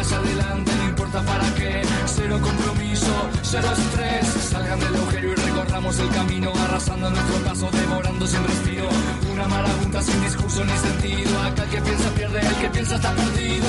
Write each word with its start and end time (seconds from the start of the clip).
hacia 0.00 0.16
adelante, 0.16 0.72
no 0.76 0.84
importa 0.88 1.22
para 1.22 1.54
qué. 1.54 1.82
Cero 2.06 2.38
compromiso, 2.42 3.12
cero 3.42 3.68
estrés. 3.76 4.26
Salgan 4.50 4.80
del 4.80 4.94
agujero 4.94 5.32
y 5.32 5.34
recorramos 5.34 5.98
el 5.98 6.08
camino, 6.10 6.52
arrasando 6.64 7.10
nuestro 7.10 7.36
paso, 7.44 7.70
devorando 7.72 8.26
sin 8.26 8.42
respiro. 8.44 8.88
Una 9.32 9.46
marabunta 9.48 10.02
sin 10.02 10.20
discurso 10.22 10.64
ni 10.64 10.76
sentido. 10.78 11.40
Acá 11.42 11.64
el 11.64 11.70
que 11.70 11.80
piensa 11.82 12.10
pierde, 12.10 12.40
el 12.40 12.54
que 12.56 12.68
piensa 12.70 12.96
está 12.96 13.12
perdido. 13.12 13.68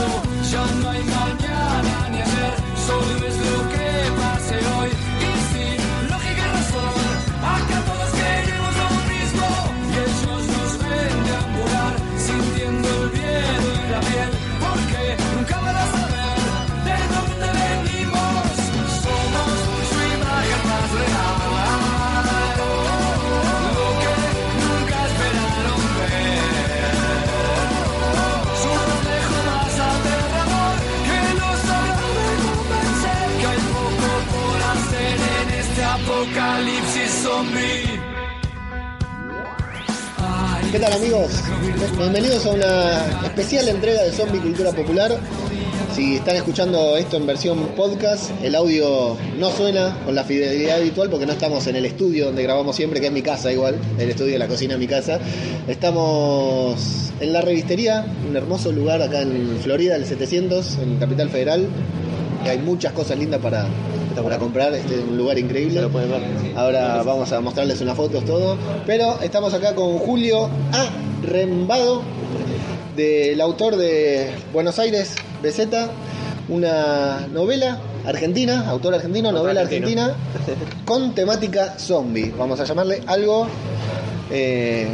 Ya 0.51 0.65
no 0.81 0.89
hay 0.89 1.03
mañana 1.03 2.09
ni 2.11 2.17
ayer, 2.21 2.53
solo 2.87 3.27
es 3.27 3.37
lo 3.37 3.69
que 3.69 4.21
pase 4.21 4.55
hoy. 4.75 4.80
¿Qué 40.71 40.79
tal 40.79 40.93
amigos? 40.93 41.31
Bienvenidos 41.97 42.45
a 42.45 42.51
una 42.51 43.25
especial 43.25 43.67
entrega 43.67 44.03
de 44.03 44.11
Zombie 44.11 44.39
Cultura 44.39 44.71
Popular. 44.71 45.17
Si 45.95 46.17
están 46.17 46.35
escuchando 46.35 46.95
esto 46.97 47.17
en 47.17 47.25
versión 47.25 47.57
podcast, 47.75 48.29
el 48.43 48.53
audio 48.53 49.17
no 49.39 49.49
suena 49.49 49.97
con 50.05 50.13
la 50.13 50.23
fidelidad 50.23 50.77
habitual 50.77 51.09
porque 51.09 51.25
no 51.25 51.31
estamos 51.31 51.65
en 51.65 51.77
el 51.77 51.85
estudio 51.85 52.25
donde 52.25 52.43
grabamos 52.43 52.75
siempre, 52.75 53.01
que 53.01 53.07
es 53.07 53.11
mi 53.11 53.23
casa 53.23 53.51
igual, 53.51 53.75
el 53.97 54.09
estudio 54.09 54.33
de 54.33 54.39
la 54.39 54.47
cocina 54.47 54.75
es 54.75 54.79
mi 54.79 54.87
casa. 54.87 55.19
Estamos 55.67 57.11
en 57.19 57.33
la 57.33 57.41
revistería, 57.41 58.05
un 58.29 58.37
hermoso 58.37 58.71
lugar 58.71 59.01
acá 59.01 59.23
en 59.23 59.57
Florida, 59.63 59.95
el 59.95 60.05
700, 60.05 60.77
en 60.77 60.97
Capital 60.97 61.29
Federal. 61.31 61.67
que 62.43 62.51
hay 62.51 62.59
muchas 62.59 62.93
cosas 62.93 63.17
lindas 63.17 63.41
para, 63.41 63.67
para 64.19 64.37
comprar, 64.37 64.73
este 64.73 64.95
es 64.95 65.03
un 65.03 65.17
lugar 65.17 65.37
increíble. 65.39 65.81
Ahora 66.55 67.01
vamos 67.03 67.31
a 67.31 67.39
mostrarles 67.39 67.79
unas 67.81 67.95
fotos, 67.95 68.25
todo. 68.25 68.57
Pero 68.85 69.19
estamos 69.21 69.53
acá 69.53 69.73
con 69.75 69.97
Julio 69.99 70.45
A. 70.73 70.89
Rembado, 71.23 72.01
del 72.95 73.39
autor 73.39 73.77
de 73.77 74.31
Buenos 74.51 74.79
Aires, 74.79 75.15
BZ, 75.41 75.67
una 76.49 77.27
novela 77.31 77.79
argentina, 78.05 78.67
autor 78.69 78.95
argentino, 78.95 79.29
Autor 79.29 79.41
novela 79.43 79.61
argentino. 79.61 80.01
argentina, 80.01 80.75
con 80.85 81.13
temática 81.15 81.75
zombie. 81.77 82.33
Vamos 82.37 82.59
a 82.59 82.65
llamarle 82.65 83.01
algo 83.07 83.47
eh, 84.31 84.87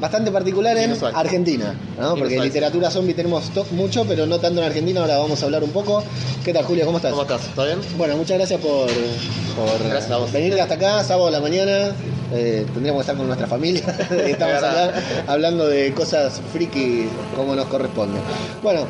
bastante 0.00 0.30
particular 0.30 0.76
en 0.76 0.90
Inusual. 0.90 1.12
Argentina, 1.14 1.74
¿no? 1.98 2.10
porque 2.10 2.34
Inusual. 2.34 2.46
literatura 2.46 2.90
zombie 2.90 3.14
tenemos 3.14 3.50
mucho, 3.72 4.04
pero 4.06 4.26
no 4.26 4.38
tanto 4.38 4.60
en 4.60 4.66
Argentina. 4.66 5.00
Ahora 5.00 5.18
vamos 5.18 5.42
a 5.42 5.46
hablar 5.46 5.62
un 5.64 5.70
poco. 5.70 6.02
¿Qué 6.44 6.52
tal, 6.52 6.64
Julio? 6.64 6.84
¿Cómo 6.86 6.98
estás? 6.98 7.10
¿Cómo 7.12 7.22
estás? 7.22 7.42
¿Todo 7.54 7.66
bien? 7.66 7.78
Bueno, 7.96 8.16
muchas 8.16 8.36
gracias 8.38 8.60
por, 8.60 8.86
por 8.86 9.88
Gracias 9.88 10.10
a 10.10 10.16
vos. 10.18 10.32
venir 10.32 10.60
hasta 10.60 10.74
acá, 10.74 11.02
sábado 11.04 11.28
a 11.28 11.30
la 11.30 11.40
mañana. 11.40 11.92
Eh, 12.32 12.66
tendríamos 12.72 13.00
que 13.00 13.02
estar 13.02 13.16
con 13.16 13.26
nuestra 13.26 13.46
familia. 13.46 13.82
Estamos 14.26 14.56
acá 14.56 14.92
hablando 15.26 15.66
de 15.68 15.92
cosas 15.92 16.40
friki 16.52 17.06
como 17.36 17.54
nos 17.54 17.66
corresponde. 17.66 18.18
Bueno, 18.62 18.86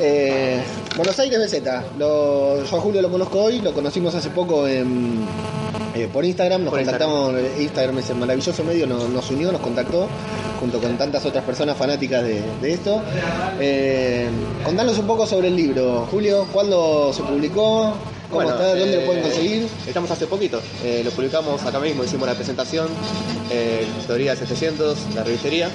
eh, 0.00 0.62
Buenos 0.96 1.18
Aires 1.18 1.38
BZ. 1.38 1.62
Lo, 1.98 2.64
yo 2.64 2.76
a 2.76 2.80
Julio 2.80 3.02
lo 3.02 3.10
conozco 3.10 3.40
hoy, 3.40 3.60
lo 3.60 3.72
conocimos 3.72 4.14
hace 4.14 4.30
poco 4.30 4.66
en, 4.66 5.24
eh, 5.94 6.08
por 6.12 6.24
Instagram. 6.24 6.64
Nos 6.64 6.70
Por 6.70 6.80
contactamos, 6.80 7.34
eh, 7.34 7.52
Instagram 7.60 7.98
es 7.98 8.10
el 8.10 8.16
maravilloso 8.16 8.64
medio, 8.64 8.86
nos, 8.86 9.08
nos 9.08 9.30
unió, 9.30 9.52
nos 9.52 9.60
contactó 9.60 10.08
junto 10.60 10.80
con 10.80 10.96
tantas 10.96 11.24
otras 11.26 11.44
personas 11.44 11.76
fanáticas 11.76 12.22
de, 12.22 12.42
de 12.60 12.72
esto. 12.72 13.02
Eh, 13.60 14.28
contanos 14.64 14.98
un 14.98 15.06
poco 15.06 15.26
sobre 15.26 15.48
el 15.48 15.56
libro. 15.56 16.06
Julio, 16.10 16.46
¿cuándo 16.52 17.12
se 17.12 17.22
publicó? 17.22 17.94
¿Cómo 18.34 18.46
Bueno, 18.46 18.60
está? 18.60 18.76
¿Dónde 18.78 18.94
eh, 18.96 19.00
lo 19.00 19.06
pueden 19.06 19.22
conseguir? 19.22 19.68
Estamos 19.86 20.10
hace 20.10 20.26
poquito. 20.26 20.60
Eh, 20.82 21.02
lo 21.04 21.10
publicamos 21.12 21.62
acá 21.62 21.78
mismo, 21.78 22.04
hicimos 22.04 22.26
la 22.26 22.34
presentación 22.34 22.88
eh, 23.50 23.86
Teoría 24.06 24.34
700, 24.36 25.14
la 25.14 25.22
revistería. 25.24 25.68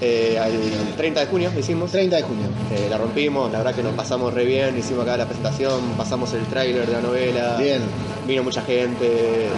Eh, 0.00 0.38
el 0.44 0.96
30 0.96 1.20
de 1.20 1.26
junio 1.26 1.50
hicimos. 1.58 1.90
30 1.92 2.16
de 2.16 2.22
junio. 2.22 2.46
Eh, 2.72 2.88
la 2.90 2.98
rompimos, 2.98 3.50
la 3.52 3.58
verdad 3.58 3.74
que 3.74 3.82
nos 3.82 3.94
pasamos 3.94 4.34
re 4.34 4.44
bien, 4.44 4.76
hicimos 4.76 5.02
acá 5.04 5.16
la 5.16 5.26
presentación, 5.26 5.80
pasamos 5.96 6.32
el 6.34 6.44
tráiler 6.46 6.86
de 6.86 6.92
la 6.92 7.00
novela. 7.00 7.56
Bien. 7.58 7.80
Vino 8.26 8.42
mucha 8.42 8.62
gente. 8.62 9.48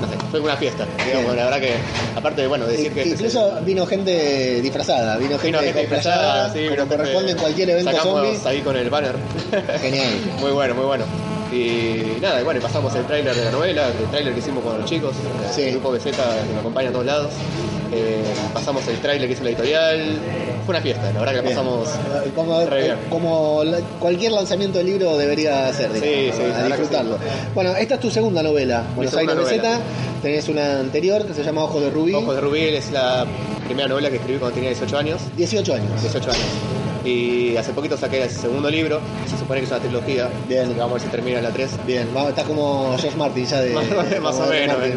No 0.00 0.08
sé, 0.08 0.14
fue 0.30 0.40
una 0.40 0.56
fiesta. 0.56 0.86
Digamos, 1.06 1.34
la 1.34 1.44
verdad 1.44 1.60
que, 1.60 1.72
aparte 2.16 2.42
de 2.42 2.48
bueno, 2.48 2.66
decir 2.66 2.92
que. 2.92 3.00
este 3.02 3.14
Incluso 3.14 3.60
vino 3.64 3.86
gente 3.86 4.60
disfrazada, 4.60 5.16
vino 5.16 5.38
gente, 5.38 5.46
Vino 5.46 5.58
gente 5.60 5.80
cosplayada, 5.80 6.48
disfrazada, 6.48 6.52
sí, 6.52 6.76
como 6.76 6.88
corresponde 6.88 7.32
en 7.32 7.38
cualquier 7.38 7.70
evento 7.70 7.90
Sacamos 7.92 8.26
zombie. 8.26 8.48
ahí 8.48 8.60
con 8.60 8.76
el 8.76 8.90
banner. 8.90 9.16
Genial. 9.80 10.12
Muy 10.40 10.50
bueno, 10.50 10.74
muy 10.74 10.84
bueno. 10.84 11.04
Y 11.54 12.20
nada, 12.20 12.40
y 12.40 12.44
bueno, 12.44 12.60
pasamos 12.60 12.94
el 12.96 13.04
tráiler 13.04 13.34
de 13.34 13.44
la 13.44 13.50
novela, 13.52 13.86
el 13.88 14.10
tráiler 14.10 14.32
que 14.32 14.40
hicimos 14.40 14.64
con 14.64 14.78
los 14.80 14.90
chicos, 14.90 15.14
Sí. 15.54 15.62
el 15.62 15.70
grupo 15.72 15.92
BZ 15.92 16.04
que 16.04 16.52
me 16.52 16.60
acompaña 16.60 16.88
a 16.88 16.92
todos 16.92 17.06
lados. 17.06 17.30
Eh, 17.92 18.24
pasamos 18.52 18.86
el 18.88 18.98
tráiler 18.98 19.28
que 19.28 19.34
hizo 19.34 19.44
la 19.44 19.50
editorial. 19.50 20.18
Fue 20.66 20.72
una 20.74 20.80
fiesta, 20.82 21.12
la 21.12 21.20
verdad 21.20 21.26
que 21.32 21.36
la 21.36 21.42
Bien. 21.42 21.54
pasamos 21.54 21.88
como, 22.34 22.64
re 22.66 22.82
bien. 22.82 22.96
como 23.08 23.62
la- 23.62 23.78
cualquier 24.00 24.32
lanzamiento 24.32 24.78
de 24.78 24.84
libro 24.84 25.16
debería 25.16 25.72
ser, 25.72 25.92
Sí, 25.92 26.30
sí, 26.34 26.42
a 26.42 26.64
disfrutarlo. 26.66 27.18
Bueno, 27.54 27.76
esta 27.76 27.94
es 27.94 28.00
tu 28.00 28.10
segunda 28.10 28.42
novela, 28.42 28.82
Buenos 28.96 29.14
Aires 29.14 29.36
BZ. 29.36 29.78
Tenés 30.22 30.48
una 30.48 30.80
anterior 30.80 31.24
que 31.26 31.34
se 31.34 31.44
llama 31.44 31.62
Ojos 31.64 31.82
de 31.82 31.90
Rubí, 31.90 32.14
Ojos 32.14 32.34
de 32.34 32.40
Rubí 32.40 32.60
es 32.62 32.90
la 32.90 33.26
primera 33.66 33.86
novela 33.88 34.08
que 34.10 34.16
escribí 34.16 34.38
cuando 34.38 34.54
tenía 34.54 34.70
18 34.70 34.96
años. 34.98 35.20
18 35.36 35.74
años. 35.74 36.00
18 36.02 36.30
años. 36.30 36.44
Y 37.04 37.56
hace 37.56 37.72
poquito 37.72 37.96
saqué 37.96 38.22
el 38.22 38.30
segundo 38.30 38.70
libro, 38.70 39.00
se 39.28 39.36
supone 39.38 39.60
que 39.60 39.66
es 39.66 39.70
una 39.72 39.80
trilogía. 39.80 40.28
Bien. 40.48 40.62
así 40.64 40.72
que 40.74 40.78
vamos 40.80 40.92
a 40.92 40.94
ver 40.94 41.02
si 41.02 41.08
termina 41.08 41.38
en 41.38 41.44
la 41.44 41.50
3. 41.50 41.70
Bien, 41.86 42.08
va- 42.16 42.28
estás 42.30 42.44
como 42.44 42.96
George 42.98 43.16
Martin 43.18 43.44
ya 43.46 43.60
de... 43.60 43.74
Más, 44.22 44.36
o 44.40 44.46
menos. 44.46 44.76
Eh. 44.82 44.94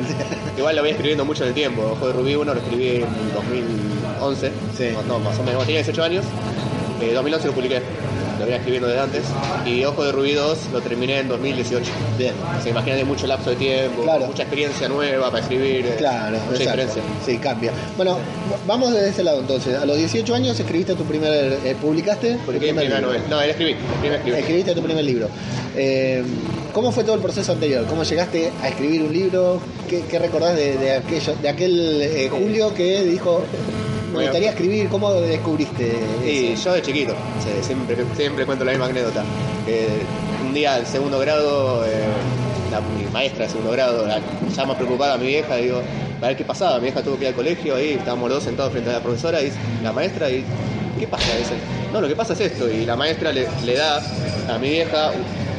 Igual 0.57 0.75
lo 0.75 0.81
voy 0.84 0.91
escribiendo 0.91 1.25
mucho 1.25 1.44
en 1.44 1.50
el 1.50 1.53
tiempo. 1.56 1.81
Ojo 1.94 2.07
de 2.07 2.13
Rubí 2.13 2.35
1 2.35 2.53
lo 2.53 2.59
escribí 2.59 2.88
en 3.01 3.34
2011. 3.34 4.51
Sí. 4.78 4.90
No, 5.07 5.19
más 5.19 5.38
o 5.40 5.44
menos. 5.44 5.66
Tenía 5.66 5.81
18 5.84 6.03
años. 6.03 6.25
En 7.01 7.13
2011 7.13 7.47
lo 7.47 7.53
publiqué. 7.53 7.81
Lo 8.37 8.45
venía 8.45 8.57
escribiendo 8.57 8.87
desde 8.87 9.01
antes. 9.01 9.23
Y 9.65 9.83
Ojo 9.85 10.03
de 10.03 10.11
2 10.35 10.57
lo 10.73 10.81
terminé 10.81 11.19
en 11.19 11.27
2018. 11.27 11.91
Bien. 12.17 12.33
Se 12.63 12.69
imaginan 12.69 12.97
de 12.99 13.05
mucho 13.05 13.25
lapso 13.27 13.49
de 13.51 13.55
tiempo, 13.55 14.03
Claro. 14.03 14.27
mucha 14.27 14.43
experiencia 14.43 14.87
nueva 14.87 15.31
para 15.31 15.41
escribir. 15.43 15.85
eh, 15.85 15.95
Claro, 15.97 16.37
mucha 16.39 16.61
exacto. 16.63 16.81
diferencia. 16.81 17.01
Sí, 17.25 17.37
cambia. 17.37 17.71
Bueno, 17.95 18.17
vamos 18.67 18.93
desde 18.93 19.09
ese 19.09 19.23
lado 19.23 19.39
entonces. 19.39 19.75
A 19.77 19.85
los 19.85 19.97
18 19.97 20.35
años 20.35 20.59
escribiste 20.59 20.95
tu 20.95 21.03
primer... 21.03 21.57
eh, 21.65 21.75
¿Publicaste? 21.81 22.35
tu 22.45 22.51
primer 22.51 22.85
libro. 22.85 23.01
novela. 23.01 23.23
No, 23.29 23.41
era 23.41 23.51
escribí. 23.51 23.71
Escribí, 23.95 24.15
escribí. 24.15 24.37
Escribiste 24.37 24.73
tu 24.75 24.81
primer 24.83 25.03
libro. 25.05 25.27
Eh, 25.75 26.23
¿Cómo 26.73 26.91
fue 26.91 27.03
todo 27.03 27.15
el 27.15 27.21
proceso 27.21 27.51
anterior? 27.53 27.85
¿Cómo 27.87 28.03
llegaste 28.03 28.51
a 28.61 28.69
escribir 28.69 29.01
un 29.03 29.11
libro? 29.13 29.59
¿Qué, 29.89 30.03
qué 30.09 30.19
recordás 30.19 30.55
de, 30.55 30.77
de 30.77 30.91
aquello, 30.95 31.33
de 31.41 31.49
aquel 31.49 32.01
eh, 32.03 32.29
Julio 32.29 32.73
que 32.73 33.01
dijo, 33.03 33.41
me 34.13 34.23
gustaría 34.23 34.50
escribir? 34.50 34.90
¿Cómo 34.90 35.13
descubriste 35.13 35.94
Sí, 36.23 36.47
eso? 36.53 36.66
yo 36.69 36.73
de 36.75 36.81
chiquito, 36.81 37.13
sí, 37.44 37.50
siempre, 37.62 37.97
siempre 38.16 38.45
cuento 38.45 38.63
la 38.66 38.72
misma 38.72 38.85
anécdota. 38.88 39.23
Un 40.45 40.53
día 40.53 40.75
al 40.75 40.85
segundo 40.88 41.19
grado, 41.19 41.85
eh, 41.85 41.90
la, 42.72 42.79
mi 42.81 43.06
maestra 43.12 43.45
de 43.45 43.51
segundo 43.51 43.72
grado, 43.72 44.06
la, 44.07 44.19
ya 44.56 44.66
más 44.66 44.77
preocupada 44.77 45.15
a 45.15 45.18
mi 45.18 45.27
vieja, 45.27 45.56
digo, 45.57 45.81
a 46.21 46.27
ver 46.27 46.38
qué 46.38 46.44
pasaba. 46.45 46.77
Mi 46.77 46.83
vieja 46.83 47.01
tuvo 47.01 47.15
que 47.18 47.24
ir 47.24 47.27
al 47.30 47.36
colegio, 47.36 47.75
ahí 47.75 47.92
estábamos 47.92 48.30
los 48.30 48.38
dos 48.38 48.44
sentados 48.45 48.71
frente 48.71 48.89
a 48.89 48.94
la 48.94 49.00
profesora 49.01 49.42
y 49.42 49.51
la 49.83 49.92
maestra, 49.92 50.30
y 50.30 50.44
¿qué 51.00 51.07
pasa? 51.07 51.25
Dice, 51.38 51.53
no, 51.92 52.00
lo 52.01 52.07
que 52.07 52.15
pasa 52.15 52.33
es 52.33 52.39
esto. 52.42 52.69
Y 52.69 52.86
la 52.86 52.95
maestra 52.95 53.31
le, 53.31 53.48
le 53.65 53.75
da 53.75 54.01
a 54.50 54.57
mi 54.57 54.69
vieja 54.69 55.12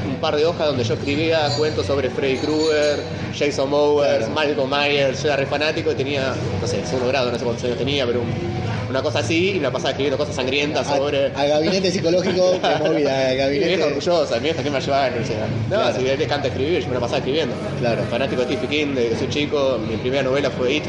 un, 0.08 0.16
par 0.16 0.36
de 0.36 0.44
hojas 0.46 0.66
donde 0.66 0.84
yo 0.84 0.94
escribía 0.94 1.48
cuentos 1.56 1.86
sobre 1.86 2.10
Freddy 2.10 2.36
Krueger, 2.38 3.00
Jason 3.38 3.70
Bowers, 3.70 4.18
Claro. 4.18 4.32
Malcolm 4.34 4.70
Myers. 4.70 5.22
Yo 5.22 5.28
era 5.28 5.36
re 5.36 5.46
fanático 5.46 5.92
y 5.92 5.94
tenía, 5.94 6.34
no 6.60 6.66
sé, 6.66 6.84
segundo 6.86 7.08
grado, 7.08 7.30
no 7.30 7.38
sé 7.38 7.44
cuántos 7.44 7.64
años 7.64 7.78
tenía, 7.78 8.06
pero 8.06 8.20
un- 8.20 8.58
una 8.88 9.02
cosa 9.02 9.18
así, 9.18 9.50
y 9.50 9.54
me 9.56 9.62
la 9.64 9.70
pasaba 9.70 9.90
escribiendo 9.90 10.16
cosas 10.16 10.34
sangrientas 10.34 10.86
sobre. 10.86 11.26
al 11.34 11.48
gabinete 11.48 11.90
psicológico 11.90 12.52
de 12.62 12.76
móvil, 12.78 13.06
al 13.06 13.26
Mi 13.26 13.34
vieja 13.34 13.34
gabinete. 13.44 13.84
orgullosa, 13.84 14.36
mi 14.36 14.42
vieja 14.44 14.62
que 14.62 14.70
me 14.70 14.80
va 14.80 14.96
a 14.98 15.02
la 15.02 15.08
universidad. 15.08 15.46
No, 15.68 15.76
Claro. 15.76 15.94
si 15.96 16.02
le 16.04 16.24
encanta 16.24 16.48
escribir, 16.48 16.80
yo 16.80 16.88
me 16.88 16.94
la 16.94 17.00
pasaba 17.00 17.18
escribiendo. 17.18 17.54
Claro. 17.80 18.02
Fanático 18.10 18.40
de 18.42 18.46
Stephen 18.56 18.70
King, 18.70 18.94
de 18.94 19.08
que 19.10 19.16
soy 19.16 19.28
chico, 19.28 19.78
mi 19.86 19.96
primera 19.98 20.22
novela 20.22 20.50
fue 20.50 20.72
It. 20.76 20.84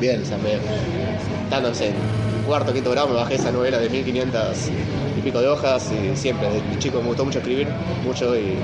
Bien. 0.00 0.20
O 0.22 0.26
sea, 0.26 0.36
me, 0.38 0.50
cuarto, 2.46 2.72
quinto 2.72 2.90
grado, 2.90 3.08
me 3.08 3.14
bajé 3.14 3.34
esa 3.34 3.50
novela 3.52 3.78
de 3.78 3.88
1500 3.90 4.56
y 5.18 5.20
pico 5.20 5.40
de 5.40 5.48
hojas 5.48 5.90
y 5.92 6.16
siempre, 6.16 6.48
de 6.48 6.78
chico 6.78 7.00
me 7.00 7.08
gustó 7.08 7.24
mucho 7.24 7.38
escribir, 7.38 7.68
mucho 8.04 8.36
y 8.36 8.54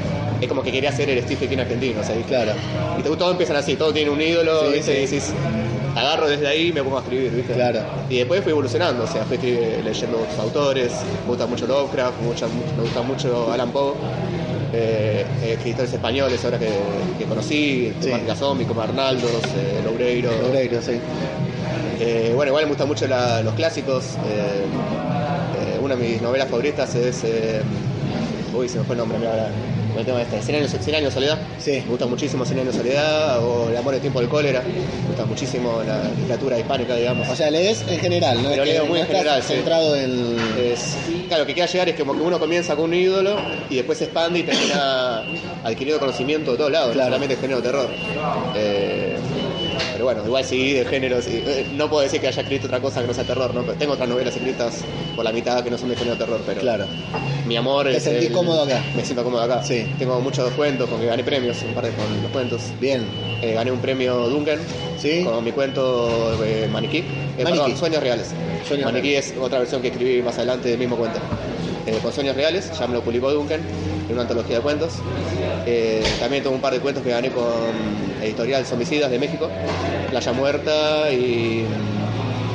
es 0.40 0.48
como 0.48 0.62
que 0.62 0.72
quería 0.72 0.92
ser 0.92 1.10
el 1.10 1.22
Stephen 1.22 1.48
King 1.48 1.58
argentino, 1.58 2.00
o 2.00 2.04
sea, 2.04 2.16
y, 2.18 2.22
Claro. 2.22 2.52
y 2.98 3.02
todo 3.02 3.30
empiezan 3.30 3.56
así, 3.56 3.76
todo 3.76 3.92
tiene 3.92 4.10
un 4.10 4.20
ídolo, 4.20 4.60
Sí, 4.68 4.72
¿viste? 4.76 4.92
sí. 4.94 4.98
Y 4.98 5.18
decís, 5.18 5.32
agarro 5.96 6.28
desde 6.28 6.46
ahí 6.48 6.68
y 6.68 6.72
me 6.72 6.82
pongo 6.82 6.98
a 6.98 7.00
escribir, 7.00 7.30
¿viste? 7.32 7.52
Claro. 7.54 7.80
Y 8.08 8.16
después 8.18 8.42
fui 8.42 8.52
evolucionando, 8.52 9.04
o 9.04 9.06
sea, 9.06 9.24
fui 9.24 9.36
leyendo 9.38 10.18
otros 10.20 10.38
autores, 10.38 10.92
me 11.24 11.28
gusta 11.28 11.46
mucho 11.46 11.66
Lovecraft, 11.66 12.20
me 12.22 12.28
gusta, 12.28 12.46
me 12.48 12.82
gusta 12.82 13.02
mucho 13.02 13.52
Alan 13.52 13.70
Poe, 13.70 13.94
eh, 14.74 15.24
escritores 15.44 15.92
españoles 15.92 16.42
ahora 16.44 16.58
que, 16.58 16.70
que 17.18 17.24
conocí, 17.26 17.92
Sí. 18.00 18.08
Marca 18.10 18.34
Zombie, 18.34 18.64
como 18.64 18.80
Arnaldos, 18.80 19.30
eh, 19.56 19.80
Loureiro. 19.84 20.30
Obreiro, 20.48 20.80
sí. 20.80 20.98
Eh, 22.04 22.32
bueno, 22.34 22.50
igual 22.50 22.64
me 22.64 22.70
gustan 22.70 22.88
mucho 22.88 23.06
la- 23.06 23.42
los 23.42 23.54
clásicos. 23.54 24.16
eh, 24.26 24.64
eh, 25.76 25.78
una 25.80 25.94
de 25.94 26.02
mis 26.08 26.20
novelas 26.22 26.48
favoritas 26.48 26.94
es. 26.96 27.22
uy, 28.54 28.68
se 28.68 28.78
me 28.78 28.84
fue 28.84 28.94
el 28.94 28.98
nombre, 28.98 29.18
mira 29.18 29.30
ahora. 29.30 29.48
con 29.92 30.00
el 30.00 30.06
tema 30.06 30.22
este, 30.22 30.40
100 30.40 30.56
años, 30.56 30.70
100 30.80 30.94
años 30.96 31.10
de 31.10 31.20
soledad. 31.20 31.38
Sí. 31.58 31.72
Me 31.84 31.90
gusta 31.90 32.06
muchísimo 32.06 32.44
100 32.46 32.60
años 32.60 32.74
de 32.74 32.82
soledad 32.82 33.44
o 33.44 33.68
El 33.68 33.76
amor 33.76 33.94
en 33.94 34.00
tiempo 34.00 34.20
del 34.20 34.28
cólera. 34.30 34.62
Me 34.62 35.06
gusta 35.08 35.26
muchísimo 35.26 35.82
la 35.86 36.02
literatura 36.18 36.58
hispánica, 36.58 36.96
digamos. 36.96 37.28
O 37.28 37.36
sea, 37.36 37.50
lees 37.50 37.82
en 37.86 37.98
general, 38.00 38.42
¿no? 38.42 38.48
Pero 38.48 38.64
leo 38.64 38.86
muy 38.86 39.00
en 39.00 39.06
general, 39.06 39.42
sí. 39.42 39.52
centrado 39.54 39.94
en. 39.94 40.36
Es- 40.58 40.96
claro, 41.28 41.42
lo 41.42 41.46
que 41.46 41.52
quiera 41.54 41.70
llegar 41.70 41.88
es 41.90 41.96
como 41.96 42.14
que 42.14 42.20
uno 42.22 42.38
comienza 42.40 42.74
con 42.74 42.86
un 42.86 42.94
ídolo 42.94 43.36
y 43.68 43.76
después 43.76 43.98
se 43.98 44.04
expande 44.04 44.38
y 44.40 44.42
termina 44.44 45.24
adquiriendo 45.62 46.00
conocimiento 46.00 46.52
de 46.52 46.56
todos 46.56 46.72
lados, 46.72 46.92
Claro. 46.92 47.10
no 47.10 47.14
solamente 47.16 47.36
género 47.40 47.60
de 47.60 47.68
terror. 47.68 47.88
Eh, 48.56 49.16
pero 50.02 50.14
bueno, 50.16 50.26
igual 50.26 50.44
sí, 50.44 50.72
de 50.72 50.84
género, 50.84 51.22
sí. 51.22 51.42
Eh, 51.46 51.66
no 51.74 51.88
puedo 51.88 52.02
decir 52.02 52.20
que 52.20 52.26
haya 52.26 52.42
escrito 52.42 52.66
otra 52.66 52.80
cosa 52.80 53.00
que 53.02 53.06
no 53.06 53.14
sea 53.14 53.22
terror, 53.24 53.54
¿no? 53.54 53.62
Pero 53.62 53.74
tengo 53.78 53.92
otras 53.92 54.08
novelas 54.08 54.34
escritas 54.34 54.82
por 55.14 55.24
la 55.24 55.30
mitad 55.32 55.62
que 55.62 55.70
no 55.70 55.78
son 55.78 55.90
de 55.90 55.94
género 55.96 56.16
de 56.16 56.24
terror, 56.24 56.40
pero 56.44 56.60
Claro. 56.60 56.86
mi 57.46 57.56
amor 57.56 57.86
¿Te 57.86 57.96
es 57.98 58.02
sentís 58.02 58.26
el- 58.28 58.32
cómodo 58.32 58.62
acá? 58.64 58.82
Me 58.96 59.04
siento 59.04 59.22
cómodo 59.22 59.42
acá. 59.42 59.62
Sí. 59.62 59.86
Tengo 60.00 60.20
muchos 60.20 60.50
cuentos 60.54 60.88
con 60.90 60.98
que 61.00 61.06
gané 61.06 61.22
premios, 61.22 61.62
un 61.62 61.72
par 61.74 61.84
de 61.84 61.90
con 61.92 62.20
los 62.22 62.32
cuentos. 62.32 62.62
Bien. 62.80 63.04
Eh, 63.42 63.52
gané 63.54 63.70
un 63.70 63.78
premio 63.80 64.28
Duncan 64.28 64.58
Sí. 64.98 65.22
con 65.24 65.44
mi 65.44 65.52
cuento 65.52 66.36
eh, 66.44 66.68
Maniquí. 66.70 66.98
Eh, 66.98 67.04
Maniquí. 67.44 67.58
Perdón, 67.58 67.76
Sueños 67.76 68.02
Reales. 68.02 68.30
Sueños 68.66 68.86
Maniquí 68.86 69.14
es 69.14 69.34
otra 69.40 69.60
versión 69.60 69.80
que 69.82 69.88
escribí 69.88 70.20
más 70.22 70.36
adelante 70.36 70.68
del 70.68 70.78
mismo 70.78 70.96
cuento. 70.96 71.20
Con 72.02 72.12
Sueños 72.12 72.34
Reales, 72.36 72.70
ya 72.78 72.86
me 72.88 72.94
lo 72.94 73.02
publicó 73.02 73.32
Duncan, 73.32 73.60
en 74.08 74.12
una 74.12 74.22
antología 74.22 74.56
de 74.56 74.62
cuentos. 74.62 74.94
Eh, 75.66 76.02
también 76.20 76.42
tengo 76.42 76.54
un 76.56 76.62
par 76.62 76.72
de 76.72 76.80
cuentos 76.80 77.02
que 77.02 77.10
gané 77.10 77.30
con 77.30 77.44
Editorial 78.22 78.64
Zombicidas 78.64 79.10
de 79.10 79.18
México, 79.18 79.48
Playa 80.10 80.32
Muerta 80.32 81.10
y 81.12 81.64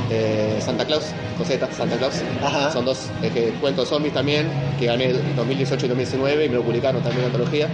eh, 0.09 0.57
Santa 0.63 0.85
Claus, 0.85 1.05
Coseta, 1.37 1.67
Santa 1.71 1.97
Claus. 1.97 2.15
Ajá. 2.43 2.71
Son 2.71 2.85
dos 2.85 3.07
eh, 3.23 3.53
cuentos 3.59 3.89
zombies 3.89 4.13
también, 4.13 4.47
que 4.79 4.85
gané 4.85 5.13
2018 5.35 5.85
y 5.85 5.89
2019 5.89 6.45
y 6.45 6.49
me 6.49 6.55
lo 6.55 6.63
publicaron 6.63 7.01
también 7.01 7.21
en 7.25 7.31
antología. 7.31 7.67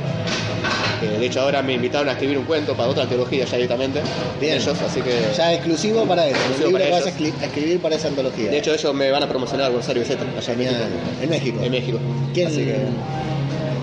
Eh, 1.01 1.19
de 1.19 1.25
hecho, 1.25 1.41
ahora 1.41 1.61
me 1.61 1.73
invitaron 1.73 2.07
a 2.07 2.13
escribir 2.13 2.37
un 2.37 2.45
cuento 2.45 2.75
para 2.75 2.87
otra 2.89 3.03
antología 3.03 3.43
ya 3.43 3.55
directamente. 3.57 3.99
Bien. 4.39 4.53
Ellos, 4.55 4.77
así 4.81 5.01
que. 5.01 5.11
Ya 5.35 5.53
exclusivo 5.53 6.05
para 6.05 6.25
eso. 6.27 6.35
El 6.37 6.41
Exclusivo 6.41 6.67
libro 6.69 6.79
para 6.79 6.85
que 6.85 6.91
vas 6.91 7.05
a 7.05 7.09
ellos. 7.19 7.33
escri- 7.35 7.41
a 7.41 7.45
escribir 7.47 7.81
para 7.81 7.95
esa 7.95 8.07
antología. 8.07 8.49
De 8.51 8.57
hecho, 8.57 8.73
ellos 8.73 8.93
me 8.93 9.11
van 9.11 9.21
a 9.23 9.27
promocionar 9.27 9.69
a 9.71 9.75
Aires 9.87 10.07
Z, 10.07 10.23
allá 10.37 10.53
en. 10.53 10.59
México. 10.59 10.77
En 11.21 11.29
México. 11.29 11.59
En 11.61 11.71
México. 11.71 11.99
¿Quién, 12.33 12.47
Así 12.47 12.57
que- 12.63 12.77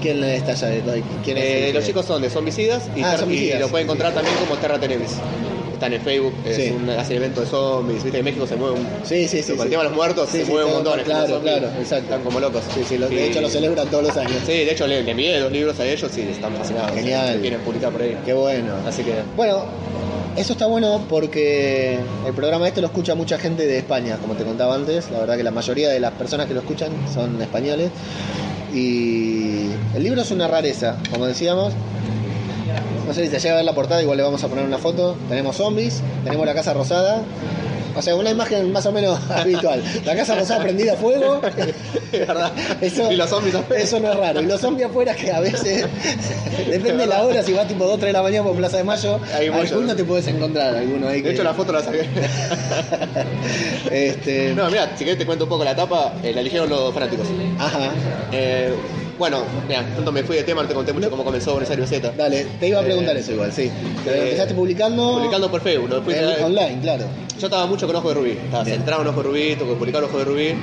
¿Quién 0.01 0.23
está 0.25 0.53
allá? 0.53 0.71
¿Quién 1.25 1.37
es 1.39 1.45
Eh, 1.45 1.69
el 1.69 1.75
los 1.75 1.83
que- 1.85 1.89
chicos 1.91 2.07
son 2.07 2.23
de 2.23 2.31
Zombicidas 2.31 2.85
y, 2.97 3.03
Ah, 3.03 3.17
Zombicidas. 3.19 3.59
y 3.59 3.61
lo 3.63 3.69
pueden 3.69 3.87
encontrar 3.87 4.13
también 4.15 4.37
como 4.39 4.57
Terra 4.59 4.79
Tenebris. 4.79 5.17
Están 5.73 5.95
en 5.95 6.03
Facebook, 6.03 6.35
es 6.45 6.57
Sí. 6.57 6.71
un, 6.77 6.91
hacen 6.91 7.17
eventos 7.17 7.45
de 7.45 7.51
zombies, 7.51 7.95
viste 8.05 8.11
que 8.11 8.19
en 8.19 8.25
México 8.27 8.47
se 8.47 8.55
mueve 8.57 8.77
un, 8.81 8.87
Sí, 9.03 9.27
sí, 9.29 9.43
sí. 9.43 9.55
con 9.55 9.65
el 9.67 9.71
tema 9.71 9.83
de 9.83 9.89
los 9.89 9.97
muertos 9.97 10.29
Sí, 10.31 10.45
se 10.45 10.51
mueve 10.51 10.67
un 10.67 10.73
montón. 10.75 11.01
Claro, 11.05 11.41
claro, 11.41 11.69
exacto. 11.69 12.05
Están 12.05 12.23
como 12.23 12.39
locos. 12.39 12.63
Sí, 12.75 12.85
sí, 12.87 12.99
de 12.99 13.27
hecho 13.27 13.41
lo 13.41 13.49
celebran 13.49 13.89
todos 13.89 14.05
los 14.05 14.17
años. 14.19 14.43
Sí, 14.45 14.53
de 14.53 14.73
hecho 14.73 14.87
le, 14.87 15.03
le 15.03 15.11
envié 15.11 15.39
dos 15.41 15.51
libros 15.51 15.81
a 15.81 15.87
ellos 15.87 16.11
y 16.19 16.21
están 16.23 16.55
fascinados. 16.55 16.93
Genial. 16.93 17.39
Quieren 17.41 17.61
publicar 17.61 17.91
por 17.93 18.03
ahí. 18.03 18.15
Qué 18.27 18.35
bueno. 18.35 18.75
Así 18.87 19.03
que 19.03 19.15
Bueno, 19.37 19.65
eso 20.37 20.53
está 20.53 20.67
bueno 20.67 21.01
porque 21.09 21.99
el 22.27 22.35
programa 22.35 22.69
este 22.69 22.83
lo 22.83 22.89
escucha 22.89 23.15
mucha 23.15 23.39
gente 23.39 23.67
de 23.67 23.79
España, 23.79 24.19
como 24.21 24.35
te 24.35 24.45
contaba 24.45 24.75
antes. 24.75 25.11
La 25.11 25.21
verdad 25.21 25.39
que 25.39 25.43
la 25.45 25.51
mayoría 25.51 25.89
de 25.89 25.99
las 25.99 26.13
personas 26.13 26.47
que 26.47 26.53
lo 26.53 26.61
escuchan 26.61 26.91
son 27.15 27.41
españoles. 27.41 27.91
Y 28.73 29.71
el 29.95 30.03
libro 30.03 30.23
es 30.23 30.31
una 30.31 30.49
rareza, 30.49 30.97
como 31.11 31.27
decíamos. 31.27 31.73
No 33.07 33.15
sé 33.15 33.25
si 33.25 33.31
te 33.31 33.41
llega 33.41 33.55
a 33.55 33.57
ver 33.57 33.65
la 33.65 33.75
portada, 33.75 34.03
igual 34.03 34.17
le 34.19 34.23
vamos 34.23 34.45
a 34.45 34.49
poner 34.49 34.65
una 34.65 34.79
foto. 34.79 35.17
Tenemos 35.29 35.57
zombies, 35.57 36.03
tenemos 36.25 36.47
la 36.47 36.55
casa 36.55 36.73
rosada. 36.75 37.23
O 37.97 38.03
sea, 38.03 38.15
una 38.15 38.31
imagen 38.31 38.73
más 38.73 38.87
o 38.87 38.93
menos 38.93 39.19
habitual. 39.31 39.83
La 40.05 40.15
casa 40.17 40.35
rosada 40.35 40.63
prendida 40.63 40.93
a 40.93 40.97
fuego. 40.97 41.41
Es 42.13 42.27
verdad. 42.27 42.51
Eso, 42.81 43.13
Y 43.13 43.15
los 43.15 43.31
zombies 43.31 43.55
afuera. 43.55 43.81
Eso 43.83 44.01
no 44.01 44.11
es 44.11 44.17
raro. 44.19 44.41
Y 44.43 44.47
los 44.47 44.61
zombies 44.61 44.89
afuera 44.89 45.15
que 45.15 45.31
a 45.31 45.39
veces, 45.39 45.87
depende 46.69 47.03
de 47.05 47.07
la 47.07 47.23
hora, 47.23 47.41
si 47.45 47.53
vas 47.53 47.69
tipo 47.69 47.85
2 47.85 48.01
3 48.01 48.09
de 48.09 48.13
la 48.13 48.23
mañana 48.23 48.43
por 48.49 48.57
Plaza 48.57 48.79
de 48.79 48.83
Mayo, 48.85 49.21
Hay 49.33 49.49
muchos. 49.49 49.71
alguno 49.71 49.95
te 49.95 50.03
puedes 50.05 50.27
encontrar, 50.27 50.75
alguno 50.75 51.07
ahí 51.07 51.19
de 51.19 51.29
que- 51.29 51.35
hecho 51.35 51.45
la 51.45 51.55
foto 51.55 51.73
la 51.73 51.85
saqué. 51.85 52.09
este, 53.91 54.55
no, 54.55 54.69
mira, 54.71 54.91
si 54.97 55.05
querés 55.05 55.19
te 55.19 55.27
cuento 55.27 55.45
un 55.45 55.51
poco 55.51 55.65
la 55.65 55.75
tapa, 55.77 56.15
eh, 56.23 56.33
la 56.35 56.41
eligieron 56.41 56.69
los 56.69 56.93
fanáticos. 56.93 57.27
Ajá, 57.59 57.91
Eh, 58.33 58.75
bueno, 59.21 59.45
mira, 59.69 59.85
tanto 59.95 60.11
me 60.11 60.23
fui 60.25 60.37
de 60.37 60.43
tema, 60.43 60.63
no 60.63 60.69
te 60.69 60.75
conté 60.75 60.93
mucho 60.93 61.11
cómo 61.11 61.23
comenzó 61.25 61.53
Buenos 61.53 61.71
Aires 61.71 61.89
Z. 61.89 62.13
dale, 62.17 62.47
te 62.59 62.69
iba 62.69 62.81
a 62.81 62.83
preguntar 62.83 63.17
Eh, 63.17 63.21
eso 63.21 63.33
igual, 63.33 63.53
sí. 63.53 63.71
Te 64.03 64.11
eh, 64.11 64.23
empezaste 64.25 64.55
publicando, 64.55 65.13
Publicando 65.13 65.51
por 65.51 65.61
Facebook. 65.61 65.91
lo 65.91 65.97
después 65.97 66.17
en- 66.17 66.45
online, 66.45 66.79
claro. 66.81 67.05
Yo 67.39 67.47
estaba 67.47 67.67
mucho 67.67 67.87
con 67.87 67.95
Ojo 67.97 68.09
de 68.09 68.15
Rubí, 68.15 68.31
estaba 68.31 68.65
Bien. 68.65 68.77
centrado 68.79 69.03
en 69.03 69.09
Ojo 69.09 69.23
de 69.23 69.29
Rubí, 69.29 69.55
tengo 69.57 69.73
que 69.73 69.79
publicar 69.79 70.03
Ojo 70.03 70.19
de 70.19 70.25
Rubí, 70.25 70.55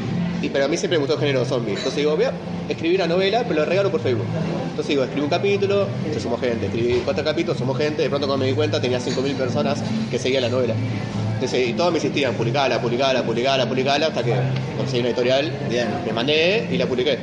y, 0.41 0.49
pero 0.49 0.65
a 0.65 0.67
mí 0.67 0.75
siempre 0.75 0.97
me 0.97 1.05
gustó 1.05 1.13
el 1.13 1.19
género 1.27 1.45
zombie. 1.45 1.73
Entonces 1.75 1.95
digo, 1.95 2.15
voy 2.15 2.25
a 2.25 2.31
escribir 2.67 2.99
una 2.99 3.07
novela, 3.07 3.43
pero 3.47 3.61
lo 3.61 3.65
regalo 3.65 3.91
por 3.91 4.01
Facebook. 4.01 4.25
Entonces 4.69 4.87
digo, 4.89 5.03
escribí 5.03 5.21
un 5.23 5.29
capítulo, 5.29 5.87
se 6.13 6.19
sumó 6.19 6.37
gente, 6.37 6.65
escribí 6.65 7.01
cuatro 7.05 7.23
capítulos, 7.23 7.57
sumó 7.59 7.73
gente, 7.75 8.01
de 8.01 8.09
pronto 8.09 8.27
cuando 8.27 8.43
me 8.43 8.49
di 8.49 8.55
cuenta 8.55 8.81
tenía 8.81 8.99
5.000 8.99 9.35
personas 9.35 9.79
que 10.09 10.17
seguían 10.19 10.41
la 10.43 10.49
novela. 10.49 10.73
Entonces, 11.35 11.69
y 11.69 11.73
todos 11.73 11.91
me 11.91 11.99
insistían, 11.99 12.33
publicala, 12.33 12.81
publicala, 12.81 13.23
publicala, 13.23 13.67
publicala, 13.67 14.07
hasta 14.07 14.23
que 14.23 14.33
conseguí 14.75 14.99
una 15.01 15.09
editorial, 15.09 15.51
Bien. 15.69 15.87
me 16.05 16.11
mandé 16.11 16.67
y 16.71 16.77
la 16.77 16.87
publiqué. 16.87 17.19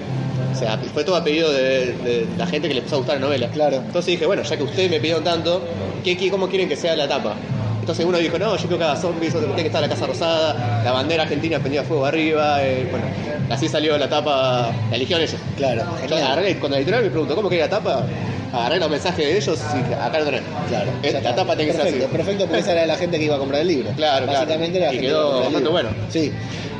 O 0.54 0.56
sea, 0.56 0.78
fue 0.92 1.02
todo 1.04 1.16
a 1.16 1.24
pedido 1.24 1.50
de, 1.52 1.92
de 1.92 2.26
la 2.38 2.46
gente 2.46 2.68
que 2.68 2.74
le 2.74 2.80
empezó 2.80 2.96
a 2.96 2.98
gustar 2.98 3.16
la 3.16 3.20
novela. 3.26 3.48
Claro. 3.48 3.76
Entonces 3.76 4.06
dije, 4.06 4.24
bueno, 4.26 4.42
ya 4.42 4.56
que 4.56 4.62
ustedes 4.62 4.90
me 4.90 5.00
pidieron 5.00 5.24
tanto, 5.24 5.62
¿qué, 6.04 6.16
qué- 6.16 6.30
cómo 6.30 6.48
quieren 6.48 6.68
que 6.68 6.76
sea 6.76 6.94
la 6.96 7.08
tapa? 7.08 7.34
Entonces 7.80 8.06
uno 8.06 8.16
dijo, 8.16 8.38
no, 8.38 8.52
yo 8.56 8.62
quiero 8.62 8.78
que 8.78 8.84
haga 8.84 8.96
zombies, 8.96 9.34
otro 9.34 9.46
tiene 9.48 9.62
que 9.62 9.66
estar 9.68 9.82
la 9.82 9.88
Casa 9.90 10.06
Rosada, 10.06 10.80
la 10.82 10.92
bandera 10.92 11.24
argentina 11.24 11.58
prendida 11.58 11.82
fuego 11.82 12.06
arriba, 12.06 12.62
eh, 12.64 12.86
bueno, 12.90 13.04
así 13.50 13.68
salió 13.68 13.98
la 13.98 14.08
tapa, 14.08 14.70
la 14.90 14.96
eligieron 14.96 15.22
ellos. 15.22 15.36
Claro, 15.56 15.82
agarré, 16.16 16.56
cuando 16.58 16.76
la 16.76 16.78
editorial 16.78 17.04
me 17.04 17.10
preguntó, 17.10 17.34
¿cómo 17.34 17.50
quería 17.50 17.66
la 17.66 17.70
tapa? 17.70 18.06
Agarré 18.54 18.78
los 18.78 18.90
mensajes 18.90 19.18
de 19.26 19.36
ellos 19.36 19.58
y 19.74 19.78
dije, 19.78 19.94
acá 19.94 20.18
lo 20.20 20.24
tenés. 20.26 20.42
Claro, 20.68 20.90
ya 21.02 21.20
la 21.20 21.34
tapa 21.34 21.56
tiene 21.56 21.72
que 21.72 21.76
ser 21.76 21.82
perfecto, 21.86 22.06
así. 22.06 22.16
perfecto, 22.16 22.44
porque 22.46 22.60
esa 22.60 22.72
era 22.72 22.86
la 22.86 22.96
gente 22.96 23.18
que 23.18 23.24
iba 23.24 23.34
a 23.36 23.38
comprar 23.38 23.60
el 23.62 23.68
libro. 23.68 23.90
Claro, 23.96 24.26
claro. 24.26 24.40
Básicamente 24.40 24.78
era 24.78 24.86
la 24.86 24.92
Y 24.92 24.96
gente 24.96 25.08
quedó 25.08 25.40
bastante 25.40 25.68
bueno. 25.68 25.88
Sí, 26.10 26.32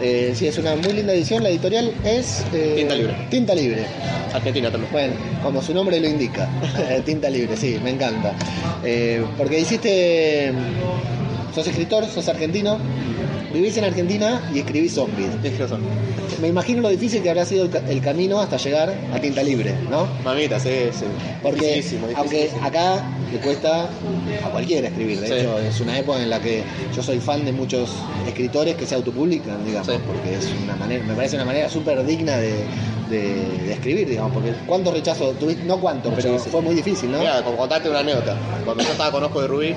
Eh, 0.02 0.33
sí, 0.35 0.47
es 0.49 0.59
una 0.59 0.75
muy 0.76 0.93
linda 0.93 1.12
edición. 1.12 1.43
La 1.43 1.49
editorial 1.50 1.93
es. 2.04 2.45
eh, 2.52 2.75
Tinta 2.76 2.95
Libre. 2.95 3.14
Tinta 3.31 3.54
Libre. 3.54 3.85
Argentina 4.33 4.71
también. 4.71 4.90
Bueno, 4.93 5.14
como 5.43 5.62
su 5.62 5.73
nombre 5.73 5.99
lo 6.00 6.09
indica, 6.09 6.49
eh, 6.90 7.00
tinta 7.04 7.31
libre, 7.31 7.57
sí, 7.57 7.78
me 7.83 7.90
encanta. 7.90 8.33
Eh, 8.85 9.25
porque 9.38 9.61
hiciste, 9.61 10.52
sos 11.54 11.66
escritor, 11.69 12.04
sos 12.07 12.28
argentino, 12.28 12.78
vivís 13.55 13.77
en 13.77 13.85
Argentina 13.85 14.43
y 14.53 14.59
escribís 14.59 14.93
zombies. 14.95 15.31
Tienes 15.41 15.59
razón. 15.59 15.81
Me 16.43 16.49
imagino 16.49 16.83
lo 16.83 16.89
difícil 16.89 17.23
que 17.23 17.31
habrá 17.31 17.45
sido 17.45 17.65
el, 17.65 17.71
ca- 17.71 17.83
el 17.89 18.01
camino 18.01 18.41
hasta 18.41 18.57
llegar 18.57 18.93
a 19.13 19.19
tinta 19.21 19.43
libre, 19.43 19.75
¿no? 19.91 20.07
Mamita, 20.25 20.59
sí, 20.59 20.71
sí. 20.93 21.07
Porque 21.43 21.77
Dificilísimo, 21.77 22.09
aunque 22.17 22.51
acá 22.61 23.05
le 23.33 23.39
cuesta 23.39 23.85
a 24.45 24.49
cualquiera 24.51 24.89
escribir, 24.89 25.21
de 25.21 25.29
Sí. 25.29 25.35
hecho 25.35 25.59
es 25.59 25.81
una 25.81 25.99
época 25.99 26.21
en 26.23 26.29
la 26.31 26.41
que 26.41 26.65
yo 26.95 27.03
soy 27.03 27.21
fan 27.21 27.45
de 27.45 27.53
muchos 27.53 27.91
escritores 28.27 28.75
que 28.75 28.87
se 28.87 28.95
autopublican, 28.97 29.65
digamos, 29.65 29.87
Sí. 29.87 29.95
porque 30.07 30.35
es 30.35 30.49
una 30.63 30.75
manera, 30.77 31.05
me 31.05 31.15
parece 31.15 31.37
una 31.37 31.45
manera 31.45 31.69
súper 31.71 32.05
digna 32.05 32.37
de, 32.37 32.65
de- 33.09 33.59
de 33.67 33.73
escribir, 33.73 34.09
digamos, 34.09 34.33
porque 34.33 34.53
cuánto 34.67 34.91
rechazo 34.93 35.33
tuviste, 35.33 35.65
no 35.65 35.81
cuánto, 35.81 36.13
pero 36.15 36.39
fue 36.39 36.61
muy 36.63 36.75
difícil, 36.75 37.11
¿no? 37.13 37.19
Mira, 37.21 37.43
contarte 37.45 37.89
una 37.89 38.01
anécdota. 38.01 38.37
Cuando 38.65 38.83
yo 38.83 38.91
estaba 38.91 39.13
con 39.13 39.23
Ojo 39.25 39.41
de 39.41 39.47
Rubí, 39.47 39.75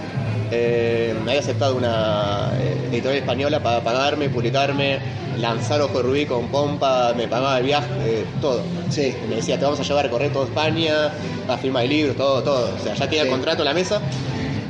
eh, 0.52 1.14
me 1.24 1.32
había 1.32 1.42
aceptado 1.42 1.76
una 1.76 2.52
eh, 2.60 2.90
editorial 2.92 3.20
española 3.22 3.62
para 3.62 3.82
pagarme, 3.82 4.30
publicarme, 4.30 5.00
lanzar 5.38 5.82
Ojo 5.82 5.98
de 5.98 6.04
Rubí 6.04 6.26
con 6.26 6.48
pompa, 6.48 7.14
me 7.16 7.28
pagaba 7.28 7.58
el 7.60 7.66
viaje, 7.66 7.88
eh, 8.06 8.26
todo. 8.42 8.62
Sí, 8.90 9.14
Me 9.30 9.36
decía, 9.38 9.58
te 9.58 9.66
vamos 9.66 9.80
a 9.80 9.84
llevar 9.84 10.06
a 10.06 10.08
recorrer 10.08 10.32
toda 10.34 10.46
España, 10.46 11.12
a 11.48 11.58
firmar 11.58 11.84
el 11.84 11.90
libro, 11.90 12.14
todo, 12.14 12.42
todo. 12.44 12.76
O 12.76 12.84
sea, 12.84 12.94
ya 12.96 13.06
tenía 13.06 13.24
Sí. 13.24 13.28
el 13.28 13.34
contrato 13.34 13.62
en 13.62 13.66
la 13.66 13.74
mesa, 13.74 14.02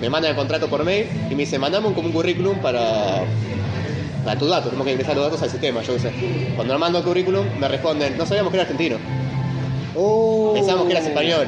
me 0.02 0.10
mandan 0.10 0.32
el 0.32 0.38
contrato 0.38 0.68
por 0.68 0.84
mail 0.84 1.08
y 1.30 1.36
me 1.36 1.44
dice, 1.44 1.58
mandame 1.58 1.88
un, 1.88 1.94
como 1.94 2.08
un 2.08 2.14
currículum 2.14 2.58
para, 2.60 3.24
para 4.24 4.38
tus 4.38 4.50
datos, 4.50 4.66
tenemos 4.66 4.86
que 4.86 4.92
ingresar 4.94 5.16
los 5.16 5.26
datos 5.26 5.42
al 5.42 5.50
sistema, 5.50 5.82
yo 5.82 5.94
qué 5.94 6.00
sé. 6.00 6.12
Cuando 6.56 6.74
le 6.74 6.80
mando 6.80 7.00
el 7.00 7.06
currículum, 7.06 7.46
me 7.60 7.68
responden, 7.68 8.18
no 8.18 8.26
sabíamos 8.26 8.52
que 8.52 8.58
era 8.58 8.64
argentino, 8.64 8.98
Uh, 10.00 10.54
pensábamos 10.54 10.86
que 10.86 10.94
eras 10.94 11.08
español. 11.08 11.48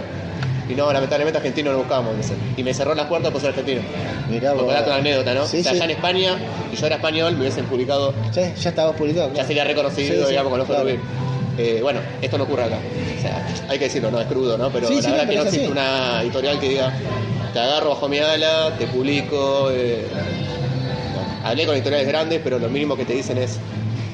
Y 0.70 0.74
no, 0.76 0.94
lamentablemente 0.94 1.38
argentino 1.38 1.72
no 1.72 1.80
buscábamos, 1.80 2.12
me 2.14 2.18
dice. 2.22 2.36
Y 2.56 2.64
me 2.64 2.74
cerró 2.74 2.94
las 2.94 3.08
puertas 3.08 3.32
por 3.32 3.42
ser 3.42 3.50
argentino. 3.50 3.82
Mirá 4.30 4.54
vos. 4.54 4.64
una 4.64 4.96
anécdota, 4.96 5.34
¿no? 5.34 5.46
Sí, 5.48 5.60
o 5.60 5.64
sea, 5.64 5.72
sí. 5.72 5.78
allá 5.78 5.86
en 5.86 5.92
España, 5.92 6.38
y 6.72 6.76
yo 6.76 6.86
era 6.86 6.96
español, 6.98 7.34
me 7.34 7.40
hubiesen 7.42 7.66
publicado, 7.66 8.14
Sí, 8.32 8.42
ya 8.62 8.70
estabas 8.70 8.96
publicado. 8.96 9.34
ya 9.34 9.44
sería 9.46 9.64
reconocido, 9.64 10.28
digamos, 10.28 10.52
con 10.52 10.60
los 10.60 10.68
claro. 10.68 10.90
Eh, 11.58 11.80
bueno, 11.82 12.00
esto 12.22 12.38
no 12.38 12.46
ocurre 12.46 12.64
acá. 12.64 12.78
O 13.18 13.22
sea, 13.22 13.46
hay 13.68 13.78
que 13.78 13.86
decirlo, 13.86 14.10
no 14.12 14.22
es 14.22 14.28
crudo, 14.28 14.58
¿no? 14.58 14.70
Pero 14.70 14.90
la 14.90 14.96
verdad 15.12 15.28
que 15.28 15.36
no 15.36 15.42
existe 15.44 15.68
una 15.68 16.22
editorial 16.22 16.58
que 16.60 16.70
diga, 16.70 16.94
te 17.52 17.60
agarro 17.60 17.90
bajo 17.90 18.08
mi 18.08 18.20
ala, 18.20 18.72
te 18.78 18.88
publico. 18.88 19.70
eh, 19.72 20.06
hablé 21.44 21.66
con 21.66 21.76
editoriales 21.76 22.08
grandes, 22.08 22.40
pero 22.44 22.60
lo 22.60 22.70
mínimo 22.70 22.96
que 22.96 23.06
te 23.06 23.14
dicen 23.14 23.38
es 23.40 23.58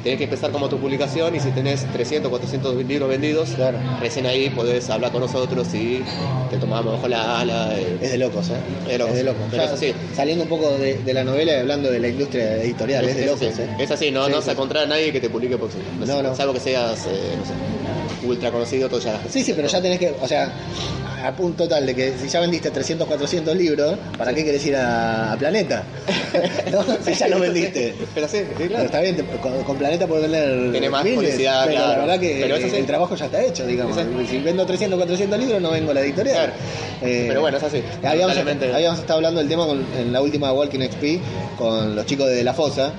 tenés 0.06 0.20
que 0.20 0.26
empezar 0.26 0.52
como 0.52 0.70
tu 0.70 0.78
publicación 0.78 1.36
y 1.36 1.40
si 1.40 1.50
tenés 1.50 1.84
300, 1.92 2.30
400 2.30 2.76
libros 2.86 3.10
vendidos, 3.10 3.50
Claro. 3.56 3.80
recién 4.00 4.28
ahí 4.28 4.52
podés 4.52 4.88
hablar 4.92 5.12
con 5.12 5.22
nosotros 5.22 5.68
y 5.74 6.04
te 6.52 6.58
tomamos 6.58 6.94
mejor 6.94 7.10
la 7.10 7.40
ala. 7.40 7.76
eh. 7.76 7.98
Es 8.00 8.12
de 8.12 8.18
locos, 8.20 8.50
¿eh? 8.52 8.54
Es 8.84 8.92
de 8.92 8.98
locos. 9.00 9.18
locos. 9.24 9.42
Pero 9.50 9.64
es 9.64 9.72
así. 9.72 9.94
Saliendo 10.16 10.44
un 10.44 10.50
poco 10.50 10.70
de, 10.78 11.00
de 11.00 11.14
la 11.14 11.24
novela 11.24 11.54
y 11.54 11.56
hablando 11.56 11.90
de 11.90 12.00
la 12.00 12.08
industria 12.08 12.58
editorial, 12.62 13.04
es, 13.10 13.16
de 13.16 13.22
es, 13.22 13.28
locos, 13.32 13.48
así, 13.48 13.62
¿eh? 13.64 13.70
es 13.80 13.90
así, 13.92 14.12
no, 14.12 14.26
Sí, 14.26 14.32
no 14.32 14.38
sí. 14.38 14.40
vas 14.42 14.48
a 14.48 14.52
encontrar 14.52 14.84
a 14.84 14.88
nadie 14.88 15.12
que 15.12 15.20
te 15.20 15.30
publique 15.32 15.58
porque 15.58 15.78
no, 16.00 16.06
No, 16.06 16.16
sé, 16.18 16.22
no. 16.24 16.36
salvo 16.36 16.54
que 16.54 16.60
seas 16.60 17.08
eh, 17.08 17.36
no 17.40 17.44
sé, 17.44 18.28
ultra 18.28 18.52
conocido, 18.52 18.88
todo 18.88 19.00
ya. 19.00 19.20
Sí, 19.28 19.44
sí, 19.44 19.54
pero 19.56 19.68
ya 19.68 19.82
tenés 19.82 19.98
que, 20.00 20.14
o 20.22 20.28
sea, 20.28 20.54
a 21.26 21.36
punto 21.36 21.68
tal 21.68 21.86
de 21.86 21.96
que 21.96 22.14
si 22.22 22.28
ya 22.30 22.40
vendiste 22.40 22.70
300, 22.72 23.08
400 23.08 23.56
libros, 23.56 23.96
¿para 24.18 24.34
qué 24.34 24.44
querés 24.46 24.66
ir 24.66 24.76
a, 24.76 25.34
a 25.34 25.38
Planeta? 25.38 25.84
¿No? 26.72 26.84
Si 27.04 27.14
ya 27.14 27.28
lo 27.28 27.40
vendiste. 27.40 27.94
Pero 28.14 28.28
sí, 28.28 28.38
sí, 28.40 28.46
Pero 28.58 28.70
claro. 28.70 28.86
está 28.86 29.00
bien, 29.02 29.16
te- 29.16 29.24
con, 29.38 29.64
con 29.64 29.78
Planeta 29.78 30.08
puedes 30.08 30.30
vender 30.30 30.72
Tiene 30.72 30.90
más 30.90 31.04
miles, 31.04 31.20
publicidad, 31.20 31.64
pero 31.66 31.78
claro. 31.78 31.92
la 31.94 31.98
verdad 32.06 32.20
que 32.20 32.40
Pero 32.42 32.56
el 32.56 32.86
trabajo 32.86 33.16
ya 33.16 33.26
está 33.26 33.44
hecho, 33.44 33.66
digamos. 33.66 33.98
Si 34.30 34.38
vendo 34.40 34.66
300, 34.66 34.98
400 34.98 35.40
libros, 35.40 35.62
no 35.62 35.72
vengo 35.72 35.92
a 35.92 35.94
la 35.96 36.02
editorial. 36.02 36.36
Claro. 36.36 36.54
Eh, 37.02 37.26
Pero 37.28 37.42
bueno, 37.42 37.58
es 37.58 37.64
así. 37.64 37.82
Habíamos, 38.04 38.38
habíamos 38.38 39.00
estado 39.00 39.18
hablando 39.18 39.40
del 39.40 39.50
tema 39.50 39.66
con- 39.66 39.86
en 39.98 40.14
la 40.14 40.22
última 40.22 40.52
Walking 40.54 40.80
XP 40.80 41.20
con 41.58 41.96
los 41.96 42.06
chicos 42.06 42.28
de 42.28 42.44
La 42.44 42.54
Fosa, 42.54 42.92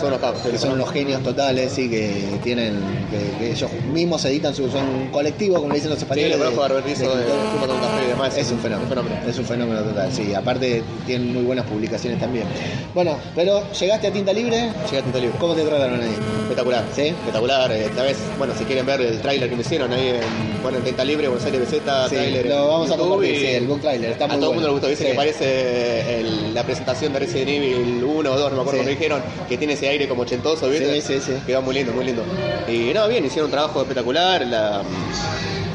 Son 0.00 0.18
capos. 0.18 0.40
que 0.42 0.58
son 0.58 0.72
unos 0.72 0.90
genios 0.90 1.22
totales 1.22 1.76
y 1.78 1.88
que 1.90 2.24
tienen 2.42 2.74
que, 3.10 3.38
que 3.38 3.52
ellos 3.52 3.70
mismos 3.92 4.24
editan 4.24 4.54
su 4.54 4.70
son 4.70 4.88
un 4.88 5.08
colectivo 5.08 5.56
como 5.56 5.68
le 5.68 5.74
dicen 5.76 5.90
los 5.90 5.98
Sí, 5.98 6.04
españoles 6.04 6.32
lo 6.38 6.44
conozco 6.44 6.62
a 6.64 6.68
de- 6.68 6.74
Barberizo 6.74 7.02
de 7.02 7.08
de 7.08 7.14
escritores. 7.22 7.50
Fuma 7.52 7.66
con 7.66 7.76
un 7.76 7.82
café 7.82 8.04
y 8.04 8.08
demás. 8.08 8.36
es 8.36 8.50
un 8.52 8.58
fenómeno, 8.58 9.10
es 9.26 9.38
un 9.38 9.44
fenómeno 9.44 9.82
total 9.82 10.12
sí 10.12 10.34
aparte 10.34 10.82
tienen 11.06 11.32
muy 11.32 11.42
buenas 11.42 11.66
publicaciones 11.66 12.18
también 12.20 12.46
bueno 12.94 13.16
pero 13.34 13.62
llegaste 13.72 14.06
a 14.08 14.12
tinta 14.12 14.32
libre 14.32 14.70
Llega 14.88 15.00
a 15.00 15.02
Tinta 15.02 15.18
Libre. 15.18 15.36
¿cómo 15.38 15.54
te 15.54 15.62
trataron 15.64 16.00
ahí? 16.00 16.14
Espectacular. 16.42 16.84
¿Sí? 16.94 17.02
Espectacular. 17.08 17.70
eh, 17.72 17.84
Esta 17.86 18.02
vez, 18.02 18.16
bueno, 18.38 18.54
si 18.58 18.64
quieren 18.64 18.86
ver 18.86 19.00
el 19.00 19.20
tráiler 19.20 19.48
que 19.50 19.54
me 19.56 19.60
hicieron 19.62 19.92
ahí 19.92 20.08
en, 20.08 20.62
bueno, 20.62 20.78
en 20.78 20.84
Tinta 20.84 21.04
Libre, 21.04 21.28
Buenos 21.28 21.44
Aires 21.44 21.60
BZ, 21.60 21.72
Sí, 22.08 22.14
tráiler 22.14 22.46
lo 22.46 22.68
vamos 22.68 22.90
a 22.90 22.96
compartir 22.96 23.34
y 23.34 23.38
sí, 23.38 23.46
el 23.46 23.66
book 23.66 23.80
trailer 23.80 24.12
está 24.12 24.24
a 24.24 24.28
todo 24.28 24.48
el 24.50 24.54
mundo 24.54 24.68
le 24.68 24.72
gustó, 24.72 24.86
dice 24.88 25.04
Sí. 25.04 25.10
que 25.10 25.14
parece 25.16 26.20
el- 26.20 26.54
la 26.54 26.62
presentación 26.64 27.12
de 27.12 27.18
Resident 27.20 27.48
Evil 27.50 28.02
1 28.04 28.32
o 28.32 28.38
2, 28.38 28.50
no 28.50 28.56
me 28.56 28.62
acuerdo 28.62 28.70
Sí. 28.70 28.76
cómo 28.78 28.88
dijeron, 28.90 29.22
que 29.48 29.58
tiene 29.58 29.74
ese 29.74 29.87
aire 29.88 30.08
como 30.08 30.22
ochentoso, 30.22 30.68
¿viste? 30.68 31.00
Sí, 31.00 31.14
sí, 31.14 31.20
sí. 31.20 31.42
Quedó 31.46 31.62
muy 31.62 31.74
lindo, 31.74 31.92
muy 31.92 32.04
lindo. 32.04 32.24
Y 32.68 32.92
no, 32.94 33.08
bien, 33.08 33.24
hicieron 33.24 33.46
un 33.46 33.52
trabajo 33.52 33.80
espectacular, 33.80 34.46
la, 34.46 34.82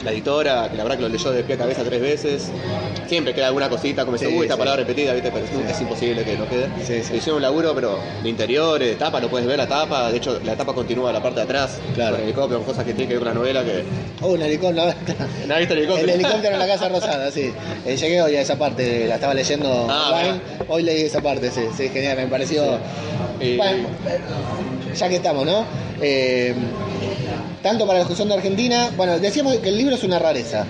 la 0.03 0.12
editora, 0.12 0.69
que 0.69 0.77
la 0.77 0.83
verdad 0.83 0.98
que 0.98 1.03
lo 1.03 1.10
leyó 1.10 1.31
de 1.31 1.43
pie 1.43 1.55
a 1.55 1.57
cabeza 1.57 1.83
tres 1.83 2.01
veces, 2.01 2.50
siempre 3.07 3.33
queda 3.33 3.48
alguna 3.48 3.69
cosita, 3.69 4.03
como 4.05 4.17
dice, 4.17 4.29
Sí, 4.29 4.36
uy, 4.36 4.43
esta 4.43 4.55
sí. 4.55 4.60
palabra 4.60 4.81
repetida, 4.83 5.13
¿viste? 5.13 5.31
Pero 5.31 5.45
es, 5.69 5.81
imposible 5.81 6.24
que 6.24 6.38
no 6.38 6.48
quede. 6.48 6.67
Sí. 6.86 6.95
Hicieron 7.15 7.36
un 7.38 7.41
laburo, 7.41 7.74
pero 7.75 8.00
de 8.22 8.29
interiores, 8.29 8.89
de 8.89 8.95
tapa, 8.95 9.19
no 9.22 9.29
puedes 9.29 9.48
ver 9.48 9.57
la 9.57 9.67
tapa, 9.67 10.12
de 10.12 10.17
hecho 10.17 10.39
la 10.43 10.55
tapa 10.55 10.74
continúa 10.74 11.10
a 11.10 11.13
la 11.13 11.22
parte 11.22 11.39
de 11.39 11.43
atrás, 11.45 11.79
Claro. 11.95 12.15
con 12.15 12.24
helicóptero, 12.25 12.60
con 12.60 12.67
cosas 12.67 12.86
que 12.86 12.93
tienen 12.93 13.07
que 13.10 13.13
ver 13.15 13.19
con 13.24 13.27
la 13.29 13.33
novela 13.33 13.63
que... 13.63 13.83
oh 14.22 14.27
un 14.33 14.41
helicóptero 14.41 14.93
¿No 15.48 15.57
visto 15.57 15.74
el 15.74 15.79
helicóptero? 15.79 16.03
el 16.03 16.10
helicóptero 16.10 16.53
en 16.53 16.60
la 16.60 16.67
Casa 16.67 16.89
Rosada, 16.89 17.31
sí. 17.31 17.53
Eh, 17.86 17.95
llegué 17.98 18.22
hoy 18.22 18.36
a 18.36 18.41
esa 18.41 18.57
parte, 18.57 19.07
la 19.07 19.15
estaba 19.15 19.33
leyendo 19.33 19.88
Ah, 19.89 20.10
online. 20.13 20.39
bueno. 20.57 20.65
Hoy 20.67 20.83
leí 20.83 21.01
esa 21.03 21.22
parte, 21.22 21.51
sí, 21.51 21.62
sí, 21.77 21.89
genial, 21.89 22.17
me 22.17 22.27
pareció. 22.27 22.77
Y- 23.39 23.57
Bueno, 23.57 23.88
eh, 24.07 24.19
ya 24.95 25.10
que 25.10 25.15
estamos, 25.15 25.45
¿no? 25.45 25.65
Eh, 26.01 26.53
tanto 27.63 27.88
para 27.88 28.00
los 28.00 28.08
que 28.08 28.15
son 28.15 28.27
de 28.27 28.36
Argentina, 28.36 28.91
bueno, 28.96 29.17
decíamos 29.17 29.55
que 29.58 29.70
el 29.70 29.77
libro 29.77 29.96
es 29.96 30.03
una 30.03 30.20
rareza. 30.20 30.65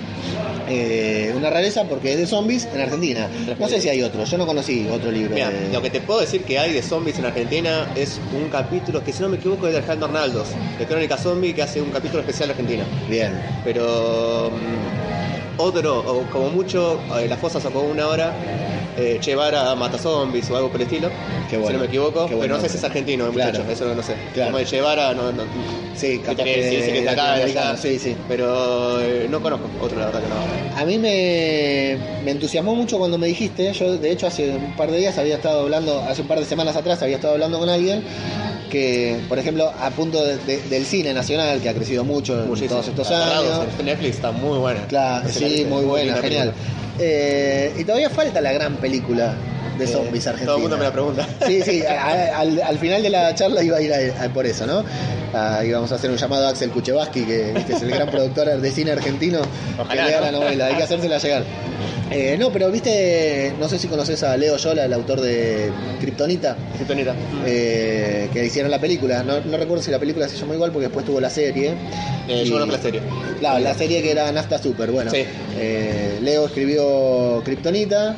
Eh, 0.70 1.34
una 1.36 1.50
rareza 1.50 1.84
porque 1.84 2.14
es 2.14 2.18
de 2.20 2.26
zombies 2.26 2.70
en 2.74 2.80
Argentina. 2.80 3.28
No 3.60 3.68
sé 3.68 3.82
si 3.82 3.90
hay 3.90 4.02
otro, 4.02 4.24
yo 4.24 4.38
no 4.38 4.46
conocí 4.46 4.88
otro 4.90 5.12
libro. 5.12 5.34
Mira, 5.36 5.50
de- 5.50 5.74
lo 5.74 5.82
que 5.82 5.90
te 5.90 6.00
puedo 6.00 6.22
decir 6.22 6.44
que 6.44 6.58
hay 6.58 6.72
de 6.72 6.82
zombies 6.82 7.20
en 7.20 7.26
Argentina 7.26 7.90
es 7.96 8.20
un 8.34 8.48
capítulo 8.50 9.04
que 9.04 9.12
si 9.12 9.22
no 9.22 9.28
me 9.28 9.36
equivoco 9.36 9.68
es 9.68 9.74
de 9.74 9.80
Alejandro 9.80 10.06
Arnaldos, 10.08 10.48
de 10.80 10.86
Crónica 10.86 11.18
Zombie, 11.18 11.54
que 11.54 11.64
hace 11.64 11.82
un 11.82 11.90
capítulo 11.90 12.22
especial 12.22 12.48
de 12.48 12.54
Argentina. 12.54 12.86
Bien. 13.10 13.34
Pero 13.66 14.52
mm, 14.52 15.43
otro, 15.58 16.00
o 16.00 16.24
como 16.30 16.50
mucho, 16.50 17.00
eh, 17.20 17.28
La 17.28 17.38
Fosa 17.38 17.60
sacó 17.60 17.82
una 17.82 18.08
hora, 18.08 18.34
eh, 18.98 19.18
Che 19.22 19.32
Guevara 19.32 19.74
mata 19.76 19.98
zombies 19.98 20.50
o 20.52 20.56
algo 20.56 20.70
por 20.70 20.82
el 20.82 20.88
estilo, 20.88 21.10
Qué 21.50 21.56
si 21.66 21.74
no 21.74 21.80
me 21.80 21.86
equivoco, 21.86 22.28
Qué 22.28 22.36
pero 22.36 22.56
no 22.56 22.62
sé 22.62 22.70
si 22.70 22.78
es 22.78 22.84
argentino, 22.84 23.26
el 23.28 23.32
Claro. 23.34 23.52
muchacho, 23.60 23.72
eso 23.72 23.96
no 23.96 24.04
sé. 24.04 24.16
Claro. 24.34 24.50
Como 24.52 24.58
de 24.60 24.66
Che 24.66 24.76
Guevara, 24.78 25.14
no, 25.14 25.32
no, 25.32 25.44
Sí, 25.96 26.20
capaz 26.20 26.44
que 26.44 26.70
sí, 26.70 26.76
sí 26.86 26.92
que 26.92 26.98
es 27.00 27.04
de 27.04 27.10
acá, 27.10 27.78
sí, 27.78 28.00
sí. 28.00 28.16
pero 28.28 29.00
eh, 29.02 29.28
no 29.30 29.42
conozco 29.42 29.68
otro, 29.80 30.00
la 30.00 30.08
verdad 30.08 30.22
que 30.22 30.28
no. 30.30 30.80
A 30.82 30.86
mí 30.86 30.98
me, 30.98 31.98
me 32.26 32.32
entusiasmó 32.32 32.76
mucho 32.76 32.98
cuando 32.98 33.18
me 33.18 33.28
dijiste, 33.28 33.72
yo 33.74 33.98
de 33.98 34.12
hecho 34.12 34.26
hace 34.28 34.50
un 34.50 34.76
par 34.76 34.90
de 34.90 34.98
días 34.98 35.18
había 35.20 35.36
estado 35.36 35.62
hablando, 35.62 36.02
hace 36.02 36.22
un 36.24 36.28
par 36.28 36.40
de 36.40 36.46
semanas 36.46 36.76
atrás 36.76 37.02
había 37.04 37.16
estado 37.18 37.34
hablando 37.34 37.60
con 37.60 37.70
alguien 37.70 38.04
que, 38.74 39.20
por 39.30 39.38
ejemplo, 39.38 39.72
a 39.80 39.92
punto 39.92 40.26
de- 40.26 40.38
de- 40.40 40.62
del 40.64 40.84
cine 40.86 41.14
nacional, 41.14 41.62
que 41.62 41.70
ha 41.70 41.74
crecido 41.76 42.04
mucho 42.04 42.44
en 42.44 42.68
todos 42.68 42.88
estos 42.88 43.06
Aterrados, 43.08 43.60
años. 43.60 43.74
en 43.80 43.86
Netflix 43.86 44.16
está 44.16 44.32
muy 44.32 44.58
buena. 44.58 44.88
Claro, 44.88 45.30
sí, 45.30 45.64
muy 45.70 45.86
buena, 45.86 46.18
genial. 46.18 46.54
Eh, 47.00 47.72
y 47.78 47.84
todavía 47.84 48.10
falta 48.10 48.42
la 48.42 48.52
gran 48.52 48.78
película 48.78 49.36
de 49.78 49.88
zombies 49.88 50.26
argentina. 50.28 50.46
Todo 50.48 50.56
el 50.58 50.62
mundo 50.64 50.78
me 50.78 50.84
la 50.86 50.92
pregunta. 50.92 51.28
Sí, 51.48 51.62
sí, 51.64 51.84
a- 51.86 52.40
al, 52.40 52.62
al 52.62 52.78
final 52.80 53.02
de 53.04 53.10
la 53.10 53.34
charla 53.36 53.64
iba 53.64 53.78
a 53.78 53.82
ir 53.82 53.92
a- 53.94 54.24
a- 54.26 54.30
por 54.30 54.46
eso, 54.46 54.66
¿no? 54.66 54.84
Ah, 55.34 55.64
íbamos 55.66 55.92
a 55.92 55.96
hacer 55.96 56.12
un 56.12 56.18
llamado 56.18 56.46
a 56.46 56.50
Axel 56.50 56.70
Kuchevaski, 56.70 57.24
que 57.24 57.52
viste, 57.54 57.74
es 57.74 57.82
el 57.82 57.90
gran 57.90 58.08
productor 58.10 58.48
de 58.62 58.72
cine 58.72 58.92
argentino, 58.92 59.42
Ojalá, 59.80 60.04
que 60.04 60.10
lea 60.10 60.20
¿no? 60.20 60.26
la 60.28 60.32
novela, 60.32 60.66
hay 60.68 60.76
que 60.76 60.84
hacérsela 60.84 61.18
llegar. 61.18 61.44
Eh, 62.12 62.36
no, 62.38 62.52
pero 62.52 62.70
viste, 62.70 63.54
no 63.60 63.68
sé 63.68 63.80
si 63.80 63.88
conoces 63.88 64.22
a 64.22 64.38
Leo 64.38 64.58
Yola, 64.58 64.86
el 64.86 64.94
autor 64.94 65.20
de 65.22 65.72
Kryptonita, 66.00 66.56
Kryptonita. 66.76 67.16
eh, 67.46 68.30
que 68.32 68.46
hicieron 68.46 68.70
la 68.70 68.80
película. 68.80 69.24
No, 69.24 69.40
no 69.42 69.58
recuerdo 69.58 69.82
si 69.84 69.90
la 69.90 69.98
película 69.98 70.28
se 70.30 70.38
llamó 70.38 70.54
igual 70.54 70.72
porque 70.72 70.88
después 70.88 71.06
tuvo 71.06 71.20
la 71.20 71.32
serie. 71.32 71.74
Eh, 72.28 72.44
Y- 72.44 72.48
yo 72.50 72.54
conozco 72.54 72.74
la 72.78 72.82
serie. 72.82 73.02
Claro, 73.40 73.60
la 73.60 73.74
serie 73.74 74.04
que 74.04 74.12
era 74.12 74.32
Nafta 74.32 74.60
Super, 74.62 74.92
bueno. 74.92 75.10
Sí. 75.10 75.26
Eh, 75.58 76.20
Leo 76.22 76.46
escribió 76.46 77.42
Kryptonita, 77.44 78.16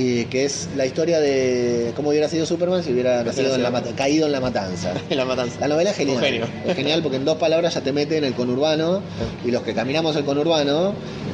y 0.00 0.26
que 0.26 0.44
es 0.44 0.68
la 0.76 0.86
historia 0.86 1.18
de 1.18 1.92
cómo 1.96 2.10
hubiera 2.10 2.28
sido 2.28 2.46
Superman 2.46 2.84
si 2.84 2.92
hubiera 2.92 3.24
nacido 3.24 3.54
en 3.56 3.62
la 3.64 3.70
mata- 3.70 3.90
caído 3.96 4.26
en 4.26 4.32
la 4.32 4.40
matanza. 4.40 4.92
la 5.10 5.24
matanza. 5.24 5.58
La 5.60 5.66
novela 5.68 5.90
es 5.90 5.96
genial. 5.96 6.20
Genio. 6.22 6.46
Es 6.66 6.76
genial 6.76 7.02
porque 7.02 7.16
en 7.16 7.24
dos 7.24 7.36
palabras 7.38 7.74
ya 7.74 7.80
te 7.80 7.92
mete 7.92 8.16
en 8.16 8.24
el 8.24 8.34
conurbano 8.34 9.02
y 9.44 9.50
los 9.50 9.62
que 9.62 9.74
caminamos 9.74 10.14
el 10.14 10.24
conurbano, 10.24 10.92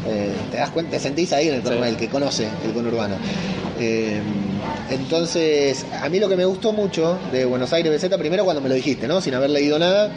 eh, 0.09 0.31
te 0.51 0.57
das 0.57 0.71
cuenta, 0.71 0.93
te 0.93 1.01
sentís 1.01 1.33
ahí 1.35 1.49
en 1.49 1.57
el 1.57 1.61
conurbano, 1.63 1.87
Sí. 1.89 1.93
el 1.93 1.97
que 1.99 2.09
conoce 2.09 2.49
el 2.65 2.73
conurbano. 2.73 3.17
Eh, 3.79 4.21
entonces, 4.91 5.85
a 6.01 6.09
mí 6.09 6.19
lo 6.19 6.29
que 6.29 6.37
me 6.37 6.45
gustó 6.45 6.73
mucho 6.73 7.19
de 7.33 7.45
Buenos 7.45 7.73
Aires 7.73 7.93
BZ, 7.93 8.17
primero 8.19 8.45
cuando 8.45 8.61
me 8.63 8.69
lo 8.69 8.75
dijiste, 8.75 9.09
¿no? 9.09 9.21
Sin 9.21 9.35
haber 9.35 9.51
leído 9.51 9.79
nada, 9.79 10.11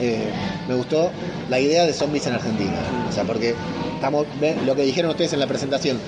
eh, 0.00 0.24
me 0.68 0.74
gustó 0.74 1.10
la 1.48 1.60
idea 1.60 1.86
de 1.86 1.92
zombies 1.92 2.26
en 2.26 2.34
Argentina. 2.34 2.76
O 3.08 3.12
sea, 3.12 3.24
porque 3.24 3.54
estamos, 3.94 4.26
lo 4.66 4.74
que 4.74 4.82
dijeron 4.82 5.10
ustedes 5.10 5.32
en 5.32 5.40
la 5.40 5.46
presentación, 5.46 5.98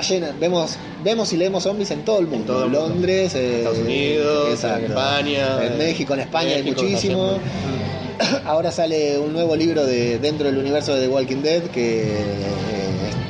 está 0.00 0.14
llena, 0.14 0.34
vemos, 0.38 0.76
vemos 1.02 1.32
y 1.32 1.36
leemos 1.36 1.62
zombies 1.62 1.90
en 1.90 2.04
todo 2.04 2.18
el 2.20 2.26
mundo. 2.26 2.52
todo 2.54 2.64
el 2.64 2.70
mundo. 2.70 2.88
Londres, 2.88 3.34
eh, 3.34 3.58
Estados 3.58 3.78
Unidos, 3.78 4.48
exacto. 4.50 4.84
en 4.84 4.90
España, 4.92 5.64
en 5.66 5.78
México, 5.78 6.14
en 6.14 6.20
España 6.20 6.48
México, 6.56 6.80
hay 6.80 6.86
muchísimo. 6.86 7.38
Ahora 8.44 8.72
sale 8.72 9.18
un 9.18 9.32
nuevo 9.32 9.54
libro 9.54 9.84
de 9.86 10.18
dentro 10.18 10.46
del 10.48 10.58
universo 10.58 10.94
de 10.94 11.02
The 11.02 11.08
Walking 11.08 11.36
Dead 11.42 11.62
que 11.64 12.02
eh, 12.02 12.16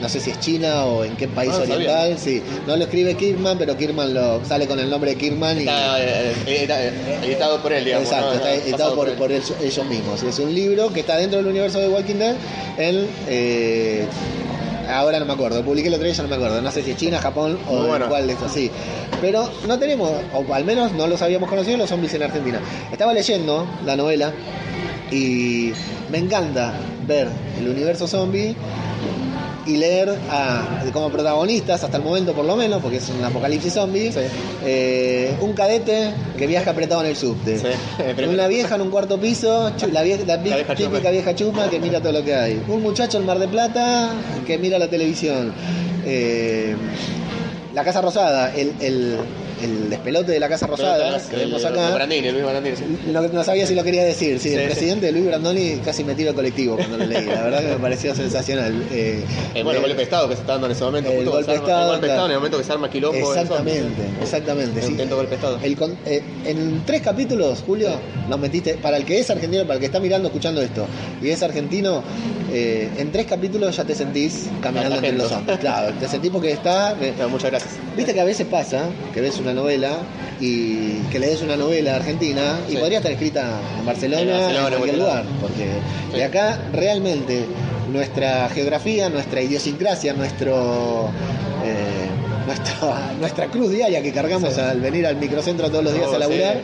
no 0.01 0.09
sé 0.09 0.19
si 0.21 0.31
es 0.31 0.41
China 0.41 0.87
o 0.87 1.05
en 1.05 1.15
qué 1.17 1.29
país 1.29 1.53
Ah, 1.55 1.65
no 1.67 1.75
oriental. 1.75 2.19
Sí, 2.19 2.41
no 2.67 2.75
lo 2.77 2.85
escribe 2.85 3.15
Kirkman, 3.15 3.59
pero 3.59 3.77
Kirkman 3.77 4.15
lo 4.15 4.43
sale 4.47 4.67
con 4.67 4.79
el 4.79 4.89
nombre 4.89 5.11
de 5.11 5.17
Kirkman 5.19 5.61
y 5.61 5.67
eh, 5.69 6.33
edita- 6.47 6.83
editado 7.23 7.61
por 7.61 7.73
él, 7.73 7.85
digamos. 7.85 8.07
Exacto, 8.09 8.29
¿no? 8.31 8.35
está 8.37 8.55
editado 8.55 8.95
por, 8.95 9.09
él. 9.11 9.15
por 9.17 9.31
ellos, 9.31 9.53
mismos. 9.91 10.23
Es 10.23 10.39
un 10.39 10.55
libro 10.55 10.91
que 10.93 11.01
está 11.01 11.17
dentro 11.17 11.39
del 11.39 11.49
universo 11.49 11.81
de 11.81 11.89
Walking 11.89 12.15
Dead. 12.15 12.37
En, 12.79 13.07
ahora 14.89 15.19
no 15.19 15.27
me 15.27 15.33
acuerdo, 15.33 15.63
publiqué 15.63 15.89
el 15.89 15.95
otro 15.95 16.05
día, 16.05 16.15
ya 16.15 16.23
no 16.23 16.29
me 16.29 16.37
acuerdo. 16.37 16.61
No 16.63 16.71
sé 16.71 16.83
si 16.83 16.93
es 16.93 16.97
China, 16.97 17.21
Japón 17.21 17.59
o 17.69 17.87
bueno. 17.87 18.09
cuál 18.09 18.27
de 18.27 18.33
estos, 18.33 18.53
sí. 18.53 18.71
Pero 19.21 19.51
no 19.67 19.79
tenemos, 19.79 20.11
o 20.33 20.55
al 20.55 20.65
menos 20.65 20.93
no 20.93 21.07
los 21.07 21.23
habíamos 21.23 21.49
conocido, 21.49 21.77
los 21.77 21.89
zombies 21.89 22.15
en 22.15 22.23
Argentina. 22.23 22.61
Estaba 22.91 23.13
leyendo 23.13 23.67
la 23.85 23.97
novela 23.97 24.33
y 25.11 25.73
me 26.11 26.19
encanta 26.19 26.75
ver 27.07 27.29
el 27.59 27.69
universo 27.69 28.07
zombie 28.07 28.55
y 29.69 29.77
leer 29.77 30.17
a, 30.31 30.83
como 30.93 31.11
protagonistas, 31.11 31.85
hasta 31.85 31.97
el 31.99 32.03
momento 32.03 32.33
por 32.33 32.45
lo 32.47 32.57
menos, 32.57 32.81
porque 32.83 32.97
es 32.97 33.09
un 33.11 33.23
apocalipsis 33.23 33.75
zombie, 33.75 34.11
Sí. 34.13 34.21
eh, 34.65 35.35
un 35.41 35.53
cadete 35.53 36.13
que 36.37 36.47
viaja 36.47 36.71
apretado 36.71 37.03
en 37.03 37.09
el 37.09 37.17
subte. 37.17 37.59
Sí. 37.59 37.67
Una 38.29 38.47
vieja 38.49 38.75
en 38.77 38.81
un 38.81 38.91
cuarto 38.91 39.19
piso, 39.21 39.71
la, 39.93 40.03
vie- 40.05 40.25
la 40.27 40.37
vi- 40.39 40.51
La 40.51 40.57
vieja 40.57 40.75
típica 40.75 40.97
chusma. 40.99 41.11
vieja 41.11 41.35
chusma 41.35 41.71
que 41.71 41.79
mira 41.81 42.01
todo 42.01 42.13
lo 42.13 42.25
que 42.25 42.35
hay. 42.35 42.63
Un 42.69 42.83
muchacho 42.83 43.19
en 43.19 43.27
Mar 43.27 43.39
de 43.39 43.49
Plata 43.49 44.11
que 44.47 44.59
mira 44.59 44.79
la 44.79 44.89
televisión. 44.89 45.53
Eh, 46.07 46.75
la 47.75 47.85
Casa 47.85 48.01
Rosada, 48.01 48.55
el, 48.55 48.73
el- 48.81 49.17
el 49.63 49.91
despelote 49.91 50.33
de 50.33 50.41
la 50.41 50.49
Casa 50.49 50.67
Rosada 50.67 51.21
que 51.29 51.37
vemos 51.37 51.65
acá. 51.65 51.95
Brandini, 51.95 52.31
Luis 52.31 52.45
Brandini, 52.45 52.77
sí. 52.77 52.85
No, 53.13 53.23
no 53.23 53.45
sabía 53.45 53.67
si 53.67 53.75
lo 53.75 53.83
quería 53.85 54.05
decir. 54.05 54.39
Sí, 54.39 54.49
Sí, 54.49 54.55
el 54.55 54.61
sí. 54.61 54.67
presidente 54.67 55.13
Luis 55.13 55.27
Brandoni 55.27 55.77
casi 55.85 56.05
me 56.05 56.15
tiro 56.15 56.31
al 56.31 56.35
colectivo 56.37 56.77
cuando 56.77 56.97
lo 56.99 57.07
leí. 57.07 57.27
La 57.27 57.43
verdad 57.43 57.61
que 57.61 57.69
me 57.69 57.77
pareció 57.79 58.15
sensacional. 58.15 58.87
Eh, 58.91 59.23
El 59.55 59.65
bueno, 59.65 59.81
golpe 59.81 59.97
de 59.97 60.03
Estado 60.05 60.29
que 60.29 60.35
se 60.35 60.41
está 60.41 60.53
dando 60.53 60.67
en 60.67 60.73
ese 60.73 60.85
momento. 60.85 61.11
el 61.11 61.17
justo 61.17 61.31
golpe 61.33 61.51
de 61.53 61.57
Estado, 61.59 61.83
el 61.83 61.89
golpe 61.89 62.07
claro. 62.07 62.13
Estado 62.13 62.27
en 62.27 62.33
el 62.33 62.39
momento 62.39 62.59
que 62.59 62.65
se 62.65 62.73
arma 62.73 62.91
quilombo. 62.91 63.33
Exactamente, 63.33 64.03
exactamente. 64.23 64.87
Intento 64.87 65.17
golpe 65.17 65.31
de 65.31 65.37
Estado. 65.37 65.59
El 65.63 65.77
eh, 66.07 66.23
en 66.47 66.83
tres 66.87 67.03
capítulos, 67.03 67.63
Julio, 67.67 67.91
nos 68.29 68.39
metiste, 68.39 68.75
para 68.75 68.97
el 68.97 69.05
que 69.05 69.19
es 69.21 69.31
argentino, 69.31 69.63
para 69.63 69.75
el 69.75 69.81
que 69.81 69.87
está 69.87 70.01
mirando, 70.01 70.29
escuchando 70.29 70.61
esto, 70.61 70.87
y 71.23 71.29
es 71.31 71.43
argentino, 71.43 72.03
eh, 72.53 72.89
en 72.97 73.13
tres 73.13 73.27
capítulos 73.27 73.77
ya 73.77 73.85
te 73.85 73.95
sentís 73.95 74.47
caminando 74.63 74.97
entre 74.97 75.13
los 75.13 75.31
hombres. 75.33 75.59
Claro, 75.59 75.95
te 75.99 76.09
sentís 76.09 76.31
porque 76.31 76.53
está... 76.53 76.97
No, 77.19 77.29
muchas 77.29 77.51
gracias. 77.51 77.73
Viste 77.97 78.15
que 78.15 78.21
a 78.21 78.25
veces 78.25 78.47
pasa 78.47 78.85
que 79.13 79.21
ves 79.21 79.39
una 79.39 79.48
novela 79.53 79.99
y 80.41 80.99
que 81.11 81.19
lees 81.19 81.43
una 81.43 81.57
novela 81.57 81.97
argentina 81.97 82.61
y 82.69 82.73
Sí. 82.73 82.77
podría 82.79 82.99
estar 82.99 83.13
escrita 83.13 83.61
en 83.79 83.87
Barcelona, 83.87 84.23
En 84.23 84.29
en, 84.29 84.35
Barcelona, 84.39 84.69
en 84.69 84.75
cualquier 84.75 84.99
lugar, 84.99 85.25
porque 85.41 85.65
Sí. 86.13 86.17
de 86.17 86.25
acá 86.25 86.59
realmente 86.73 87.47
nuestra 87.93 88.49
geografía, 88.51 89.09
nuestra 89.09 89.41
idiosincrasia, 89.43 90.13
nuestro 90.13 91.11
eh, 91.65 92.07
nuestra, 92.47 93.13
nuestra 93.21 93.47
cruz 93.49 93.71
diaria 93.71 94.01
que 94.03 94.13
cargamos 94.13 94.55
Sí. 94.55 94.61
al 94.61 94.81
venir 94.81 95.07
al 95.07 95.17
microcentro 95.17 95.69
todos 95.71 95.85
los 95.85 95.93
días 95.95 96.07
Oh, 96.11 96.15
a 96.15 96.19
laburar, 96.19 96.57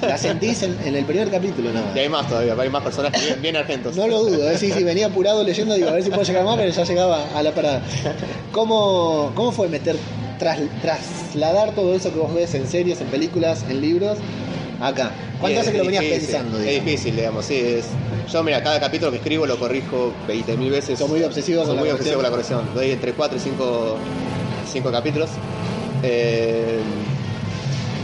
sí. 0.00 0.06
la 0.06 0.18
sentís 0.18 0.62
en, 0.62 0.76
en 0.84 0.96
el 0.96 1.04
primer 1.04 1.30
capítulo 1.30 1.72
nada 1.72 1.86
más. 1.86 1.96
Y 1.96 1.98
hay 2.00 2.08
más 2.08 2.26
todavía, 2.28 2.54
hay 2.58 2.68
más 2.70 2.82
personajes 2.82 3.22
bien, 3.24 3.42
bien 3.42 3.56
argentos. 3.56 3.96
No 3.96 4.06
lo 4.08 4.22
dudo, 4.24 4.50
¿eh? 4.50 4.58
sí, 4.58 4.70
sí, 4.72 4.82
venía 4.82 5.06
apurado 5.06 5.44
leyendo, 5.44 5.74
digo, 5.74 5.88
a 5.88 5.92
ver 5.92 6.02
si 6.02 6.10
puedo 6.10 6.22
llegar 6.24 6.44
más, 6.44 6.56
pero 6.56 6.70
ya 6.70 6.84
llegaba 6.84 7.24
a 7.34 7.42
la 7.42 7.52
parada. 7.52 7.82
¿Cómo, 8.52 9.32
cómo 9.34 9.52
fue 9.52 9.68
meter, 9.68 9.96
tras, 10.40 10.58
trasladar 10.82 11.72
todo 11.76 11.94
eso 11.94 12.12
que 12.12 12.18
vos 12.18 12.34
ves 12.34 12.54
en 12.54 12.66
series, 12.66 13.00
en 13.00 13.06
películas, 13.06 13.64
en 13.68 13.80
libros, 13.80 14.18
acá? 14.80 15.12
¿Cuánto 15.40 15.60
hace 15.60 15.70
que 15.70 15.78
lo 15.78 15.84
venías 15.84 16.02
difícil, 16.02 16.26
pensando? 16.26 16.58
Es 16.58 16.84
difícil, 16.84 17.16
digamos, 17.16 17.44
sí. 17.44 17.56
Es, 17.56 17.86
yo, 18.30 18.42
mira, 18.42 18.62
cada 18.62 18.80
capítulo 18.80 19.10
que 19.10 19.18
escribo 19.18 19.46
lo 19.46 19.58
corrijo 19.58 20.12
20.000 20.28 20.70
veces. 20.70 20.98
Sos 20.98 21.08
muy 21.08 21.22
obsesivo 21.22 21.60
Soy 21.60 21.68
con 21.68 21.76
la 21.76 21.82
muy 21.82 21.90
corrección. 21.90 22.16
obsesivo 22.16 22.16
con 22.16 22.22
la 22.24 22.30
corrección. 22.30 22.74
Doy 22.74 22.90
entre 22.90 23.12
4 23.12 23.36
y 23.36 23.40
5, 23.40 23.96
5 24.72 24.90
capítulos. 24.90 25.30
Eh, 26.02 26.80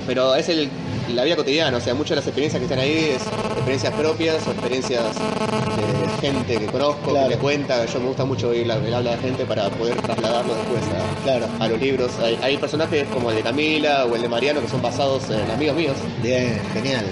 pero 0.06 0.34
es 0.34 0.48
el, 0.48 0.68
la 1.14 1.24
vida 1.24 1.36
cotidiana, 1.36 1.76
o 1.76 1.80
sea, 1.80 1.94
muchas 1.94 2.10
de 2.10 2.16
las 2.16 2.26
experiencias 2.26 2.58
que 2.60 2.64
están 2.64 2.78
ahí 2.78 3.14
es 3.16 3.22
experiencias 3.56 3.92
propias 3.94 4.46
o 4.46 4.50
experiencias 4.52 5.02
de 5.14 6.26
gente 6.28 6.58
que 6.58 6.66
conozco, 6.66 7.10
Claro. 7.10 7.28
que 7.28 7.36
me 7.36 7.40
cuenta. 7.42 7.84
Yo 7.86 8.00
me 8.00 8.06
gusta 8.08 8.24
mucho 8.24 8.48
oír 8.48 8.66
la, 8.66 8.76
el 8.76 8.94
habla 8.94 9.12
de 9.12 9.18
gente 9.18 9.44
para 9.44 9.68
poder 9.70 10.00
trasladarlo 10.02 10.54
después 10.54 10.82
a, 10.94 11.22
Claro. 11.24 11.46
a 11.60 11.68
los 11.68 11.80
libros. 11.80 12.10
Hay, 12.22 12.38
hay 12.42 12.56
personajes 12.56 13.06
como 13.08 13.30
el 13.30 13.36
de 13.36 13.42
Camila 13.42 14.04
o 14.06 14.14
el 14.16 14.22
de 14.22 14.28
Mariano 14.28 14.60
que 14.60 14.68
son 14.68 14.82
basados 14.82 15.28
en 15.30 15.50
amigos 15.50 15.76
míos. 15.76 15.96
Bien, 16.22 16.60
genial. 16.72 17.04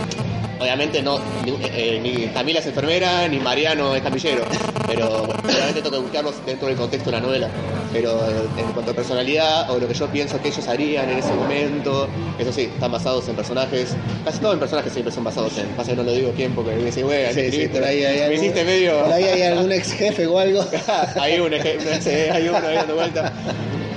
Obviamente 0.61 1.03
no, 1.03 1.19
ni, 1.45 1.53
eh, 1.73 1.99
ni 2.03 2.27
Camila 2.29 2.61
es 2.61 2.67
enfermera, 2.67 3.27
ni 3.29 3.39
Mariano 3.39 3.95
es 3.95 4.03
camillero, 4.03 4.45
pero 4.87 5.23
obviamente 5.25 5.83
tengo 5.83 5.91
que 5.91 5.99
buscarlos 5.99 6.35
dentro 6.47 6.69
del 6.69 6.77
contexto 6.77 7.11
de 7.11 7.17
la 7.17 7.21
novela. 7.21 7.49
Pero 7.93 8.11
eh, 8.29 8.47
en 8.59 8.73
cuanto 8.73 8.93
a 8.93 8.95
personalidad 8.95 9.71
o 9.71 9.79
lo 9.79 9.87
que 9.89 9.95
yo 9.95 10.07
pienso 10.09 10.41
que 10.41 10.49
ellos 10.49 10.67
harían 10.69 11.11
en 11.11 11.19
ese 11.19 11.33
momento, 11.35 12.09
eso 12.39 12.53
sí, 12.53 12.63
están 12.63 12.93
basados 12.93 13.29
en 13.29 13.37
personajes, 13.37 13.95
casi 14.25 14.39
todos 14.39 14.55
en 14.55 14.61
personajes 14.61 14.93
siempre 14.93 15.13
son 15.13 15.25
basados 15.25 15.57
en, 15.59 15.67
pasa 15.77 15.91
que 15.91 15.97
no 15.97 16.03
lo 16.03 16.13
digo 16.13 16.33
quién 16.35 16.53
porque 16.55 16.73
me 16.77 16.85
dice, 16.85 17.03
güey, 17.03 17.33
Sí, 17.35 17.51
sí, 17.51 17.69
por 17.69 17.85
ahí 17.85 18.05
hay 18.05 18.17
me 18.17 18.23
algún- 18.25 18.39
hiciste 18.39 18.65
medio... 18.65 19.01
Por 19.05 19.13
ahí 19.13 19.25
hay 19.25 19.43
algún 19.43 19.73
ex 19.73 19.93
jefe 19.93 20.27
o 20.27 20.39
algo. 20.39 20.65
hay 21.21 21.37
que- 21.37 21.79
no 21.85 22.01
sé, 22.03 22.31
hay 22.31 22.49
uno 22.49 22.59
ahí 22.59 22.75
dando 22.77 22.95
vuelta. 22.95 23.33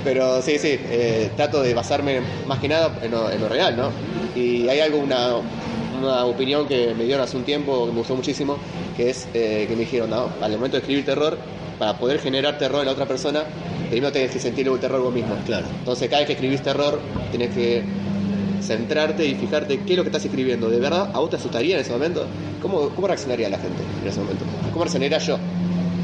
Pero 0.04 0.42
sí, 0.42 0.58
sí, 0.58 0.78
eh, 0.90 1.30
trato 1.36 1.62
de 1.62 1.74
basarme 1.74 2.20
más 2.46 2.58
que 2.60 2.68
nada 2.68 2.92
en 3.02 3.10
lo, 3.10 3.30
en 3.30 3.40
lo 3.40 3.48
real, 3.48 3.76
¿no? 3.76 3.90
Y 4.36 4.68
hay 4.68 4.80
algo, 4.80 4.98
una, 4.98 5.30
una 5.98 6.24
opinión 6.24 6.66
que 6.66 6.94
me 6.94 7.04
dieron 7.04 7.22
hace 7.22 7.36
un 7.36 7.44
tiempo 7.44 7.86
que 7.86 7.92
me 7.92 7.98
gustó 7.98 8.16
muchísimo, 8.16 8.56
que 8.96 9.10
es 9.10 9.28
eh, 9.34 9.66
que 9.68 9.74
me 9.74 9.80
dijeron, 9.80 10.10
no, 10.10 10.28
al 10.40 10.52
momento 10.52 10.76
de 10.76 10.80
escribir 10.80 11.04
terror, 11.04 11.38
para 11.78 11.96
poder 11.98 12.18
generar 12.20 12.58
terror 12.58 12.80
en 12.80 12.86
la 12.86 12.92
otra 12.92 13.06
persona, 13.06 13.44
primero 13.88 14.12
tenés 14.12 14.30
que 14.30 14.40
sentir 14.40 14.66
el 14.68 14.78
terror 14.80 15.00
vos 15.00 15.14
mismo. 15.14 15.36
Claro. 15.46 15.66
Entonces 15.78 16.08
cada 16.08 16.20
vez 16.20 16.26
que 16.26 16.32
escribís 16.34 16.62
terror, 16.62 17.00
tenés 17.30 17.54
que 17.54 17.82
centrarte 18.60 19.24
y 19.24 19.34
fijarte 19.34 19.80
qué 19.80 19.92
es 19.92 19.96
lo 19.96 20.02
que 20.02 20.08
estás 20.08 20.24
escribiendo. 20.24 20.68
¿De 20.68 20.80
verdad 20.80 21.10
a 21.14 21.18
vos 21.20 21.30
te 21.30 21.36
asustaría 21.36 21.76
en 21.76 21.82
ese 21.82 21.92
momento? 21.92 22.26
¿Cómo, 22.60 22.90
cómo 22.90 23.06
reaccionaría 23.06 23.48
la 23.48 23.58
gente 23.58 23.82
en 24.02 24.08
ese 24.08 24.20
momento? 24.20 24.44
¿Cómo 24.72 24.84
reaccionaría 24.84 25.18
yo? 25.18 25.38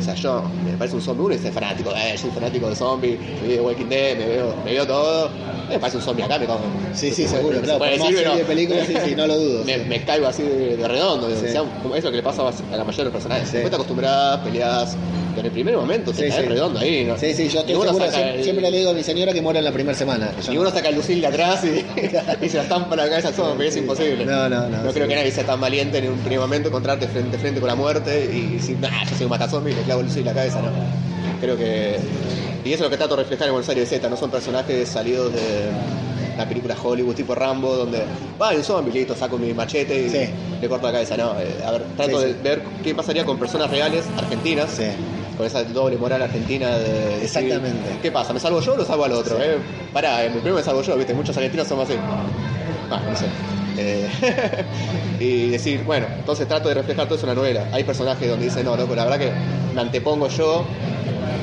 O 0.04 0.06
sea, 0.06 0.14
yo 0.16 0.44
me 0.62 0.76
parece 0.76 0.96
un 0.96 1.00
zombie, 1.00 1.24
uno 1.24 1.34
es 1.34 1.50
fanático, 1.50 1.90
eh, 1.96 2.12
yo 2.12 2.18
soy 2.18 2.30
fanático 2.30 2.68
de 2.68 2.76
zombies, 2.76 3.18
me 3.40 3.48
veo 3.48 3.64
Walking 3.64 3.86
Dead, 3.86 4.18
me 4.18 4.26
veo, 4.26 4.54
me 4.62 4.72
veo 4.72 4.86
todo. 4.86 5.30
Me 5.66 5.78
parece 5.78 5.96
un 5.96 6.02
zombie 6.02 6.22
acá, 6.22 6.38
me 6.38 6.44
cago. 6.44 6.60
Sí, 6.92 7.10
sí, 7.10 7.26
seguro, 7.26 7.56
Se 7.56 7.62
claro. 7.64 7.78
Por 7.78 7.88
más 7.98 8.08
serie 8.08 8.36
de 8.36 8.44
películas, 8.44 8.86
sí, 8.86 8.94
sí, 9.02 9.14
no 9.14 9.26
lo 9.26 9.38
dudo. 9.38 9.64
Me, 9.64 10.04
caigo 10.04 10.26
así 10.26 10.42
de, 10.42 10.76
de 10.76 10.86
redondo, 10.88 11.30
Sí. 11.30 11.46
o 11.46 11.48
sea, 11.48 11.62
como 11.82 11.96
es 11.96 12.04
lo 12.04 12.10
que 12.10 12.18
le 12.18 12.22
pasa 12.22 12.42
a 12.42 12.76
la 12.76 12.84
mayoría 12.84 12.96
de 12.98 13.04
los 13.04 13.12
personajes. 13.12 13.48
Sí. 13.48 13.54
Después 13.56 13.70
te 13.70 13.76
acostumbras, 13.76 14.40
peleas, 14.40 14.98
en 15.40 15.46
el 15.46 15.52
primer 15.52 15.76
momento 15.76 16.12
te 16.12 16.22
Sí, 16.24 16.28
caes 16.28 16.42
sí. 16.42 16.48
redondo 16.48 16.78
ahí. 16.80 17.04
¿no? 17.04 17.16
Sí, 17.18 17.34
sí, 17.34 17.48
yo 17.48 17.60
estoy 17.60 17.74
seguro, 17.74 17.90
siempre, 17.94 18.34
el- 18.36 18.42
siempre 18.44 18.70
le 18.70 18.78
digo 18.78 18.90
a 18.90 18.94
mi 18.94 19.02
señora 19.02 19.32
que 19.32 19.40
muera 19.42 19.58
en 19.58 19.64
la 19.64 19.72
primera 19.72 19.96
semana. 19.96 20.30
y 20.50 20.54
no- 20.54 20.60
uno 20.62 20.70
saca 20.70 20.88
el 20.88 20.94
lucil 20.96 21.20
de 21.20 21.26
atrás 21.26 21.62
y, 21.64 21.84
y 22.44 22.48
se 22.48 22.56
la 22.56 22.62
estampa 22.62 22.96
la 22.96 23.08
cabeza 23.08 23.28
al 23.28 23.34
zombie, 23.34 23.68
es 23.68 23.76
imposible. 23.76 24.24
No, 24.24 24.48
no, 24.48 24.68
no, 24.68 24.82
No 24.84 24.92
creo 24.92 25.06
que 25.08 25.14
nadie 25.14 25.30
sea 25.30 25.44
tan 25.44 25.60
valiente 25.60 25.98
en 25.98 26.10
un 26.10 26.18
primer 26.18 26.40
momento 26.40 26.68
encontrarte 26.68 27.06
frente 27.08 27.36
a 27.36 27.40
frente 27.40 27.60
con 27.60 27.68
la 27.68 27.74
muerte 27.74 28.30
y 28.32 28.56
decir, 28.56 28.78
nah, 28.80 29.04
yo 29.04 29.16
soy 29.16 29.24
un 29.24 29.30
matazombie 29.30 29.72
y 29.72 29.76
le 29.76 29.82
clavo 29.82 30.00
el 30.00 30.06
lucil 30.06 30.20
en 30.20 30.26
la 30.26 30.34
cabeza, 30.34 30.60
no. 30.62 30.70
Creo 31.40 31.56
que. 31.56 31.96
Y 32.64 32.68
eso 32.72 32.76
es 32.76 32.80
lo 32.80 32.90
que 32.90 32.96
trato 32.96 33.14
de 33.16 33.22
reflejar 33.22 33.48
en 33.48 33.52
Buenos 33.54 33.68
Aires 33.68 33.88
Z, 33.88 34.08
no 34.08 34.16
son 34.16 34.30
personajes 34.30 34.88
salidos 34.88 35.32
de 35.34 35.40
la 36.38 36.48
película 36.48 36.74
Hollywood 36.82 37.14
tipo 37.14 37.34
Rambo, 37.34 37.76
donde 37.76 38.02
va 38.40 38.50
un 38.54 38.64
zombie, 38.64 38.90
listo, 38.92 39.14
saco 39.14 39.36
mi 39.38 39.52
machete 39.52 40.06
y 40.06 40.08
Sí. 40.10 40.30
le 40.60 40.68
corto 40.68 40.86
la 40.86 40.92
cabeza. 40.94 41.16
No, 41.16 41.38
eh, 41.38 41.46
a 41.64 41.70
ver, 41.72 41.82
trato 41.96 42.20
Sí, 42.20 42.26
de 42.28 42.32
ver 42.42 42.62
qué 42.82 42.94
pasaría 42.94 43.24
con 43.24 43.38
personas 43.38 43.70
reales, 43.70 44.04
argentinas, 44.16 44.70
Sí. 44.70 44.84
Con 45.36 45.46
esa 45.46 45.64
doble 45.64 45.96
moral 45.96 46.22
argentina 46.22 46.76
de. 46.78 46.88
decir, 46.90 47.24
Exactamente. 47.24 47.98
¿Qué 48.02 48.10
pasa? 48.10 48.32
¿Me 48.32 48.40
salvo 48.40 48.60
yo 48.60 48.74
o 48.74 48.76
lo 48.76 48.84
salvo 48.84 49.04
al 49.04 49.12
otro? 49.12 49.36
Sí. 49.36 49.42
Eh, 49.44 49.58
pará, 49.92 50.24
eh, 50.24 50.30
primero 50.30 50.56
me 50.56 50.62
salvo 50.62 50.82
yo, 50.82 50.96
¿viste? 50.96 51.14
Muchos 51.14 51.36
argentinos 51.36 51.66
somos 51.66 51.88
así. 51.88 51.98
Ah, 52.90 53.00
no 53.08 53.16
sé. 53.16 53.26
Eh, 53.76 54.08
y 55.20 55.50
decir, 55.50 55.82
bueno, 55.84 56.06
entonces 56.16 56.46
trato 56.46 56.68
de 56.68 56.74
reflejar 56.74 57.06
todo 57.06 57.16
eso 57.16 57.26
en 57.26 57.30
la 57.30 57.34
novela. 57.34 57.68
Hay 57.72 57.84
personajes 57.84 58.28
donde 58.28 58.46
dicen, 58.46 58.64
no, 58.64 58.76
loco, 58.76 58.94
la 58.94 59.04
verdad 59.04 59.18
que 59.18 59.32
me 59.74 59.80
antepongo 59.80 60.28
yo 60.28 60.64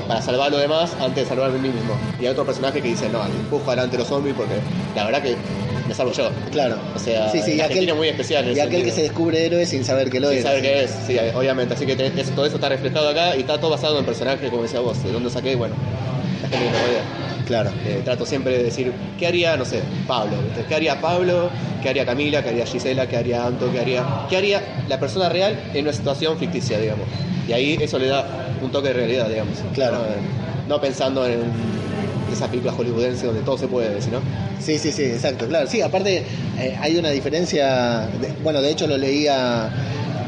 para 0.08 0.22
salvar 0.22 0.48
a 0.48 0.52
los 0.52 0.62
demás 0.62 0.96
antes 1.00 1.24
de 1.24 1.26
salvarme 1.26 1.60
a 1.60 1.62
mí 1.62 1.70
mismo. 1.70 1.94
Y 2.20 2.26
hay 2.26 2.32
otro 2.32 2.46
personaje 2.46 2.82
que 2.82 2.88
dice, 2.88 3.10
no, 3.10 3.26
empujo 3.26 3.68
adelante 3.68 3.98
los 3.98 4.08
zombies 4.08 4.36
porque 4.36 4.56
la 4.96 5.06
verdad 5.06 5.22
que 5.22 5.36
yo. 5.94 6.30
Claro. 6.52 6.78
O 6.96 7.00
sea, 7.00 7.30
sí, 7.32 7.42
sí, 7.44 7.52
y 7.52 7.54
el 7.56 7.62
aquel, 7.62 7.94
muy 7.96 8.08
especial 8.10 8.48
en 8.50 8.58
y 8.58 8.60
aquel 8.60 8.84
que 8.84 8.92
se 8.92 9.02
descubre 9.04 9.46
héroe 9.46 9.66
sin 9.66 9.84
saber 9.86 10.10
que 10.10 10.20
lo 10.20 10.30
Sin 10.30 10.40
es. 10.40 10.44
saber 10.44 10.62
qué 10.62 10.84
es, 10.84 10.92
sí, 11.08 11.18
obviamente. 11.36 11.74
Así 11.74 11.86
que 11.86 11.96
te- 11.96 12.08
es- 12.20 12.32
todo 12.36 12.46
eso 12.46 12.56
está 12.56 12.70
reflejado 12.70 13.10
acá 13.10 13.36
y 13.36 13.42
está 13.42 13.60
todo 13.60 13.72
basado 13.72 14.00
en 14.00 14.06
personajes, 14.06 14.50
como 14.50 14.64
decía 14.64 14.80
vos, 14.80 15.02
de 15.04 15.12
dónde 15.12 15.30
saqué, 15.30 15.56
bueno, 15.56 15.76
la 16.44 16.50
gente 16.50 16.66
que 16.66 16.72
me 16.72 16.78
rodea. 16.80 17.02
Claro. 17.46 17.72
Eh, 17.86 18.02
trato 18.06 18.26
siempre 18.26 18.58
de 18.58 18.64
decir, 18.64 18.94
¿qué 19.20 19.28
haría, 19.28 19.58
no 19.58 19.66
sé, 19.66 19.82
Pablo? 20.08 20.38
¿Qué 20.70 20.76
haría 20.76 21.02
Pablo? 21.02 21.50
¿Qué 21.84 21.90
haría 21.90 22.06
Camila? 22.06 22.42
¿Qué 22.44 22.50
haría 22.50 22.66
Gisela? 22.66 23.08
¿Qué 23.08 23.18
haría 23.18 23.46
Anto? 23.46 23.70
¿Qué 23.72 23.80
haría, 23.80 24.06
¿Qué 24.30 24.38
haría 24.38 24.62
la 24.88 25.00
persona 25.00 25.28
real 25.28 25.60
en 25.74 25.84
una 25.84 25.94
situación 25.94 26.38
ficticia, 26.38 26.78
digamos? 26.80 27.08
Y 27.48 27.54
ahí 27.54 27.78
eso 27.82 27.98
le 28.00 28.08
da 28.08 28.26
un 28.62 28.72
toque 28.72 28.90
de 28.90 28.94
realidad, 28.94 29.28
digamos. 29.28 29.58
Claro. 29.74 29.98
No, 29.98 30.76
No 30.76 30.80
pensando 30.80 31.26
en 31.28 31.42
esas 32.32 32.50
películas 32.50 32.76
hollywoodenses 32.76 33.24
donde 33.24 33.42
todo 33.42 33.58
se 33.58 33.68
puede 33.68 33.90
¿no? 34.12 34.22
Sí, 34.60 34.78
sí, 34.78 34.92
sí, 34.92 35.04
exacto, 35.04 35.48
claro. 35.48 35.68
Sí, 35.68 35.82
aparte 35.82 36.24
eh, 36.60 36.78
hay 36.80 36.98
una 36.98 37.10
diferencia, 37.10 38.10
bueno, 38.44 38.62
de 38.62 38.72
hecho 38.72 38.88
lo 38.88 38.98
leía, 38.98 39.70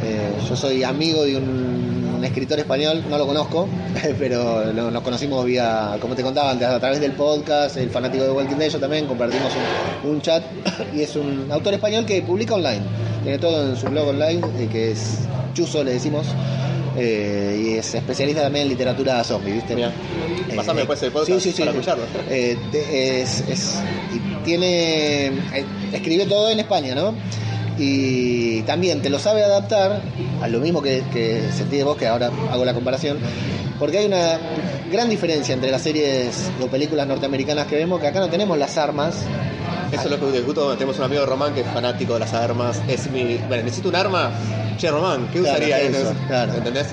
eh, 0.03 0.31
yo 0.47 0.55
soy 0.55 0.83
amigo 0.83 1.23
de 1.23 1.37
un, 1.37 1.83
escritor 2.23 2.57
español, 2.57 3.03
no 3.09 3.17
lo 3.17 3.27
conozco, 3.27 3.67
pero 4.17 4.71
nos 4.71 5.03
conocimos 5.03 5.43
vía, 5.43 5.97
como 5.99 6.15
te 6.15 6.23
contaba 6.23 6.51
antes, 6.51 6.65
a 6.69 6.79
través 6.79 7.01
del 7.01 7.11
podcast, 7.11 7.75
el 7.75 7.89
fanático 7.89 8.23
de 8.23 8.31
Walking 8.31 8.55
Dead, 8.55 8.69
yo 8.69 8.79
también 8.79 9.07
compartimos 9.07 9.51
un, 10.03 10.11
un 10.11 10.21
chat, 10.21 10.41
y 10.95 11.01
es 11.01 11.17
un 11.17 11.51
autor 11.51 11.73
español 11.73 12.05
que 12.05 12.21
publica 12.21 12.53
online, 12.55 12.81
tiene 13.23 13.39
todo 13.39 13.69
en 13.69 13.75
su 13.75 13.87
blog 13.87 14.07
online, 14.07 14.41
eh, 14.57 14.69
que 14.71 14.91
es 14.91 15.19
Chuzo, 15.53 15.83
le 15.83 15.91
decimos. 15.91 16.27
Eh, 16.97 17.62
y 17.65 17.77
es 17.77 17.93
especialista 17.95 18.41
también 18.43 18.63
en 18.63 18.69
literatura 18.69 19.23
zombie, 19.23 19.53
¿viste? 19.53 19.75
Mira, 19.75 19.89
Eh, 20.49 20.56
pasame 20.56 20.79
después 20.82 21.01
el 21.03 21.12
podcast 21.12 21.41
sí, 21.41 21.51
para 21.58 21.71
escucharlo. 21.71 22.03
Eh, 22.29 22.58
te- 22.71 23.21
es, 23.21 23.41
es- 23.49 23.79
y 24.13 24.43
tiene 24.43 25.32
escribe 25.91 26.25
todo 26.25 26.49
en 26.51 26.60
España, 26.60 26.93
¿no? 26.95 27.13
Y 27.77 28.62
también 28.63 29.01
te 29.01 29.10
lo 29.10 29.17
sabe 29.19 29.43
adaptar 29.43 30.01
a 30.41 30.47
lo 30.47 30.60
mismo 30.60 30.82
que, 30.82 31.03
que 31.12 31.41
sentí 31.56 31.77
de 31.77 31.84
vos, 31.84 31.97
que 31.97 32.06
ahora 32.08 32.29
hago 32.51 32.63
la 32.65 32.73
comparación, 32.73 33.17
porque 33.79 33.97
hay 33.97 34.06
una 34.06 34.38
gran 34.91 35.10
diferencia 35.10 35.53
entre 35.56 35.71
las 35.71 35.82
series 35.82 36.51
o 36.62 36.67
películas 36.67 37.08
norteamericanas 37.08 37.65
que 37.65 37.75
vemos, 37.77 37.99
que 37.99 38.08
acá 38.08 38.19
no 38.19 38.29
tenemos 38.29 38.58
las 38.60 38.77
armas. 38.77 39.15
Eso 39.93 40.03
es 40.06 40.10
lo 40.12 40.19
que 40.19 40.38
discuto. 40.38 40.73
Tenemos 40.73 40.97
un 40.97 41.03
amigo 41.03 41.25
Román 41.25 41.53
que 41.53 41.62
es 41.62 41.67
fanático 41.67 42.13
de 42.15 42.21
las 42.21 42.34
armas. 42.34 42.82
Es 42.88 43.10
mi. 43.12 43.36
Bueno, 43.47 43.63
necesito 43.63 43.89
un 43.89 43.95
arma. 43.95 44.32
Che, 44.77 44.89
Román, 44.89 45.27
¿qué 45.32 45.39
Claro, 45.39 45.58
usaría 45.58 45.82
eso? 45.82 46.13
Claro. 46.27 46.53
¿Entendés? 46.56 46.88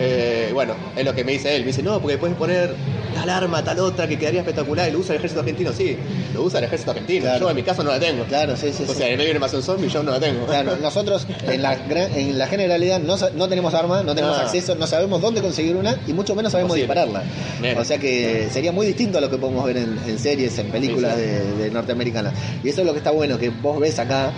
Eh, 0.00 0.50
bueno, 0.52 0.74
es 0.96 1.04
lo 1.04 1.14
que 1.14 1.24
me 1.24 1.32
dice 1.32 1.54
él. 1.54 1.62
Me 1.62 1.68
dice, 1.68 1.82
no, 1.82 2.00
porque 2.00 2.18
puedes 2.18 2.36
poner 2.36 2.74
tal 3.14 3.30
arma, 3.30 3.62
tal 3.62 3.78
otra 3.78 4.08
que 4.08 4.18
quedaría 4.18 4.40
espectacular 4.40 4.88
y 4.88 4.92
lo 4.92 4.98
usa 4.98 5.12
el 5.14 5.18
ejército 5.18 5.40
argentino. 5.40 5.72
Sí, 5.72 5.96
lo 6.32 6.42
usa 6.42 6.58
el 6.58 6.64
ejército 6.64 6.90
argentino. 6.90 7.22
Claro. 7.22 7.40
Yo 7.40 7.50
en 7.50 7.56
mi 7.56 7.62
caso 7.62 7.84
no 7.84 7.90
la 7.90 8.00
tengo. 8.00 8.24
Claro, 8.24 8.56
sí, 8.56 8.72
sí. 8.72 8.84
O 8.84 8.92
sí. 8.92 8.94
sea, 8.98 9.08
en 9.08 9.12
medio 9.16 9.26
de 9.26 9.30
una 9.30 9.36
invasión 9.36 9.62
zombie 9.62 9.88
yo 9.88 10.02
no 10.02 10.10
la 10.10 10.20
tengo. 10.20 10.46
Claro, 10.46 10.76
nosotros 10.76 11.26
en 11.46 11.62
la, 11.62 11.74
en 11.74 12.38
la 12.38 12.46
generalidad 12.48 12.98
no, 13.00 13.16
no 13.34 13.48
tenemos 13.48 13.72
armas, 13.74 14.04
no 14.04 14.14
tenemos 14.14 14.36
acceso, 14.38 14.74
no 14.74 14.86
sabemos 14.86 15.20
dónde 15.20 15.40
conseguir 15.40 15.76
una 15.76 15.96
y 16.06 16.12
mucho 16.12 16.34
menos 16.34 16.52
sabemos 16.52 16.76
dispararla. 16.76 17.22
Bien. 17.60 17.78
O 17.78 17.84
sea 17.84 17.98
que 17.98 18.48
sería 18.52 18.72
muy 18.72 18.86
distinto 18.86 19.18
a 19.18 19.20
lo 19.20 19.30
que 19.30 19.38
podemos 19.38 19.64
ver 19.64 19.76
en, 19.76 19.98
en 20.06 20.18
series, 20.18 20.58
en 20.58 20.68
películas 20.68 21.14
Sí, 21.16 21.20
sí. 21.22 21.26
De, 21.28 21.64
de 21.64 21.70
norteamericanas. 21.70 22.32
Y 22.64 22.68
eso 22.68 22.80
es 22.80 22.86
lo 22.86 22.92
que 22.92 22.98
está 22.98 23.10
bueno, 23.12 23.38
que 23.38 23.50
vos 23.50 23.78
ves 23.78 23.98
acá, 23.98 24.32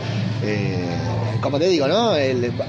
eh, 0.45 0.85
como 1.41 1.59
te 1.59 1.69
digo, 1.69 1.89
¿no? 1.89 2.13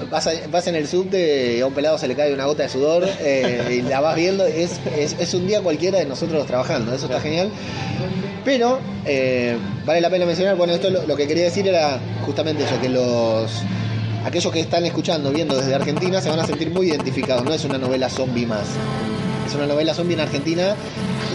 Vas, 0.09 0.67
en 0.67 0.75
el 0.75 0.87
subte 0.87 1.57
y 1.57 1.61
a 1.61 1.67
un 1.67 1.73
pelado 1.73 1.97
se 1.97 2.07
le 2.07 2.15
cae 2.15 2.33
una 2.33 2.45
gota 2.45 2.63
de 2.63 2.69
sudor 2.69 3.07
eh, 3.19 3.79
y 3.79 3.81
la 3.81 4.01
vas 4.01 4.15
viendo, 4.15 4.45
es, 4.45 4.79
un 5.33 5.47
día 5.47 5.61
cualquiera 5.61 5.99
de 5.99 6.05
nosotros 6.05 6.45
trabajando, 6.45 6.93
eso 6.93 7.05
está 7.05 7.19
genial. 7.19 7.49
Pero 8.43 8.79
eh, 9.05 9.57
vale 9.85 10.01
la 10.01 10.09
pena 10.09 10.25
mencionar, 10.25 10.55
bueno, 10.55 10.73
esto 10.73 10.89
lo 10.89 11.15
que 11.15 11.27
quería 11.27 11.45
decir 11.45 11.67
era 11.67 11.99
justamente 12.25 12.63
eso, 12.63 12.79
que 12.79 12.89
los 12.89 13.51
aquellos 14.25 14.51
que 14.51 14.59
están 14.59 14.85
escuchando, 14.85 15.31
viendo 15.31 15.55
desde 15.55 15.73
Argentina, 15.73 16.21
se 16.21 16.29
van 16.29 16.39
a 16.39 16.45
sentir 16.45 16.69
muy 16.69 16.89
identificados, 16.89 17.43
no 17.43 17.53
es 17.53 17.63
una 17.65 17.77
novela 17.77 18.09
zombie 18.09 18.45
más. 18.45 18.67
Es 19.47 19.55
una 19.55 19.65
novela 19.67 19.93
zombie 19.93 20.13
en 20.15 20.19
Argentina 20.19 20.75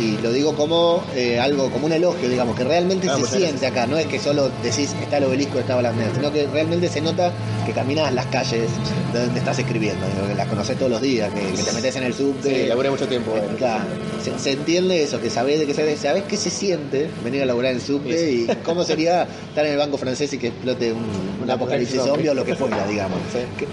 y 0.00 0.18
lo 0.22 0.32
digo 0.32 0.54
como 0.54 1.02
eh, 1.14 1.38
algo, 1.40 1.70
como 1.70 1.86
un 1.86 1.92
elogio, 1.92 2.28
digamos, 2.28 2.56
que 2.56 2.64
realmente 2.64 3.08
Ah, 3.08 3.14
se 3.14 3.20
muchas 3.20 3.36
siente 3.38 3.66
acá, 3.66 3.86
no 3.86 3.96
es 3.98 4.06
que 4.06 4.18
solo 4.18 4.50
decís 4.62 4.94
está 5.00 5.18
el 5.18 5.24
obelisco, 5.24 5.58
está 5.58 5.74
la 5.80 5.90
Alameda, 5.90 6.10
sino 6.14 6.32
que 6.32 6.46
realmente 6.46 6.88
se 6.88 7.00
nota 7.00 7.32
que 7.66 7.72
caminas 7.72 8.12
las 8.12 8.26
calles 8.26 8.68
de 9.12 9.18
donde 9.24 9.38
estás 9.38 9.58
escribiendo, 9.58 10.04
digo, 10.14 10.28
que 10.28 10.34
las 10.34 10.46
conoces 10.48 10.76
todos 10.78 10.90
los 10.90 11.00
días, 11.00 11.30
que, 11.32 11.40
que 11.40 11.62
te 11.62 11.72
metes 11.72 11.96
en 11.96 12.02
el 12.04 12.14
subte. 12.14 12.62
Sí, 12.62 12.66
laburé 12.68 12.90
mucho 12.90 13.06
tiempo. 13.08 13.34
en- 13.36 13.56
Claro, 13.56 13.84
se, 14.22 14.38
se 14.38 14.52
entiende 14.52 15.02
eso, 15.02 15.20
que 15.20 15.30
sabés 15.30 15.58
de 15.60 15.66
qué 15.66 15.74
se 15.74 15.96
sabés 15.96 16.24
qué 16.24 16.36
se 16.36 16.50
siente 16.50 17.08
venir 17.24 17.42
a 17.42 17.46
laburar 17.46 17.70
en 17.72 17.76
el 17.78 17.82
subte 17.82 18.30
y 18.32 18.46
cómo 18.64 18.84
sería 18.84 19.26
estar 19.48 19.64
en 19.66 19.72
el 19.72 19.78
banco 19.78 19.96
francés 19.98 20.32
y 20.32 20.38
que 20.38 20.48
explote 20.48 20.92
un, 20.92 21.04
un 21.42 21.50
apocalipsis 21.50 21.96
zombie. 21.96 22.10
zombie 22.12 22.28
o 22.30 22.34
lo 22.34 22.44
que 22.44 22.54
fuera, 22.56 22.86
digamos. 22.86 23.18
Sí. 23.32 23.38
Que- 23.58 23.66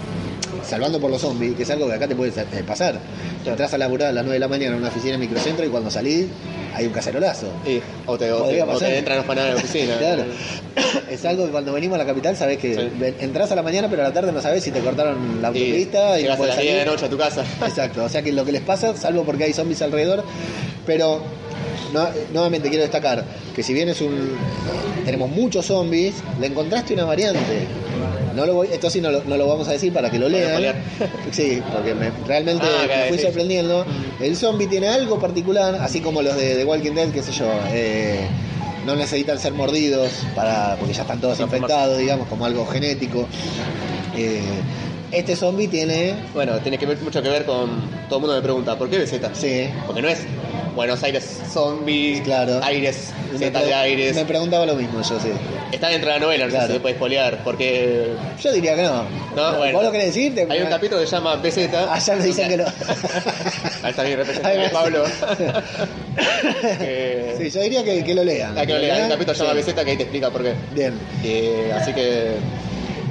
salvando 0.62 1.00
por 1.00 1.10
los 1.10 1.20
zombies, 1.20 1.54
que 1.56 1.62
es 1.64 1.70
algo 1.70 1.86
que 1.88 1.94
acá 1.94 2.06
te 2.08 2.14
puede 2.16 2.30
eh, 2.40 2.62
pasar. 2.66 2.98
Entras 3.44 3.72
a 3.74 3.78
laburar 3.78 4.08
a 4.08 4.12
las 4.12 4.24
9 4.24 4.34
de 4.34 4.40
la 4.40 4.48
mañana 4.48 4.72
en 4.72 4.78
una 4.80 4.88
oficina 4.88 5.14
en 5.14 5.20
microcentro 5.20 5.64
y 5.64 5.68
cuando 5.68 5.90
salís 5.90 6.26
hay 6.74 6.86
un 6.86 6.92
cacerolazo. 6.92 7.48
O 8.06 8.16
te, 8.18 8.30
o 8.32 8.44
te, 8.48 8.62
o 8.62 8.78
te 8.78 8.98
entran 8.98 9.18
los 9.18 9.26
panados 9.26 9.50
en 9.50 9.54
la 9.56 9.60
oficina. 9.62 9.94
Claro. 9.98 10.24
Es 11.10 11.24
algo 11.24 11.44
que 11.46 11.50
cuando 11.52 11.72
venimos 11.72 11.96
a 11.96 11.98
la 11.98 12.06
capital 12.06 12.36
sabés 12.36 12.58
que 12.58 12.74
Sí. 12.74 13.14
entras 13.20 13.50
a 13.52 13.54
la 13.56 13.62
mañana 13.62 13.88
pero 13.90 14.02
a 14.02 14.08
la 14.08 14.12
tarde 14.14 14.32
no 14.32 14.40
sabés 14.40 14.62
si 14.64 14.70
te 14.70 14.80
cortaron 14.80 15.40
la 15.42 15.48
autopista 15.48 16.18
y, 16.18 16.22
no 16.24 16.28
llegas 16.30 16.34
a 16.34 16.38
podés 16.38 16.54
las 16.56 16.62
10 16.62 16.72
de 16.74 16.78
salir. 16.80 16.86
la 16.86 16.92
noche 16.92 17.06
a 17.06 17.10
tu 17.10 17.18
casa. 17.18 17.44
Exacto, 17.66 18.04
o 18.04 18.08
sea 18.08 18.22
que 18.22 18.32
lo 18.32 18.44
que 18.44 18.52
les 18.52 18.62
pasa, 18.62 18.96
salvo 18.96 19.24
porque 19.24 19.44
hay 19.44 19.52
zombies 19.52 19.82
alrededor, 19.82 20.24
pero 20.86 21.20
no- 21.92 22.08
nuevamente 22.32 22.68
quiero 22.68 22.82
destacar 22.82 23.24
que 23.54 23.62
si 23.62 23.72
bien 23.74 23.88
es 23.88 24.00
un 24.00 24.30
tenemos 25.04 25.28
muchos 25.30 25.66
zombies, 25.66 26.14
le 26.40 26.46
encontraste 26.46 26.94
una 26.94 27.04
variante. 27.04 27.40
No 28.40 28.46
lo 28.46 28.54
voy, 28.54 28.68
esto 28.72 28.88
sí 28.88 29.00
no 29.02 29.10
lo, 29.10 29.22
no 29.24 29.36
lo 29.36 29.46
vamos 29.46 29.68
a 29.68 29.72
decir 29.72 29.92
para 29.92 30.10
que 30.10 30.18
lo 30.18 30.28
lean. 30.28 30.62
Sí, 31.30 31.60
porque 31.72 31.94
me- 31.94 32.10
realmente 32.26 32.64
Ah, 32.66 32.86
me 32.88 33.08
fui 33.08 33.18
sí. 33.18 33.24
sorprendiendo. 33.24 33.84
El 34.18 34.34
zombie 34.36 34.66
tiene 34.66 34.88
algo 34.88 35.18
particular, 35.20 35.74
así 35.80 36.00
como 36.00 36.22
los 36.22 36.36
de 36.36 36.54
The 36.56 36.64
Walking 36.64 36.92
Dead, 36.92 37.10
qué 37.10 37.22
sé 37.22 37.32
yo. 37.32 37.46
eh, 37.72 38.26
no 38.86 38.96
necesitan 38.96 39.38
ser 39.38 39.52
mordidos 39.52 40.10
para 40.34 40.76
porque 40.78 40.94
ya 40.94 41.02
están 41.02 41.20
todos 41.20 41.36
Transformarse. 41.36 41.74
infectados, 41.74 41.98
digamos, 41.98 42.28
como 42.28 42.46
algo 42.46 42.64
genético. 42.66 43.26
Eh, 44.16 44.40
este 45.12 45.36
zombie 45.36 45.68
tiene 45.68 46.14
Bueno, 46.34 46.58
tiene 46.60 46.78
que 46.78 46.86
ver, 46.86 46.98
mucho 47.02 47.22
que 47.22 47.28
ver 47.28 47.44
con. 47.44 47.68
Todo 48.08 48.16
el 48.18 48.20
mundo 48.22 48.36
me 48.36 48.42
pregunta, 48.42 48.76
¿por 48.78 48.88
qué 48.88 48.98
BZ? 48.98 49.20
Sí. 49.34 49.68
Porque 49.86 50.00
no 50.02 50.08
es 50.08 50.20
Buenos 50.80 51.02
Aires 51.02 51.38
zombie, 51.52 52.22
Claro. 52.24 52.58
Aires, 52.64 53.10
Me 53.32 53.38
Z 53.38 53.50
pre- 53.58 53.66
de 53.68 53.74
Aires. 53.74 54.14
Me 54.16 54.24
preguntaba 54.24 54.64
lo 54.64 54.74
mismo, 54.76 55.02
yo 55.02 55.20
sí. 55.20 55.28
Está 55.72 55.88
dentro 55.88 56.08
de 56.10 56.18
la 56.18 56.24
novela, 56.24 56.44
no 56.46 56.50
Claro. 56.50 56.66
sé 56.68 56.72
si 56.72 56.76
se 56.78 56.80
puede 56.80 56.94
spoilear, 56.94 57.44
porque 57.44 58.14
Yo 58.42 58.50
diría 58.52 58.74
que 58.76 58.82
no. 58.84 59.04
No, 59.36 59.58
bueno. 59.58 59.74
¿Vos 59.74 59.84
lo 59.84 59.92
querés 59.92 60.06
decir? 60.06 60.34
Te- 60.34 60.46
hay 60.50 60.62
un 60.62 60.70
capítulo 60.70 61.02
que 61.02 61.06
se 61.06 61.16
llama 61.16 61.36
BZ. 61.36 61.68
Ah, 61.74 61.98
ya 61.98 62.16
me 62.16 62.24
dicen 62.24 62.48
que 62.48 62.56
no. 62.56 62.64
Ahí 63.82 63.90
está 63.90 64.02
mi 64.04 64.16
representante. 64.16 64.68
Pablo. 64.70 65.04
Sí, 67.38 67.50
yo 67.50 67.60
diría 67.62 67.84
que, 67.84 68.02
que 68.04 68.14
lo 68.14 68.24
lean. 68.24 68.56
Hay 68.56 68.66
que 68.66 68.72
leer, 68.74 68.92
hay 68.92 69.02
un 69.02 69.08
capítulo 69.10 69.32
que 69.32 69.38
se 69.38 69.44
llama 69.46 69.60
Sí. 69.60 69.70
BZ 69.72 69.84
que 69.84 69.90
ahí 69.90 69.96
te 69.96 70.02
explica 70.04 70.30
por 70.30 70.42
qué. 70.42 70.54
Bien. 70.74 70.94
Eh, 71.24 71.72
así 71.74 71.92
que. 71.92 72.32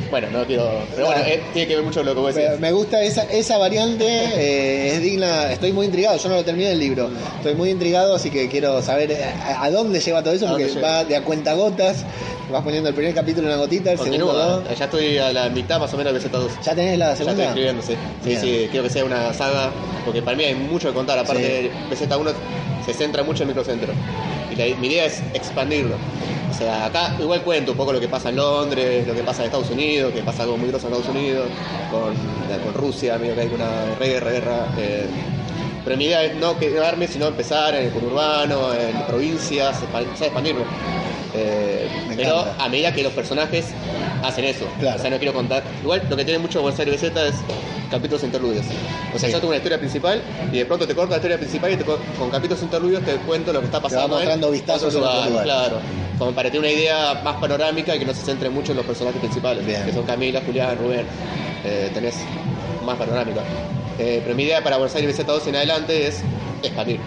Bueno, 0.10 0.28
no 0.32 0.45
quiero. 0.45 0.69
Pero 0.95 1.08
bueno, 1.08 1.22
eh, 1.26 1.41
tiene 1.54 1.67
que 1.67 1.76
ver 1.76 1.84
mucho 1.84 2.00
con 2.00 2.08
lo 2.08 2.15
que 2.15 2.19
vos 2.22 2.36
decís. 2.36 2.60
me 2.60 2.72
gusta 2.72 3.02
esa, 3.04 3.24
esa 3.24 3.58
variante, 3.58 4.06
eh, 4.08 4.95
es 4.95 5.02
digna, 5.02 5.52
estoy 5.52 5.72
muy 5.72 5.86
intrigado, 5.86 6.17
yo 6.17 6.30
no 6.30 6.36
lo 6.36 6.43
terminé 6.43 6.72
el 6.72 6.80
libro, 6.80 7.10
estoy 7.38 7.54
muy 7.56 7.69
intrigado, 7.69 8.15
así 8.15 8.30
que 8.32 8.48
quiero 8.50 8.82
saber 8.82 9.12
eh, 9.12 9.24
a, 9.24 9.63
a 9.65 9.72
dónde 9.72 10.00
lleva 10.00 10.24
todo 10.24 10.34
eso, 10.34 10.48
¿A 10.48 10.52
porque 10.52 10.72
va 10.82 11.04
de 11.04 11.15
a 11.15 11.24
cuenta 11.24 11.54
gotas, 11.54 12.06
vas 12.52 12.63
poniendo 12.63 12.89
el 12.89 12.95
primer 12.95 13.13
capítulo 13.13 13.48
en 13.48 13.54
una 13.54 13.62
gotita, 13.62 13.91
el 13.91 13.98
segundo 14.00 14.26
Continúa. 14.28 14.45
dos. 14.67 14.78
Ya 14.80 14.86
estoy 14.86 15.17
a 15.19 15.32
la 15.32 15.50
mitad 15.50 15.80
más 15.80 15.93
o 15.93 15.98
menos 15.98 16.13
de 16.13 16.19
BZ2. 16.19 16.50
¿Ya 16.63 16.74
tenés 16.76 16.98
la 16.98 17.06
Ya 17.08 17.12
estoy 17.12 17.26
segunda? 17.28 17.45
escribiendo, 17.45 17.82
sí. 17.84 17.93
Sí, 18.24 18.30
Bien. 18.30 18.41
sí, 18.41 18.67
quiero 18.72 18.84
que 18.84 18.89
sea 18.89 19.06
una 19.06 19.34
saga, 19.34 19.72
porque 20.06 20.22
para 20.24 20.36
mí 20.36 20.43
hay 20.43 20.56
mucho 20.56 20.88
que 20.88 20.93
contar. 20.95 21.19
Aparte, 21.19 21.72
BZ1 21.91 22.34
se 22.86 22.93
centra 22.93 23.22
mucho 23.24 23.43
en 23.43 23.50
microcentro. 23.50 23.93
Y 24.52 24.56
la- 24.56 24.76
mi 24.80 24.88
idea 24.88 25.06
es 25.06 25.22
expandirlo. 25.36 25.98
O 26.60 26.62
sea, 26.62 26.86
acá 26.88 27.15
igual 27.17 27.41
cuento 27.41 27.72
un 27.72 27.78
poco 27.78 27.93
lo 27.93 28.02
que 28.02 28.10
pasa 28.10 28.28
en 28.30 28.36
Londres, 28.36 29.08
lo 29.08 29.13
que 29.15 29.24
pasa 29.24 29.43
en 29.43 29.45
Estados 29.45 29.69
Unidos, 29.69 30.12
que 30.13 30.22
pasa 30.24 30.43
algo 30.43 30.58
muy 30.58 30.67
grosso 30.67 30.88
en 30.88 30.93
Estados 30.93 31.15
Unidos, 31.15 31.48
con, 31.89 32.13
con 32.63 32.74
Rusia, 32.74 33.17
medio 33.17 33.34
que 33.34 33.41
hay 33.41 33.48
una 33.54 33.95
guerra, 33.98 34.32
guerra. 34.32 34.67
eh, 34.78 35.06
pero 35.86 35.95
mi 35.95 36.04
idea 36.06 36.26
es 36.26 36.36
no 36.36 36.60
quedarme, 36.60 37.08
sino 37.08 37.28
empezar 37.28 37.74
en 37.76 37.86
el 37.86 37.91
conurbano, 37.91 38.74
en 38.74 39.02
provincias, 39.08 39.78
expan- 39.84 40.13
o 40.13 40.17
sea, 40.17 40.28
expandirlo. 40.28 40.63
Eh, 41.34 41.88
pero 42.17 42.43
a 42.60 42.67
medida 42.67 42.91
que 42.93 43.04
los 43.04 43.13
personajes 43.13 43.67
hacen 44.22 44.43
eso. 44.43 44.65
Claro. 44.82 44.98
O 44.98 45.02
sea, 45.02 45.10
no 45.10 45.17
quiero 45.17 45.34
contar. 45.34 45.63
Igual 45.82 46.02
lo 46.10 46.17
que 46.17 46.26
tiene 46.26 46.39
mucho 46.39 46.62
Buenos 46.62 46.78
Aires 46.82 47.02
BZ 47.02 47.15
es 47.30 47.36
capítulos 47.89 48.22
interludios. 48.24 48.65
O 49.15 49.17
sea, 49.17 49.30
Sí. 49.30 49.34
yo 49.34 49.39
tengo 49.39 49.48
una 49.50 49.58
historia 49.58 49.80
principal 49.80 50.22
y 50.52 50.58
de 50.58 50.65
pronto 50.65 50.86
te 50.86 50.93
corto 50.93 51.12
la 51.12 51.17
historia 51.17 51.38
principal 51.38 51.72
y 51.72 51.78
te 51.78 51.86
co- 51.86 52.00
con 52.19 52.30
capítulos 52.30 52.62
interludios 52.62 53.02
te 53.06 53.13
cuento 53.15 53.54
lo 53.54 53.60
que 53.62 53.65
está 53.67 53.80
pasando. 53.82 54.06
en 54.08 54.12
mostrando 54.12 54.52
vistazos 54.52 54.93
en 54.93 55.00
lugares. 55.02 55.41
Claro. 55.43 55.78
Como 56.19 56.34
para 56.34 56.51
tener 56.51 56.60
una 56.60 56.71
idea 56.71 57.21
más 57.23 57.38
panorámica 57.38 57.95
y 57.95 57.99
que 57.99 58.05
no 58.05 58.13
se 58.13 58.21
centre 58.21 58.49
mucho 58.49 58.73
en 58.73 58.77
los 58.77 58.86
personajes 58.86 59.19
principales. 59.19 59.65
Bien. 59.65 59.84
Que 59.86 59.93
son 59.93 60.03
Camila, 60.03 60.41
Julián, 60.45 60.77
Rubén. 60.77 61.05
Eh, 61.63 61.89
tenés 61.93 62.15
más 62.86 62.97
panorámica. 62.97 63.41
Eh, 63.97 64.21
pero 64.23 64.36
mi 64.36 64.43
idea 64.43 64.62
para 64.63 64.77
Buenos 64.77 64.95
Aires 64.95 65.17
BZ2 65.17 65.47
en 65.47 65.55
adelante 65.55 66.08
es 66.08 66.21
expandir. 66.62 66.99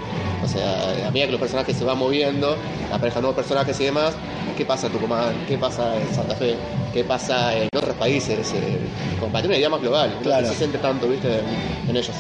O 0.43 0.49
sea, 0.49 1.07
a 1.07 1.11
medida 1.11 1.27
que 1.27 1.33
los 1.33 1.41
personajes 1.41 1.77
se 1.77 1.85
van 1.85 1.99
moviendo, 1.99 2.57
aparezcan 2.93 3.23
nuevos 3.23 3.37
personajes 3.37 3.79
y 3.81 3.85
demás, 3.85 4.15
¿qué 4.57 4.65
pasa 4.65 4.87
en 4.89 4.95
Tucumán? 4.95 5.35
¿Qué 5.47 5.57
pasa 5.57 5.95
en 5.97 6.15
Santa 6.15 6.35
Fe? 6.35 6.57
¿Qué 6.93 7.05
pasa 7.05 7.57
en 7.57 7.69
otros 7.77 7.95
países? 7.97 8.53
Eh, 8.55 8.79
una 9.23 9.57
idea 9.57 9.69
más 9.69 9.81
global. 9.81 10.19
Claro. 10.23 10.47
No 10.47 10.53
se 10.53 10.59
centre 10.59 10.81
tanto, 10.81 11.07
¿viste? 11.09 11.29
En, 11.29 11.91
en 11.91 11.97
ellos. 11.97 12.15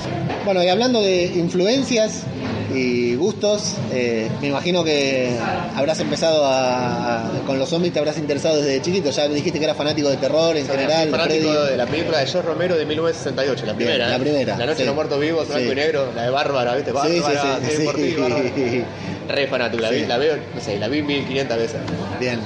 Bueno, 0.44 0.62
y 0.62 0.68
hablando 0.68 1.00
de 1.00 1.24
influencias 1.24 2.24
y 2.74 3.14
gustos, 3.16 3.74
eh, 3.92 4.28
me 4.40 4.48
imagino 4.48 4.82
que 4.84 5.36
habrás 5.74 6.00
empezado 6.00 6.44
a, 6.46 7.26
a- 7.28 7.40
con 7.46 7.58
los 7.58 7.68
zombies, 7.68 7.92
te 7.92 7.98
habrás 7.98 8.18
interesado 8.18 8.60
desde 8.60 8.80
chiquito, 8.82 9.10
ya 9.10 9.28
dijiste 9.28 9.58
que 9.58 9.64
eras 9.64 9.76
fanático 9.76 10.08
de 10.08 10.16
terror 10.16 10.56
en 10.56 10.66
general, 10.66 11.08
fanático 11.10 11.50
Freddy. 11.52 11.70
de 11.70 11.76
la 11.76 11.86
película 11.86 12.18
de 12.18 12.26
George 12.26 12.48
Romero 12.48 12.76
de 12.76 12.84
1968, 12.86 13.66
la 13.66 13.72
Bien, 13.72 13.76
primera. 13.76 14.08
la 14.08 14.16
¿eh? 14.16 14.20
primera, 14.20 14.56
La 14.56 14.66
Noche 14.66 14.76
sí. 14.78 14.82
de 14.82 14.86
los 14.86 14.94
Muertos 14.94 15.20
Vivos, 15.20 15.48
blanco 15.48 15.64
Sí. 15.64 15.70
y 15.72 15.74
negro, 15.74 16.12
la 16.14 16.22
de 16.24 16.30
Bárbara, 16.30 16.74
¿viste? 16.74 16.92
Bárbara, 16.92 17.58
sí, 17.60 17.66
sí, 17.70 17.76
sí, 17.78 17.84
por 17.84 17.94
ti, 17.96 18.02
sí. 18.10 18.16
Bárbara. 18.20 18.42
Re 19.32 19.46
fanático, 19.46 19.82
la, 19.82 19.90
vi- 19.90 20.06
la 20.06 20.18
veo, 20.18 20.36
no 20.54 20.60
sé, 20.60 20.78
la 20.78 20.88
vi 20.88 21.02
1500 21.02 21.56
veces. 21.56 21.80
Bien. 22.20 22.38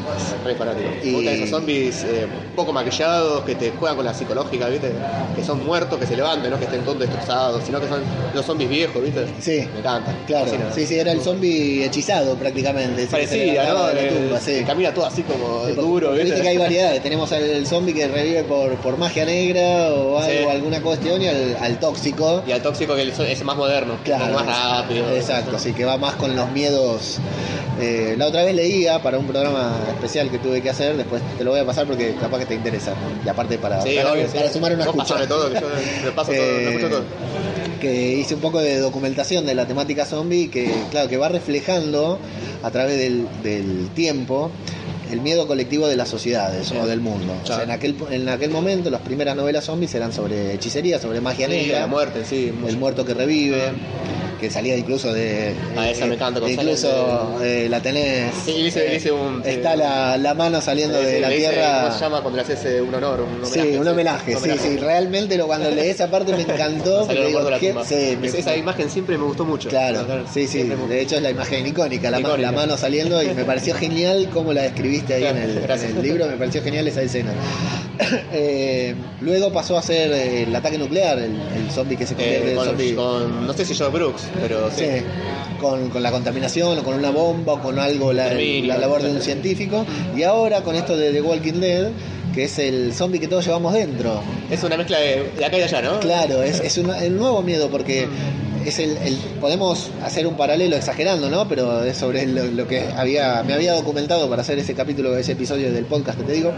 Re 0.44 0.54
fanático. 0.54 0.88
Y- 1.02 1.06
Me 1.06 1.12
gustan 1.16 1.34
esos 1.34 1.50
zombies 1.50 2.04
eh, 2.04 2.26
poco 2.54 2.72
maquillados, 2.72 3.42
que 3.44 3.54
te 3.56 3.70
juegan 3.72 3.96
con 3.96 4.04
la 4.06 4.14
psicológica, 4.14 4.68
¿viste? 4.68 4.92
Que 5.34 5.44
son 5.44 5.64
muertos, 5.66 5.98
que 5.98 6.06
se 6.06 6.16
levanten, 6.16 6.50
no 6.50 6.58
que 6.58 6.64
estén 6.64 6.82
todos 6.82 6.98
destrozados, 7.00 7.62
sino 7.64 7.80
que 7.80 7.88
son 7.88 8.00
los 8.34 8.46
zombies 8.46 8.70
viejos, 8.70 9.02
¿viste? 9.02 9.26
Sí. 9.40 9.68
Me 9.72 9.80
encanta. 9.80 10.14
Claro, 10.26 10.46
Fascina. 10.46 10.72
sí, 10.72 10.86
sí, 10.86 10.98
era 10.98 11.12
el 11.12 11.20
zombie 11.20 11.84
hechizado 11.84 12.34
prácticamente. 12.36 13.06
levantaba 13.10 13.80
¿no? 13.80 13.86
de 13.88 14.02
la 14.02 14.08
tumba, 14.12 14.40
sí. 14.40 14.62
Camina 14.66 14.94
todo 14.94 15.06
así 15.06 15.22
como 15.22 15.66
Sí, 15.66 15.72
duro, 15.72 16.12
¿viste? 16.12 16.24
Viste 16.26 16.42
que 16.42 16.48
hay 16.48 16.56
variedades. 16.58 17.02
Tenemos 17.02 17.32
al 17.32 17.66
zombie 17.66 17.92
que 17.94 18.06
revive 18.08 18.44
por, 18.44 18.74
por 18.76 18.96
magia 18.96 19.24
negra 19.24 19.90
o 19.92 20.18
algo, 20.18 20.50
alguna 20.50 20.80
cuestión 20.80 21.20
y 21.22 21.28
al, 21.28 21.56
al 21.60 21.78
tóxico. 21.80 22.42
Y 22.46 22.52
al 22.52 22.62
tóxico 22.62 22.94
que 22.94 23.02
es 23.02 23.44
más 23.44 23.56
moderno, 23.56 23.98
Claro. 24.04 24.34
más 24.34 24.46
rápido. 24.46 25.10
Exacto, 25.14 25.58
sí, 25.58 25.72
que 25.72 25.84
va 25.84 25.96
más 25.96 26.14
con 26.14 26.34
los 26.36 26.50
miedos. 26.52 26.75
Eh, 27.80 28.14
la 28.16 28.26
otra 28.26 28.42
vez 28.44 28.54
leía 28.54 29.02
para 29.02 29.18
un 29.18 29.26
programa 29.26 29.76
especial 29.90 30.30
que 30.30 30.38
tuve 30.38 30.62
que 30.62 30.70
hacer, 30.70 30.96
después 30.96 31.20
te 31.36 31.44
lo 31.44 31.50
voy 31.50 31.60
a 31.60 31.66
pasar 31.66 31.86
porque 31.86 32.14
capaz 32.20 32.38
que 32.40 32.46
te 32.46 32.54
interesa. 32.54 32.94
Y 33.24 33.28
aparte 33.28 33.58
para, 33.58 33.82
Sí, 33.82 33.94
para, 33.96 34.12
obvio, 34.12 34.26
para 34.28 34.46
sí. 34.48 34.54
sumar 34.54 34.72
una 34.74 34.84
escucha. 34.84 35.26
todo, 35.28 35.48
que 35.52 35.60
yo 35.60 35.66
me 36.04 36.10
paso 36.12 36.32
todo, 36.32 36.40
Eh, 36.40 36.68
escucho 36.68 36.88
todo. 36.88 37.04
que 37.80 38.12
hice 38.14 38.34
un 38.34 38.40
poco 38.40 38.60
de 38.60 38.78
documentación 38.78 39.44
de 39.46 39.54
la 39.54 39.66
temática 39.66 40.06
zombie 40.06 40.48
que 40.48 40.70
claro 40.90 41.08
que 41.08 41.16
va 41.18 41.28
reflejando 41.28 42.18
a 42.62 42.70
través 42.70 42.96
del, 42.98 43.26
del 43.42 43.88
tiempo 43.94 44.50
el 45.12 45.20
miedo 45.20 45.46
colectivo 45.46 45.86
de 45.86 45.94
las 45.94 46.08
sociedades 46.08 46.72
o 46.72 46.84
del 46.86 47.00
mundo. 47.00 47.32
O 47.44 47.46
sea, 47.46 47.62
en 47.62 47.70
aquel 47.70 47.94
en 48.10 48.28
aquel 48.28 48.50
momento 48.50 48.90
las 48.90 49.02
primeras 49.02 49.36
novelas 49.36 49.64
zombies 49.64 49.94
eran 49.94 50.12
sobre 50.12 50.54
hechicería, 50.54 50.98
sobre 50.98 51.20
magia 51.20 51.46
Sí, 51.46 51.52
negra, 51.52 51.80
la 51.80 51.86
muerte, 51.86 52.24
sí. 52.24 52.50
mucho. 52.52 52.68
el 52.72 52.76
muerto 52.78 53.04
que 53.04 53.14
revive, 53.14 53.70
que 54.46 54.52
salía 54.52 54.76
incluso 54.76 55.12
de. 55.12 55.54
Ah, 55.76 55.90
esa 55.90 56.04
eh, 56.04 56.08
me 56.08 56.14
encanta, 56.14 56.40
con 56.40 56.50
Incluso 56.50 57.32
sale 57.38 57.64
eh, 57.66 57.68
la 57.68 57.80
tenés. 57.80 58.32
Sí, 58.44 58.62
dice- 58.62 58.96
eh, 58.96 59.12
un- 59.12 59.42
Está 59.44 59.74
la, 59.76 60.16
la 60.16 60.34
mano 60.34 60.60
saliendo 60.60 60.98
de 61.00 61.20
la 61.20 61.28
tierra. 61.30 61.82
¿Cómo 61.84 61.94
se 61.94 62.00
llama 62.00 62.20
cuando 62.22 62.36
le 62.36 62.42
haces 62.42 62.64
eh, 62.64 62.80
un 62.80 62.94
honor? 62.94 63.20
Un 63.22 63.44
homenaje, 63.44 63.72
Sí, 63.72 63.76
un 63.76 63.88
homenaje, 63.88 64.30
Un 64.36 64.42
sí, 64.42 64.48
homenaje. 64.50 64.68
sí. 64.70 64.76
Realmente 64.78 65.36
lo, 65.36 65.46
cuando 65.46 65.70
leí 65.70 65.90
esa 65.90 66.10
parte 66.10 66.32
me 66.32 66.42
encantó. 66.42 67.00
Porque 67.06 67.26
digo, 67.26 67.42
de 67.44 67.50
la. 67.50 67.84
Sí, 67.84 68.16
me- 68.20 68.26
Esa- 68.28 68.56
imagen 68.56 68.88
siempre 68.90 69.18
me 69.18 69.24
gustó 69.24 69.44
mucho. 69.44 69.68
Claro, 69.68 70.06
sí, 70.32 70.46
sí. 70.46 70.64
Me- 70.64 70.76
De 70.86 71.00
hecho 71.02 71.16
es 71.16 71.22
la 71.22 71.30
imagen 71.30 71.66
icónica, 71.66 72.10
la, 72.10 72.20
Icónica. 72.20 72.40
la 72.42 72.52
mano 72.52 72.76
saliendo 72.76 73.22
y 73.22 73.28
me 73.34 73.44
pareció 73.44 73.74
genial 73.78 74.28
cómo 74.32 74.52
la 74.52 74.62
describiste 74.62 75.14
ahí 75.14 75.24
en, 75.24 75.36
el, 75.36 75.50
en 75.58 75.62
Gracias. 75.62 75.90
el 75.90 76.02
libro, 76.02 76.26
me 76.26 76.36
pareció 76.36 76.62
genial 76.62 76.86
esa 76.86 77.02
escena. 77.02 77.32
Luego 79.20 79.52
pasó 79.52 79.76
a 79.78 79.82
ser 79.82 80.12
el 80.12 80.54
ataque 80.54 80.78
nuclear, 80.78 81.18
el, 81.18 81.32
el 81.56 81.70
zombie 81.70 81.96
que 81.96 82.06
se 82.06 82.14
convierte 82.14 82.52
en 82.52 82.58
zombie. 82.64 82.94
con- 82.94 83.46
no 83.46 83.52
sé 83.52 83.64
si 83.64 83.74
Joe 83.74 83.88
Brooks, 83.88 84.24
pero 84.40 84.70
sí. 84.70 84.84
Sí, 84.84 85.02
con, 85.60 85.88
con 85.90 86.02
la 86.02 86.10
contaminación 86.10 86.78
o 86.78 86.82
con 86.82 86.94
una 86.94 87.10
bomba 87.10 87.54
o 87.54 87.60
con 87.60 87.78
algo, 87.78 88.12
la, 88.12 88.32
la 88.34 88.78
labor 88.78 89.02
de 89.02 89.10
un 89.10 89.20
científico. 89.22 89.84
Y 90.16 90.22
ahora 90.22 90.62
con 90.62 90.74
esto 90.76 90.96
de 90.96 91.12
The 91.12 91.22
Walking 91.22 91.60
Dead, 91.60 91.88
que 92.34 92.44
es 92.44 92.58
el 92.58 92.92
zombie 92.92 93.18
que 93.18 93.28
todos 93.28 93.44
llevamos 93.46 93.72
dentro. 93.72 94.20
Es 94.50 94.62
una 94.62 94.76
mezcla 94.76 94.98
de, 94.98 95.30
de 95.36 95.44
acá 95.44 95.58
y 95.58 95.62
allá, 95.62 95.80
¿no? 95.82 96.00
Claro, 96.00 96.42
es, 96.42 96.60
es 96.60 96.76
una- 96.78 97.02
el 97.02 97.16
nuevo 97.16 97.42
miedo 97.42 97.68
porque 97.70 98.06
es 98.66 98.78
el, 98.78 98.96
el- 98.98 99.16
podemos 99.40 99.90
hacer 100.04 100.26
un 100.26 100.36
paralelo 100.36 100.76
exagerando, 100.76 101.30
¿no? 101.30 101.48
Pero 101.48 101.82
es 101.84 101.96
sobre 101.96 102.26
lo, 102.26 102.44
lo 102.44 102.68
que 102.68 102.84
había 102.96 103.42
me 103.46 103.54
había 103.54 103.72
documentado 103.74 104.28
para 104.28 104.42
hacer 104.42 104.58
ese 104.58 104.74
capítulo, 104.74 105.16
ese 105.16 105.32
episodio 105.32 105.72
del 105.72 105.84
podcast 105.86 106.18
que 106.18 106.24
te 106.24 106.32
digo. 106.34 106.52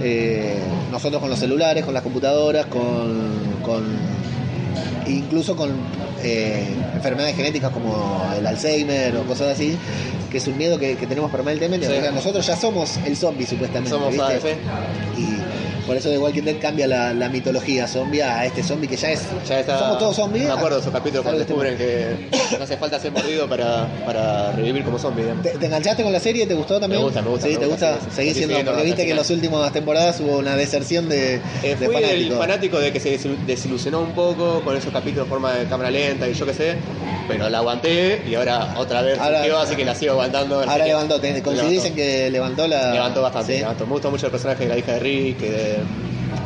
Eh, 0.00 0.54
nosotros 0.92 1.20
con 1.20 1.30
los 1.30 1.38
celulares, 1.40 1.84
con 1.84 1.94
las 1.94 2.02
computadoras, 2.04 2.66
con, 2.66 3.30
con 3.64 3.84
incluso 5.06 5.56
con 5.56 5.70
eh, 6.22 6.74
enfermedades 6.94 7.36
genéticas 7.36 7.70
como 7.72 8.30
el 8.36 8.46
Alzheimer 8.46 9.16
o 9.16 9.24
cosas 9.24 9.48
así, 9.48 9.76
que 10.30 10.38
es 10.38 10.46
un 10.46 10.56
miedo 10.56 10.78
que, 10.78 10.96
que 10.96 11.06
tenemos 11.06 11.30
permanentemente. 11.30 11.86
Sí. 11.86 11.92
O 11.92 12.00
sea, 12.00 12.10
nosotros 12.10 12.46
ya 12.46 12.56
somos 12.56 12.98
el 13.04 13.16
zombie 13.16 13.46
supuestamente. 13.46 13.90
Somos 13.90 14.10
¿viste? 14.12 14.56
Y 15.16 15.38
por 15.88 15.96
eso 15.96 16.08
de 16.10 16.18
Walking 16.18 16.42
Dead 16.42 16.56
cambia 16.60 16.86
la, 16.86 17.12
la 17.12 17.28
mitología 17.28 17.88
zombie 17.88 18.22
a 18.22 18.44
este 18.44 18.62
zombie 18.62 18.86
que 18.86 18.96
ya 18.96 19.10
es. 19.10 19.22
Ya 19.48 19.58
está, 19.58 19.78
somos 19.78 19.98
todos 19.98 20.14
zombies. 20.16 20.44
Me 20.46 20.52
acuerdo 20.52 20.78
esos 20.78 20.92
capítulos 20.92 21.22
cuando 21.24 21.40
descubren 21.40 21.76
que 21.76 22.28
no 22.56 22.62
hace 22.64 22.76
falta 22.76 23.00
ser 23.00 23.10
mordido 23.10 23.48
para, 23.48 23.88
para 24.04 24.52
revivir 24.52 24.84
como 24.84 24.98
zombie. 24.98 25.24
¿Te, 25.42 25.50
te 25.58 25.66
enganchaste 25.66 26.02
con 26.04 26.12
la 26.12 26.20
serie? 26.20 26.46
¿Te 26.46 26.54
gustó 26.54 26.78
también? 26.78 27.00
Me 27.00 27.04
gusta, 27.06 27.22
me 27.22 27.30
gusta, 27.30 27.46
Sí, 27.46 27.54
me 27.54 27.58
¿te 27.58 27.66
gusta, 27.66 27.92
gusta? 27.92 28.08
Estoy 28.10 28.34
siendo, 28.34 28.64
porque 28.64 28.82
viste 28.84 28.96
que 29.02 29.02
en 29.04 29.10
el 29.12 29.16
las 29.16 29.30
últimas 29.30 29.72
temporadas 29.72 30.20
hubo 30.20 30.38
una 30.38 30.54
deserción 30.56 31.08
de, 31.08 31.36
Eh, 31.62 31.76
de 31.80 31.86
fui 31.86 31.96
el 31.96 32.02
fanáticos. 32.02 32.38
fanático 32.38 32.78
de 32.78 32.92
que 32.92 33.00
se 33.00 33.18
desil- 33.18 33.36
desilusionó 33.46 34.00
un 34.00 34.12
poco 34.12 34.60
con 34.62 34.76
esos 34.76 34.92
capítulos 34.92 35.24
en 35.24 35.30
forma 35.30 35.54
de 35.54 35.64
cámara 35.66 35.90
lenta 35.90 36.28
y 36.28 36.34
yo 36.34 36.44
qué 36.46 36.52
sé, 36.54 36.76
pero 37.26 37.48
la 37.48 37.58
aguanté 37.58 38.22
y 38.28 38.34
ahora 38.34 38.74
otra 38.76 39.02
vez 39.02 39.18
Ahora- 39.18 39.38
surgió, 39.38 39.58
así 39.58 39.74
que 39.76 39.84
la 39.84 39.94
sigo 39.94 40.12
aguantando. 40.12 40.60
Ahora 40.62 40.84
levantó, 40.86 41.18
¿te- 41.20 41.42
¿coincidís 41.42 41.84
en 41.86 41.94
que 41.94 42.30
levantó 42.30 42.66
la. 42.68 42.92
Levantó 42.92 43.22
bastante, 43.22 43.54
Sí, 43.54 43.58
levantó. 43.60 43.86
Me 43.86 43.92
gusta 43.92 44.10
mucho 44.10 44.26
el 44.26 44.32
personaje 44.32 44.64
de 44.64 44.68
la 44.68 44.78
hija 44.78 44.92
de 44.92 44.98
Rick, 45.00 45.38
que 45.38 45.50
de... 45.50 45.77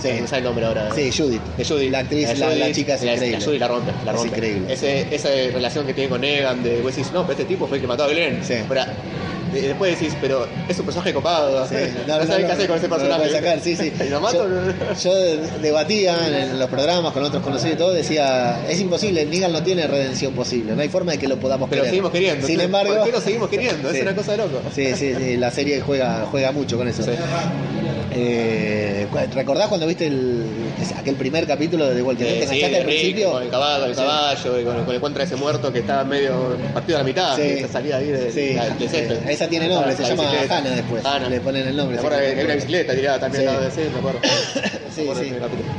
Sí. 0.00 0.08
no 0.20 0.26
sé 0.26 0.38
el 0.38 0.44
nombre 0.44 0.64
ahora. 0.64 0.94
Sí, 0.94 1.10
Judith. 1.16 1.42
De. 1.56 1.90
La 1.90 1.98
actriz, 2.00 2.38
la, 2.38 2.72
chica 2.72 2.94
es 2.94 3.02
la, 3.02 3.14
increíble. 3.14 3.38
La 3.38 3.44
Judy 3.44 3.58
la 3.58 3.68
rompe, 3.68 3.92
la 4.04 4.10
Es 4.12 4.16
rompe. 4.16 4.28
increíble. 4.36 4.72
Ese, 4.72 5.14
esa 5.14 5.28
relación 5.28 5.86
que 5.86 5.94
tiene 5.94 6.10
con 6.10 6.20
Negan, 6.20 6.62
de 6.62 6.80
vos 6.80 6.94
decís, 6.94 7.12
no, 7.12 7.22
pero 7.22 7.32
este 7.32 7.44
tipo 7.44 7.66
fue 7.66 7.78
el 7.78 7.82
que 7.82 7.86
mató 7.88 8.04
a 8.04 8.08
Glenn. 8.08 8.44
Sí. 8.44 8.54
Pero, 8.68 8.82
y 9.54 9.60
después 9.60 9.98
decís, 9.98 10.16
pero 10.20 10.46
es 10.68 10.78
un 10.78 10.84
personaje 10.86 11.12
copado. 11.12 11.66
Sí, 11.66 11.74
No, 12.06 12.14
sabes 12.26 12.46
qué 12.46 12.52
hacer 12.52 12.66
con 12.68 12.78
ese 12.78 12.88
no 12.88 12.96
personaje. 12.96 13.30
sacar, 13.30 13.60
sí, 13.60 13.76
sí. 13.76 13.92
¿Y 14.06 14.08
lo 14.08 14.20
mato? 14.20 14.46
Yo, 14.48 14.94
yo 15.02 15.14
debatía 15.60 16.16
en 16.42 16.58
los 16.58 16.68
programas 16.70 17.12
con 17.12 17.22
otros 17.24 17.42
conocidos 17.42 17.74
y 17.74 17.78
todo, 17.78 17.92
decía, 17.92 18.66
es 18.68 18.80
imposible, 18.80 19.24
Negan 19.26 19.52
no 19.52 19.62
tiene 19.62 19.86
redención 19.86 20.32
posible, 20.34 20.74
no 20.74 20.82
hay 20.82 20.88
forma 20.88 21.12
de 21.12 21.18
que 21.18 21.28
lo 21.28 21.36
podamos 21.38 21.68
Pero 21.68 21.82
querer. 21.82 21.90
seguimos 21.90 22.10
queriendo. 22.12 22.46
Sin 22.46 22.60
embargo, 22.60 22.94
¿Por 22.94 23.04
qué 23.04 23.12
lo 23.12 23.20
seguimos 23.20 23.48
queriendo? 23.48 23.88
Sí. 23.92 23.96
Es 23.98 24.02
una 24.02 24.14
cosa 24.14 24.32
de 24.32 24.38
loco. 24.38 24.60
Sí, 24.74 24.94
sí, 24.94 25.14
sí, 25.14 25.36
la 25.36 25.50
serie 25.50 25.80
juega, 25.80 26.26
juega 26.30 26.50
mucho 26.52 26.76
con 26.78 26.88
eso. 26.88 27.02
Sí. 27.02 27.10
Eh, 28.14 29.06
¿Recordás 29.34 29.68
cuando 29.68 29.86
viste 29.86 30.06
el, 30.06 30.44
aquel 30.96 31.14
primer 31.14 31.46
capítulo 31.46 31.88
de 31.88 31.94
The 31.96 32.02
Walking 32.02 32.24
Dead? 32.24 32.34
Eh, 32.34 32.40
¿Te 32.40 32.46
sí, 32.48 32.62
al 32.62 32.84
principio? 32.84 33.32
Con 33.32 33.42
el 33.42 33.48
caballo, 33.50 33.86
el 33.86 33.94
caballo, 33.94 34.60
y 34.60 34.64
con, 34.64 34.84
con 34.84 34.94
el 34.94 35.00
contra 35.00 35.24
ese 35.24 35.36
muerto 35.36 35.72
que 35.72 35.80
estaba 35.80 36.04
medio 36.04 36.56
partido 36.74 36.98
a 36.98 37.00
la 37.00 37.04
mitad. 37.06 37.36
Sí. 37.36 37.42
Esa 37.42 37.68
salida 37.68 37.96
ahí 37.96 38.08
de. 38.08 38.28
Eh, 38.28 39.32
esa 39.42 39.50
tiene 39.50 39.68
nombre, 39.68 39.94
se 39.96 40.02
La 40.02 40.08
llama. 40.08 40.24
Hannah 40.50 40.70
después. 40.70 41.04
Hannah. 41.04 41.28
Le 41.28 41.40
ponen 41.40 41.66
el 41.68 41.76
nombre. 41.76 41.96
Me 41.96 42.02
acuerdo 42.06 42.18
que 42.34 42.44
una 42.44 42.54
bicicleta 42.54 42.94
tirada 42.94 43.20
también 43.20 43.42
Sí. 43.42 43.48
al 43.48 43.54
lado 43.54 43.64
de 43.64 43.70
ese, 43.70 43.90
me 43.90 43.98
acuerdo. 43.98 44.20
Sí, 44.94 45.08
sí. 45.18 45.32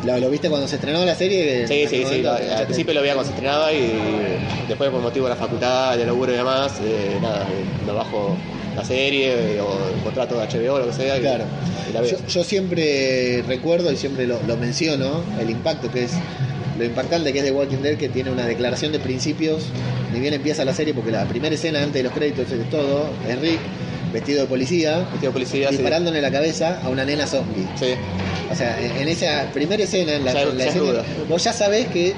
¿Lo, 0.08 0.17
lo 0.17 0.30
viste 0.32 0.49
cuando 0.49 0.67
se 0.67 0.78
estrenó 0.78 1.06
la 1.06 1.13
serie? 1.13 1.67
Sí, 1.67 1.84
¿En 1.84 1.89
sí, 1.89 2.04
sí. 2.10 2.21
lo- 2.23 2.32
al 2.34 2.65
principio 2.65 2.95
lo 2.95 3.02
veía 3.02 3.13
cuando 3.13 3.30
se 3.32 3.36
estrenaba 3.36 3.71
y 3.71 3.93
después 4.67 4.89
por 4.89 5.02
motivo 5.02 5.26
de 5.28 5.30
la 5.30 5.36
facultad, 5.36 5.95
de 5.95 6.04
laburo 6.08 6.34
y 6.34 6.36
demás, 6.38 6.73
eh, 6.84 7.19
nada, 7.21 7.43
eh, 7.43 7.63
me 7.86 7.93
bajo 7.93 8.36
la 8.76 8.84
serie 8.84 9.58
eh, 9.58 9.62
o 9.62 9.69
el 9.95 10.02
contrato 10.04 10.34
de 10.39 10.47
HBO, 10.47 10.80
lo 10.80 10.88
que 10.88 10.93
sea. 10.93 11.17
y- 11.19 11.21
Claro. 11.21 11.43
y 11.88 11.93
la 11.93 12.02
veo. 12.02 12.10
Yo, 12.10 12.26
yo 12.28 12.43
siempre 12.43 13.43
recuerdo 13.47 13.91
y 13.91 13.97
siempre 13.97 14.26
lo, 14.26 14.41
lo 14.47 14.58
menciono, 14.58 15.23
el 15.39 15.52
impacto 15.52 15.91
que 15.91 16.06
es, 16.06 16.13
lo 16.77 16.83
impactante 16.86 17.31
que 17.33 17.39
es 17.39 17.45
de 17.45 17.51
Walking 17.51 17.77
Dead, 17.77 17.97
que 17.97 18.09
tiene 18.09 18.31
una 18.31 18.45
declaración 18.45 18.91
de 18.91 18.99
principios, 18.99 19.63
ni 20.13 20.19
bien 20.19 20.33
empieza 20.33 20.65
la 20.65 20.73
serie, 20.73 20.93
porque 20.93 21.12
la 21.12 21.25
primera 21.25 21.53
escena 21.55 21.79
antes 21.79 21.95
de 21.95 22.03
los 22.03 22.12
créditos 22.13 22.51
es 22.51 22.69
todo, 22.69 23.09
es 23.27 23.39
Rick, 23.39 23.59
vestido 24.12 24.41
de 24.41 24.47
policía, 24.47 24.99
Vestido 25.12 25.31
de 25.31 25.31
policía, 25.31 25.69
sí. 25.69 25.75
disparándole 25.77 26.21
la 26.21 26.31
cabeza 26.31 26.79
a 26.83 26.89
una 26.89 27.03
nena 27.05 27.25
zombie. 27.27 27.65
Sí. 27.79 27.93
O 28.51 28.55
sea, 28.55 28.77
en 28.79 29.07
esa 29.07 29.49
primera 29.53 29.83
escena, 29.83 30.13
en 30.13 30.25
la, 30.25 30.33
Ya- 30.33 30.41
en 30.43 30.57
la 30.57 30.63
ya 30.65 30.69
es 30.69 30.75
escena, 30.75 30.91
duda. 30.91 31.05
vos 31.27 31.43
ya 31.43 31.53
sabés 31.53 31.88
que 31.88 32.13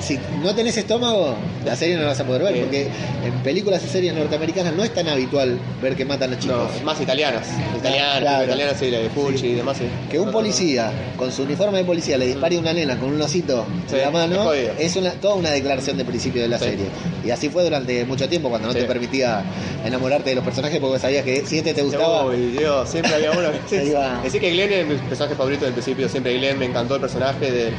si 0.00 0.18
no 0.42 0.54
tenés 0.54 0.76
estómago, 0.76 1.34
la 1.64 1.76
serie 1.76 1.96
no 1.96 2.02
la 2.02 2.08
vas 2.08 2.20
a 2.20 2.24
poder 2.24 2.42
ver, 2.42 2.54
Sí. 2.54 2.60
porque 2.60 2.88
en 3.24 3.32
películas 3.42 3.82
y 3.84 3.88
series 3.88 4.14
norteamericanas 4.14 4.72
no 4.74 4.82
es 4.84 4.92
tan 4.94 5.08
habitual 5.08 5.58
ver 5.82 5.94
que 5.96 6.04
matan 6.04 6.32
a 6.32 6.38
chicos. 6.38 6.56
No, 6.78 6.84
más 6.84 7.00
italianas. 7.00 7.46
Italianas, 7.76 8.20
Claro. 8.20 8.44
italianas, 8.44 8.76
sí, 8.78 8.90
la 8.90 8.98
de 8.98 9.10
Fulci 9.10 9.46
y 9.48 9.54
demás, 9.54 9.76
sí. 9.78 9.84
Que 10.10 10.18
un 10.18 10.30
policía 10.32 10.90
con 11.16 11.30
su 11.32 11.42
uniforme 11.42 11.78
de 11.78 11.84
policía 11.84 12.16
le 12.16 12.26
dispare 12.26 12.56
a 12.56 12.60
una 12.60 12.72
nena 12.72 12.98
con 12.98 13.10
un 13.12 13.20
osito 13.20 13.66
Sí, 13.88 13.96
en 13.96 14.02
la 14.02 14.10
mano 14.10 14.52
es 14.52 14.96
una, 14.96 15.10
toda 15.12 15.34
una 15.34 15.50
declaración 15.50 15.96
de 15.98 16.04
principio 16.04 16.42
de 16.42 16.48
la 16.48 16.58
Sí. 16.58 16.64
serie. 16.64 16.86
Y 17.24 17.30
así 17.30 17.48
fue 17.50 17.62
durante 17.64 18.04
mucho 18.04 18.28
tiempo 18.28 18.48
cuando 18.48 18.68
no 18.68 18.74
Sí. 18.74 18.80
te 18.80 18.84
permitía 18.86 19.42
enamorarte 19.84 20.30
de 20.30 20.36
los 20.36 20.44
personajes 20.44 20.80
porque 20.80 20.98
sabías 20.98 21.24
que 21.24 21.44
si 21.46 21.58
este 21.58 21.74
te 21.74 21.82
gustaba. 21.82 22.24
Uy, 22.26 22.52
Dios, 22.58 22.88
siempre 22.88 23.14
había 23.14 23.30
uno 23.32 23.48
que... 23.68 23.94
Decir 24.24 24.40
que 24.40 24.50
Glenn 24.52 24.72
es 24.72 24.86
mi 24.86 24.94
personaje 24.96 25.34
favorito 25.34 25.64
del 25.64 25.74
principio, 25.74 26.08
siempre 26.08 26.36
Glenn, 26.38 26.58
me 26.58 26.64
encantó 26.66 26.94
el 26.94 27.00
personaje 27.00 27.50
de 27.50 27.70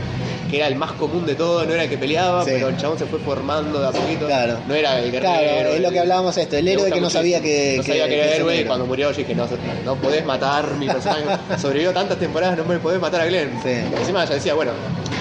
que 0.52 0.58
era 0.58 0.68
el 0.68 0.76
más 0.76 0.92
común 0.92 1.26
de 1.26 1.34
todo, 1.36 1.66
no 1.66 1.74
era 1.74 1.84
el 1.84 1.90
que 1.90 1.98
peleaba, 1.98 2.44
Sí. 2.44 2.52
pero 2.54 2.68
el 2.68 2.78
chabón 2.78 3.00
se 3.00 3.06
fue 3.06 3.18
formando 3.20 3.80
de 3.82 3.88
a 3.88 3.92
poquito. 3.92 4.28
Claro. 4.28 4.58
No 4.68 4.76
era 4.76 5.00
el 5.00 5.12
guerrero. 5.12 5.34
Claro, 5.34 5.70
es 5.70 5.80
lo 5.82 5.90
que 5.92 6.00
hablábamos 6.00 6.38
esto, 6.38 6.58
el 6.58 6.68
héroe 6.68 6.92
que 6.92 7.02
no 7.02 7.10
sabía 7.10 7.42
que- 7.42 7.76
No 7.78 7.84
que- 7.84 7.88
sabía 7.88 8.04
que, 8.04 8.10
que 8.16 8.22
era 8.22 8.36
héroe 8.36 8.62
y 8.62 8.66
cuando 8.66 8.86
murió 8.86 9.12
yo 9.12 9.18
dije, 9.18 9.34
no, 9.34 9.48
no 9.86 9.96
podés 9.96 10.26
matar 10.26 10.76
mi 10.76 10.88
personaje. 10.88 11.24
Sobrevivió 11.60 11.94
tantas 11.94 12.20
temporadas, 12.20 12.58
no 12.58 12.66
me 12.66 12.78
podés 12.80 13.00
matar 13.00 13.22
a 13.22 13.26
Glenn. 13.26 13.52
Sí. 13.64 13.70
Encima 13.98 14.26
ya 14.26 14.36
decía, 14.36 14.54
bueno, 14.54 14.72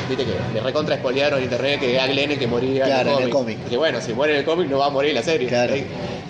viste 0.08 0.24
que 0.24 0.32
me 0.52 0.60
recontra 0.60 0.96
spoilearon 0.96 1.38
en 1.38 1.44
internet 1.44 1.78
que 1.80 1.94
era 1.94 2.06
Glenn 2.08 2.32
el 2.32 2.38
que 2.38 2.46
moría 2.48 2.84
Claro, 2.86 3.18
en 3.18 3.24
el 3.24 3.30
cómic. 3.30 3.58
Dije, 3.64 3.76
bueno, 3.76 4.00
si 4.00 4.12
muere 4.12 4.32
en 4.34 4.40
el 4.40 4.44
cómic 4.44 4.68
no 4.68 4.78
va 4.78 4.86
a 4.86 4.90
morir 4.90 5.10
en 5.10 5.16
la 5.16 5.22
serie. 5.22 5.46
Claro. 5.48 5.74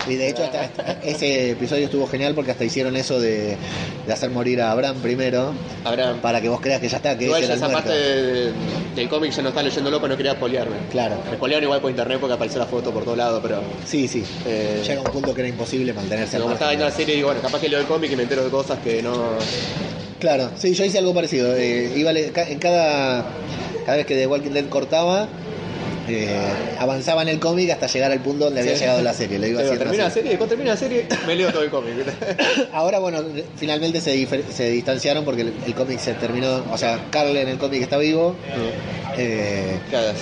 Y 0.07 0.15
de 0.15 0.29
hecho 0.29 0.43
hasta- 0.43 0.61
hasta- 0.61 0.91
ese 1.03 1.51
episodio 1.51 1.85
estuvo 1.85 2.07
genial 2.07 2.33
porque 2.33 2.51
hasta 2.51 2.63
hicieron 2.65 2.95
eso 2.95 3.19
de, 3.19 3.55
de 4.07 4.13
hacer 4.13 4.29
morir 4.31 4.61
a 4.61 4.71
Abraham 4.71 4.97
primero 5.01 5.53
Abraham. 5.83 6.19
para 6.21 6.41
que 6.41 6.49
vos 6.49 6.59
creas 6.59 6.81
que 6.81 6.89
ya 6.89 6.97
está, 6.97 7.17
que 7.17 7.25
Igual 7.25 7.43
ese 7.43 7.53
era 7.53 7.53
el 7.55 7.59
esa 7.59 7.69
muerto. 7.69 7.89
parte 7.89 7.99
de- 8.01 8.51
del 8.95 9.09
cómic 9.09 9.31
ya 9.31 9.41
no 9.43 9.49
está 9.49 9.63
leyéndolo, 9.63 9.99
pero 10.01 10.09
no 10.13 10.17
quería 10.17 10.33
spoilearme. 10.33 10.75
Claro. 10.91 11.15
Me 11.29 11.37
igual 11.63 11.81
por 11.81 11.89
internet 11.91 12.17
porque 12.19 12.33
apareció 12.33 12.59
la 12.59 12.65
foto 12.65 12.91
por 12.91 13.03
todos 13.03 13.17
lados, 13.17 13.39
pero 13.43 13.61
Sí, 13.85 14.07
sí. 14.07 14.23
Eh, 14.45 14.81
Llega 14.85 15.01
un 15.01 15.11
punto 15.11 15.33
que 15.33 15.41
era 15.41 15.49
imposible 15.49 15.93
mantenerse 15.93 16.39
como 16.39 16.53
estaba 16.53 16.71
viendo 16.71 16.85
la 16.85 16.91
serie, 16.91 17.15
digo, 17.15 17.27
bueno, 17.27 17.41
capaz 17.41 17.59
que 17.59 17.69
leo 17.69 17.79
el 17.79 17.85
cómic 17.85 18.11
y 18.11 18.15
me 18.15 18.23
entero 18.23 18.43
de 18.43 18.49
cosas 18.49 18.79
que 18.79 19.01
no. 19.01 19.13
Claro, 20.19 20.51
sí, 20.57 20.73
yo 20.73 20.85
hice 20.85 20.97
algo 20.99 21.13
parecido. 21.13 21.55
Eh, 21.55 21.93
iba 21.95 22.11
en 22.11 22.59
cada, 22.59 23.25
cada 23.85 23.97
vez 23.97 24.05
que 24.05 24.15
The 24.15 24.27
Walking 24.27 24.51
Dead 24.51 24.67
cortaba, 24.69 25.27
eh, 26.07 26.29
avanzaba 26.79 27.21
en 27.21 27.29
el 27.29 27.39
cómic 27.39 27.69
hasta 27.71 27.87
llegar 27.87 28.11
al 28.11 28.19
punto 28.21 28.45
donde 28.45 28.61
había 28.61 28.73
Sí. 28.73 28.81
llegado 28.81 29.01
la 29.01 29.13
serie. 29.13 29.37
Iba 29.37 29.47
Digo, 29.47 29.59
haciendo 29.59 29.79
termina 29.79 30.03
la 30.03 30.09
así. 30.09 30.19
serie, 30.19 30.37
cuando 30.37 30.47
termina 30.55 30.71
la 30.71 30.77
serie, 30.77 31.07
me 31.27 31.35
leo 31.35 31.51
todo 31.51 31.63
el 31.63 31.69
cómic. 31.69 31.93
Ahora, 32.73 32.99
bueno, 32.99 33.23
finalmente 33.57 34.01
se, 34.01 34.27
se 34.51 34.69
distanciaron 34.71 35.23
porque 35.25 35.41
el, 35.41 35.53
el 35.65 35.73
cómic 35.75 35.99
se 35.99 36.13
terminó. 36.13 36.63
O 36.71 36.77
sea, 36.77 36.99
Carl 37.11 37.35
en 37.35 37.47
el 37.49 37.57
cómic 37.57 37.81
está 37.81 37.97
vivo. 37.97 38.35
eh, 39.17 39.77
Claro, 39.89 40.13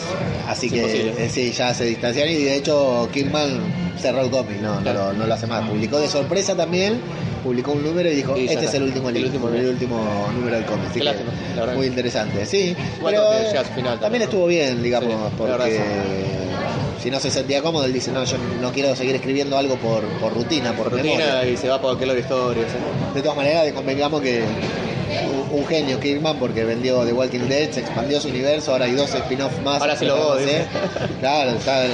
así 0.47 0.67
es 0.67 0.71
que 0.73 1.09
eh, 1.25 1.29
sí, 1.29 1.51
ya 1.51 1.73
se 1.73 1.85
distanciaron 1.85 2.33
y 2.33 2.37
de 2.43 2.55
hecho 2.55 3.07
Kirkman 3.13 3.59
cerró 3.99 4.21
el 4.21 4.29
cómic, 4.31 4.59
no, 4.61 4.75
no, 4.75 4.81
Claro. 4.81 5.07
lo, 5.07 5.13
no 5.13 5.27
lo 5.27 5.33
hace 5.33 5.47
más. 5.47 5.67
Publicó 5.69 5.99
de 5.99 6.07
sorpresa 6.07 6.55
también, 6.55 6.99
publicó 7.39 7.71
un 7.71 7.83
número 7.83 8.09
y 8.11 8.15
dijo, 8.15 8.35
este 8.35 8.65
es 8.65 8.73
el 8.73 8.83
último 8.83 9.09
El 9.09 9.15
libro, 9.15 9.29
último 9.29 9.49
el 9.49 9.67
último 9.67 10.29
número 10.33 10.55
del 10.57 10.65
cómic. 10.65 10.89
Así 10.89 10.99
que 10.99 11.05
la 11.05 11.73
muy 11.75 11.87
interesante, 11.87 12.45
sí. 12.45 12.75
Bueno, 13.01 13.21
pero 13.31 13.61
eh, 13.61 13.65
final 13.75 13.99
también 13.99 14.23
estuvo 14.23 14.47
bien, 14.47 14.81
digamos, 14.81 15.29
Sí, 15.29 15.35
porque 15.37 15.81
si 17.01 17.09
no 17.09 17.19
se 17.19 17.31
sentía 17.31 17.61
cómodo, 17.61 17.85
él 17.85 17.93
dice, 17.93 18.11
no, 18.11 18.23
yo 18.23 18.37
no 18.61 18.71
quiero 18.71 18.95
seguir 18.95 19.15
escribiendo 19.15 19.57
algo 19.57 19.75
por, 19.77 20.03
por 20.19 20.33
rutina, 20.33 20.73
por, 20.73 20.89
Por 20.89 21.01
memoria. 21.01 21.39
rutina 21.41 21.51
y 21.51 21.57
se 21.57 21.69
va 21.69 21.79
por 21.81 21.95
aquel 21.95 22.17
historia. 22.19 22.63
¿sí? 22.67 23.13
De 23.15 23.21
todas 23.21 23.37
maneras, 23.37 23.71
convengamos 23.73 24.21
que 24.21 24.43
un 25.51 25.65
genio 25.65 25.99
Kirkman 25.99 26.37
porque 26.37 26.63
vendió 26.63 27.03
The 27.05 27.13
Walking 27.13 27.47
Dead, 27.49 27.71
se 27.71 27.79
expandió 27.81 28.19
su 28.21 28.27
universo, 28.29 28.71
ahora 28.71 28.85
hay 28.85 28.93
dos 28.93 29.13
spin-off 29.13 29.59
más. 29.63 29.81
Ahora 29.81 29.95
sí 29.97 30.05
lo. 30.05 30.39
¿eh? 30.39 30.65
Claro, 31.19 31.51
está 31.51 31.85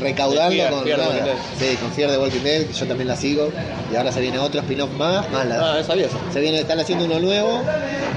recaudando 0.00 0.50
Fear, 0.54 0.70
con, 0.70 0.84
Fear 0.84 0.98
nada. 0.98 1.10
Walking 1.10 1.24
Dead. 1.24 1.36
Sí, 1.70 1.76
con 1.76 1.92
Fear 1.92 2.10
the 2.10 2.18
Walking 2.18 2.40
Dead, 2.42 2.66
que 2.66 2.72
yo 2.72 2.86
también 2.86 3.08
la 3.08 3.16
sigo. 3.16 3.50
Y 3.92 3.96
ahora 3.96 4.10
se 4.12 4.20
viene 4.20 4.38
otro 4.38 4.60
spin-off 4.60 4.90
más, 4.92 5.30
más 5.30 5.46
la- 5.46 5.78
Ah, 5.78 5.84
sabía 5.84 6.06
eso. 6.06 6.18
se 6.32 6.40
viene, 6.40 6.60
están 6.60 6.80
haciendo 6.80 7.04
uno 7.04 7.18
nuevo 7.20 7.62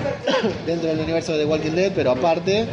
dentro 0.65 0.89
del 0.89 0.99
universo 0.99 1.33
de 1.33 1.39
The 1.39 1.45
Walking 1.45 1.71
Dead, 1.71 1.91
pero 1.95 2.11
aparte. 2.11 2.65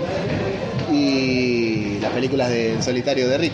Y 0.92 1.98
las 2.00 2.12
películas 2.12 2.48
de 2.50 2.74
En 2.74 2.82
solitario 2.82 3.28
de 3.28 3.38
Rick. 3.38 3.52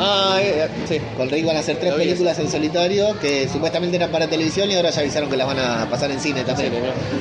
Ah, 0.00 0.38
eh, 0.40 0.64
eh, 0.64 0.68
sí. 0.88 1.00
con 1.16 1.28
Rick 1.28 1.44
van 1.44 1.56
a 1.56 1.60
hacer 1.60 1.76
tres 1.78 1.90
Lo 1.92 1.98
vi 1.98 2.04
películas 2.04 2.38
en 2.38 2.48
solitario 2.50 3.18
que 3.20 3.48
supuestamente 3.48 3.96
eran 3.96 4.10
para 4.10 4.28
televisión 4.28 4.70
y 4.70 4.74
ahora 4.74 4.90
ya 4.90 5.00
avisaron 5.00 5.28
que 5.28 5.36
las 5.36 5.46
van 5.46 5.58
a 5.58 5.88
pasar 5.90 6.10
en 6.10 6.20
cine 6.20 6.40
Sí, 6.40 6.46
también. 6.46 6.72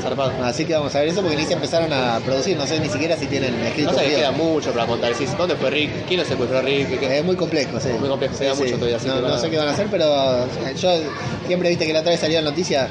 zarpado. 0.02 0.32
Así 0.44 0.66
que 0.66 0.74
vamos 0.76 0.94
a 0.96 1.00
ver 1.00 1.08
eso 1.10 1.22
porque 1.22 1.38
ni 1.38 1.46
se 1.46 1.54
empezaron 1.54 1.92
a 1.92 2.20
producir, 2.20 2.56
no 2.58 2.68
sé 2.68 2.80
ni 2.80 2.90
siquiera 2.90 3.16
si 3.18 3.26
tienen 3.28 3.54
escrito 3.66 3.92
No 3.92 3.98
sé, 3.98 4.06
guion. 4.08 4.20
queda 4.20 4.32
mucho 4.32 4.72
para 4.74 4.86
contar. 4.86 5.12
Decís, 5.12 5.36
¿dónde 5.38 5.56
fue 5.56 5.70
Rick? 5.72 6.06
¿Quién 6.08 6.20
lo 6.20 6.26
secuestró 6.26 6.60
a 6.60 6.62
Rick? 6.62 7.00
¿Qué- 7.00 7.18
Es 7.18 7.24
muy 7.26 7.36
complejo, 7.36 7.80
sí. 7.80 7.90
Muy 8.00 8.10
complejo, 8.10 8.38
queda 8.38 8.54
mucho 8.54 8.76
todavía, 8.76 8.98
así 8.98 9.08
No, 9.08 9.22
no 9.22 9.38
sé 9.40 9.50
qué 9.50 9.58
van 9.58 9.68
a 9.70 9.72
hacer, 9.72 9.88
pero 9.90 10.44
eh, 10.46 10.76
yo 10.80 10.92
siempre 11.48 11.70
viste 11.70 11.88
que 11.88 11.94
la 11.94 12.00
otra 12.02 12.12
vez 12.12 12.20
salió 12.20 12.40
la 12.42 12.50
noticia 12.50 12.90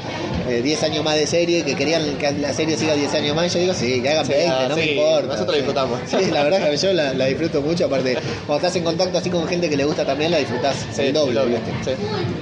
eh, 0.48 0.62
10 0.62 0.82
años 0.85 1.04
más 1.04 1.14
de 1.16 1.26
serie, 1.26 1.62
que 1.64 1.74
querían 1.76 2.02
que 2.18 2.32
la 2.32 2.52
serie 2.52 2.76
siga 2.76 2.94
10 2.94 3.12
años 3.14 3.35
más. 3.37 3.52
Yo 3.52 3.61
digo, 3.61 3.74
sí, 3.74 4.00
que 4.02 4.09
hagan 4.11 4.26
Sí, 4.26 4.32
20, 4.32 4.48
ah, 4.52 4.66
no 4.68 4.74
sí, 4.74 4.80
me 4.80 4.87
importa. 4.92 5.26
nosotros 5.26 5.48
la 5.48 5.54
disfrutamos. 5.56 6.00
Sí, 6.06 6.30
la 6.32 6.42
verdad 6.44 6.70
que 6.70 6.76
yo 6.76 6.92
la, 6.92 7.12
la 7.14 7.24
disfruto 7.26 7.61
mucho. 7.62 7.87
Aparte, 7.87 8.14
cuando 8.46 8.56
estás 8.66 8.76
en 8.76 8.85
contacto 8.96 9.18
así 9.18 9.30
con 9.30 9.46
gente 9.46 9.68
que 9.68 9.76
le 9.76 9.85
gusta 9.85 10.04
también, 10.04 10.30
la 10.30 10.38
disfrutás 10.38 10.87
Sí, 10.92 11.02
el 11.02 11.12
doble. 11.12 11.35
doble, 11.40 11.59
¿viste? 11.59 11.96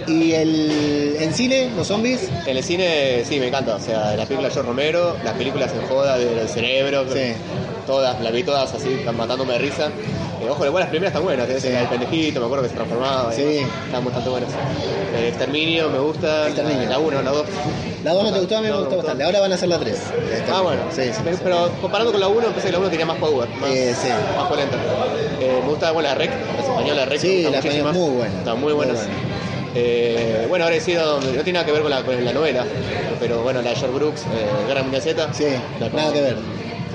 sí. 0.07 0.13
Y 0.13 0.33
el, 0.33 1.17
en 1.21 1.33
cine, 1.35 1.71
los 1.77 1.87
zombies, 1.87 2.29
En 2.47 2.57
el 2.57 2.63
cine 2.63 3.25
sí 3.29 3.39
me 3.41 3.49
encanta, 3.49 3.77
o 3.77 3.81
sea, 3.81 4.15
la 4.17 4.25
película 4.27 4.49
de 4.49 4.55
George 4.55 4.69
Romero, 4.69 5.17
las 5.25 5.35
películas 5.35 5.73
en 5.73 5.87
joda 5.89 6.19
del 6.19 6.49
cerebro, 6.49 7.05
todas, 7.87 8.21
las 8.21 8.33
vi 8.33 8.43
todas 8.43 8.73
así, 8.75 9.01
matándome 9.17 9.55
de 9.55 9.59
risa. 9.59 9.91
Eh, 10.45 10.51
ojo, 10.51 10.65
las 10.79 10.89
primeras 10.89 11.11
están 11.13 11.23
buenas, 11.25 11.47
tenés 11.47 11.63
Sí. 11.63 11.71
la 11.71 11.81
del 11.81 11.89
pendejito, 11.89 12.41
me 12.41 12.47
acuerdo 12.47 12.65
que 12.65 12.69
se 12.71 12.75
transformaba, 12.75 13.33
y 13.33 13.37
Sí. 13.37 13.43
demás, 13.43 13.71
están 13.87 14.05
bastante 14.05 14.31
buenas. 14.31 14.51
Eh, 15.17 15.29
Exterminio 15.29 15.89
me 15.91 15.99
gusta, 15.99 16.47
Exterminio. 16.49 16.89
la 16.89 16.99
1, 16.99 17.23
la 17.23 17.31
2. 17.31 17.47
la 18.05 18.13
2 18.13 18.25
no 18.25 18.33
te 18.33 18.39
gustó, 18.41 18.57
a 18.57 18.61
mí 18.61 18.69
me 18.69 18.75
gustó 18.77 18.91
me 18.91 18.97
bastante. 18.99 19.25
Ahora 19.25 19.41
van 19.41 19.53
a 19.53 19.55
hacer 19.55 19.69
la 19.69 19.79
3. 19.79 19.99
Ah, 20.53 20.61
bueno, 20.61 20.83
Sí, 20.91 21.03
sí. 21.13 21.21
pero, 21.25 21.37
pero 21.43 21.71
comparando 21.81 22.13
con 22.13 22.21
la 22.21 22.29
1, 22.29 22.49
pensé 22.49 22.67
que 22.67 22.73
la 22.73 22.79
1 22.79 22.89
tenía 22.91 23.07
más 23.07 23.17
power, 23.17 23.49
más, 23.61 23.71
Eh, 23.71 23.95
sí. 24.01 24.09
más 24.37 24.47
polenta. 24.49 24.77
Eh, 25.41 25.61
me 25.63 25.69
gusta 25.71 25.93
bueno, 25.93 26.09
la 26.11 26.15
REC, 26.15 26.31
la 26.31 26.63
española 26.63 27.05
REC, 27.07 27.21
Sí, 27.21 27.43
me 27.45 27.51
la 27.51 27.59
española 27.59 27.93
muy 27.93 28.11
buena. 28.11 28.39
Están 28.39 28.61
muy 28.61 28.73
buena. 28.73 28.93
Eh, 29.77 30.47
bueno, 30.49 30.65
ahora 30.67 30.77
he 30.77 30.81
sido, 30.81 31.21
no 31.21 31.27
tiene 31.43 31.53
nada 31.55 31.65
que 31.67 31.73
ver 31.73 31.83
con 31.83 31.91
la, 31.91 32.03
con 32.03 32.23
la 32.25 32.33
novela, 32.33 32.65
pero 33.19 33.43
bueno, 33.43 33.61
la 33.63 33.71
de 33.71 33.77
George 33.77 33.95
Brooks, 33.97 34.21
eh, 34.23 34.67
Guerra 34.69 34.83
Mundial 34.83 35.03
Z. 35.03 35.33
Sí, 35.33 35.47
nada 35.81 36.13
que 36.13 36.21
ver. 36.21 36.37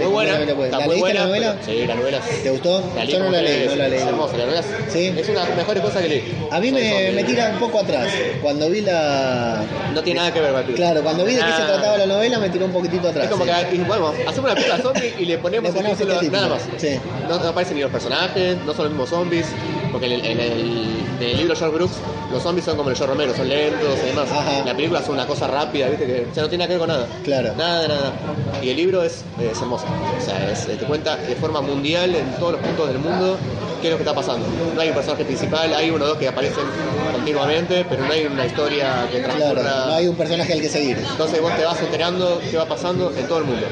Muy 0.05 0.13
buena, 0.13 0.31
está 0.39 0.45
¿La 0.79 0.85
muy 0.85 0.95
leíste 0.95 0.99
buena, 0.99 1.19
la 1.21 1.25
novela? 1.27 1.57
pero- 1.65 1.77
sí, 1.79 1.85
la 1.87 1.95
novela. 1.95 2.19
¿Te 2.43 2.49
gustó? 2.51 2.91
La 2.95 3.03
Yo 3.05 3.19
no 3.19 3.29
la 3.29 3.41
leí, 3.41 3.55
tres 3.57 3.69
no 3.71 3.75
la 3.75 3.83
veces. 3.83 3.89
leí. 3.91 3.99
Es 4.01 4.07
hermosa, 4.07 4.37
la 4.37 4.45
novela. 4.45 4.63
Sí. 4.89 5.13
Es 5.17 5.29
una 5.29 5.39
de 5.43 5.47
las 5.49 5.57
mejores 5.57 5.83
cosas 5.83 6.01
que 6.03 6.09
leí. 6.09 6.37
A 6.51 6.59
mí 6.59 6.71
me, 6.71 7.11
me 7.11 7.23
tira 7.23 7.49
un 7.53 7.59
poco 7.59 7.79
atrás. 7.79 8.07
Cuando 8.41 8.69
vi 8.69 8.81
la. 8.81 9.63
No 9.93 10.01
tiene 10.03 10.19
nada 10.19 10.33
que 10.33 10.39
ver 10.41 10.51
con. 10.53 10.63
Claro, 10.73 11.01
cuando 11.03 11.25
vi 11.25 11.33
de 11.33 11.39
qué 11.41 11.45
se 11.51 11.59
Nada. 11.59 11.73
trataba 11.73 11.97
la 11.97 12.05
novela, 12.05 12.39
me 12.39 12.49
tiró 12.49 12.65
un 12.65 12.71
poquitito 12.71 13.09
atrás. 13.09 13.25
Es 13.25 13.31
como 13.31 13.45
que, 13.45 13.51
bueno, 13.87 14.13
hacemos 14.27 14.51
una 14.51 14.53
película 14.55 14.77
zombie 14.81 15.13
y 15.19 15.25
le 15.25 15.37
ponemos, 15.37 15.69
Le 15.69 15.75
ponemos 15.75 15.99
el 15.99 16.07
título, 16.07 16.13
este 16.13 16.25
título. 16.25 16.41
nada 16.41 16.55
más. 16.55 16.63
Sí. 16.77 16.99
No, 17.27 17.39
no 17.39 17.49
aparecen 17.49 17.75
ni 17.75 17.81
los 17.83 17.91
personajes, 17.91 18.57
no 18.65 18.73
son 18.73 18.85
los 18.85 18.91
mismos 18.93 19.09
zombies, 19.09 19.45
porque 19.91 20.05
en 20.07 20.11
el, 20.13 20.25
en 20.25 20.39
el- 20.39 20.95
en 21.19 21.27
el 21.29 21.37
libro 21.37 21.55
George 21.55 21.75
Brooks 21.75 21.93
los 22.31 22.43
zombies 22.43 22.65
son 22.65 22.77
como 22.77 22.89
el 22.89 22.95
George 22.95 23.11
Romero, 23.13 23.33
son 23.35 23.49
lentos 23.49 23.97
y 24.03 24.07
demás. 24.07 24.29
Ajá. 24.31 24.63
La 24.65 24.75
película 24.75 24.99
es 24.99 25.09
una 25.09 25.25
cosa 25.25 25.47
rápida, 25.47 25.87
¿viste? 25.89 26.05
Que 26.05 26.27
o 26.29 26.33
sea, 26.33 26.43
no 26.43 26.49
tiene 26.49 26.65
nada 26.65 26.67
que 26.67 26.73
ver 26.73 26.79
con 26.79 26.87
nada. 26.89 27.07
Claro. 27.23 27.53
Nada, 27.57 27.87
nada. 27.87 28.13
Y 28.61 28.69
el 28.69 28.77
libro 28.77 29.03
es, 29.03 29.23
es 29.41 29.59
hermoso. 29.61 29.85
O 29.85 30.23
sea, 30.25 30.51
es- 30.51 30.65
te 30.67 30.85
cuenta 30.85 31.15
de 31.17 31.35
forma 31.35 31.61
mundial 31.61 32.13
en 32.15 32.31
todos 32.35 32.53
los 32.53 32.61
puntos 32.61 32.87
del 32.87 32.99
mundo 32.99 33.37
qué 33.81 33.87
es 33.87 33.91
lo 33.91 33.97
que 33.97 34.03
está 34.03 34.13
pasando. 34.13 34.45
No 34.75 34.81
hay 34.81 34.89
un 34.89 34.95
personaje 34.95 35.23
principal, 35.25 35.73
hay 35.73 35.89
uno 35.89 36.03
o 36.05 36.07
dos 36.09 36.17
que 36.17 36.27
aparecen 36.27 36.65
continuamente, 37.13 37.85
pero 37.89 38.03
no 38.05 38.11
hay 38.11 38.25
una 38.25 38.45
historia 38.45 39.07
que 39.11 39.19
transcurra. 39.21 39.61
Claro, 39.61 39.85
no 39.87 39.93
hay 39.95 40.07
un 40.07 40.15
personaje 40.15 40.53
al 40.53 40.61
que 40.61 40.69
seguir. 40.69 40.97
Entonces 40.97 41.41
vos 41.41 41.55
te 41.55 41.63
vas 41.65 41.79
enterando 41.81 42.41
qué 42.51 42.57
va 42.57 42.65
pasando 42.65 43.11
en 43.17 43.25
todo 43.27 43.39
el 43.39 43.45
mundo. 43.45 43.65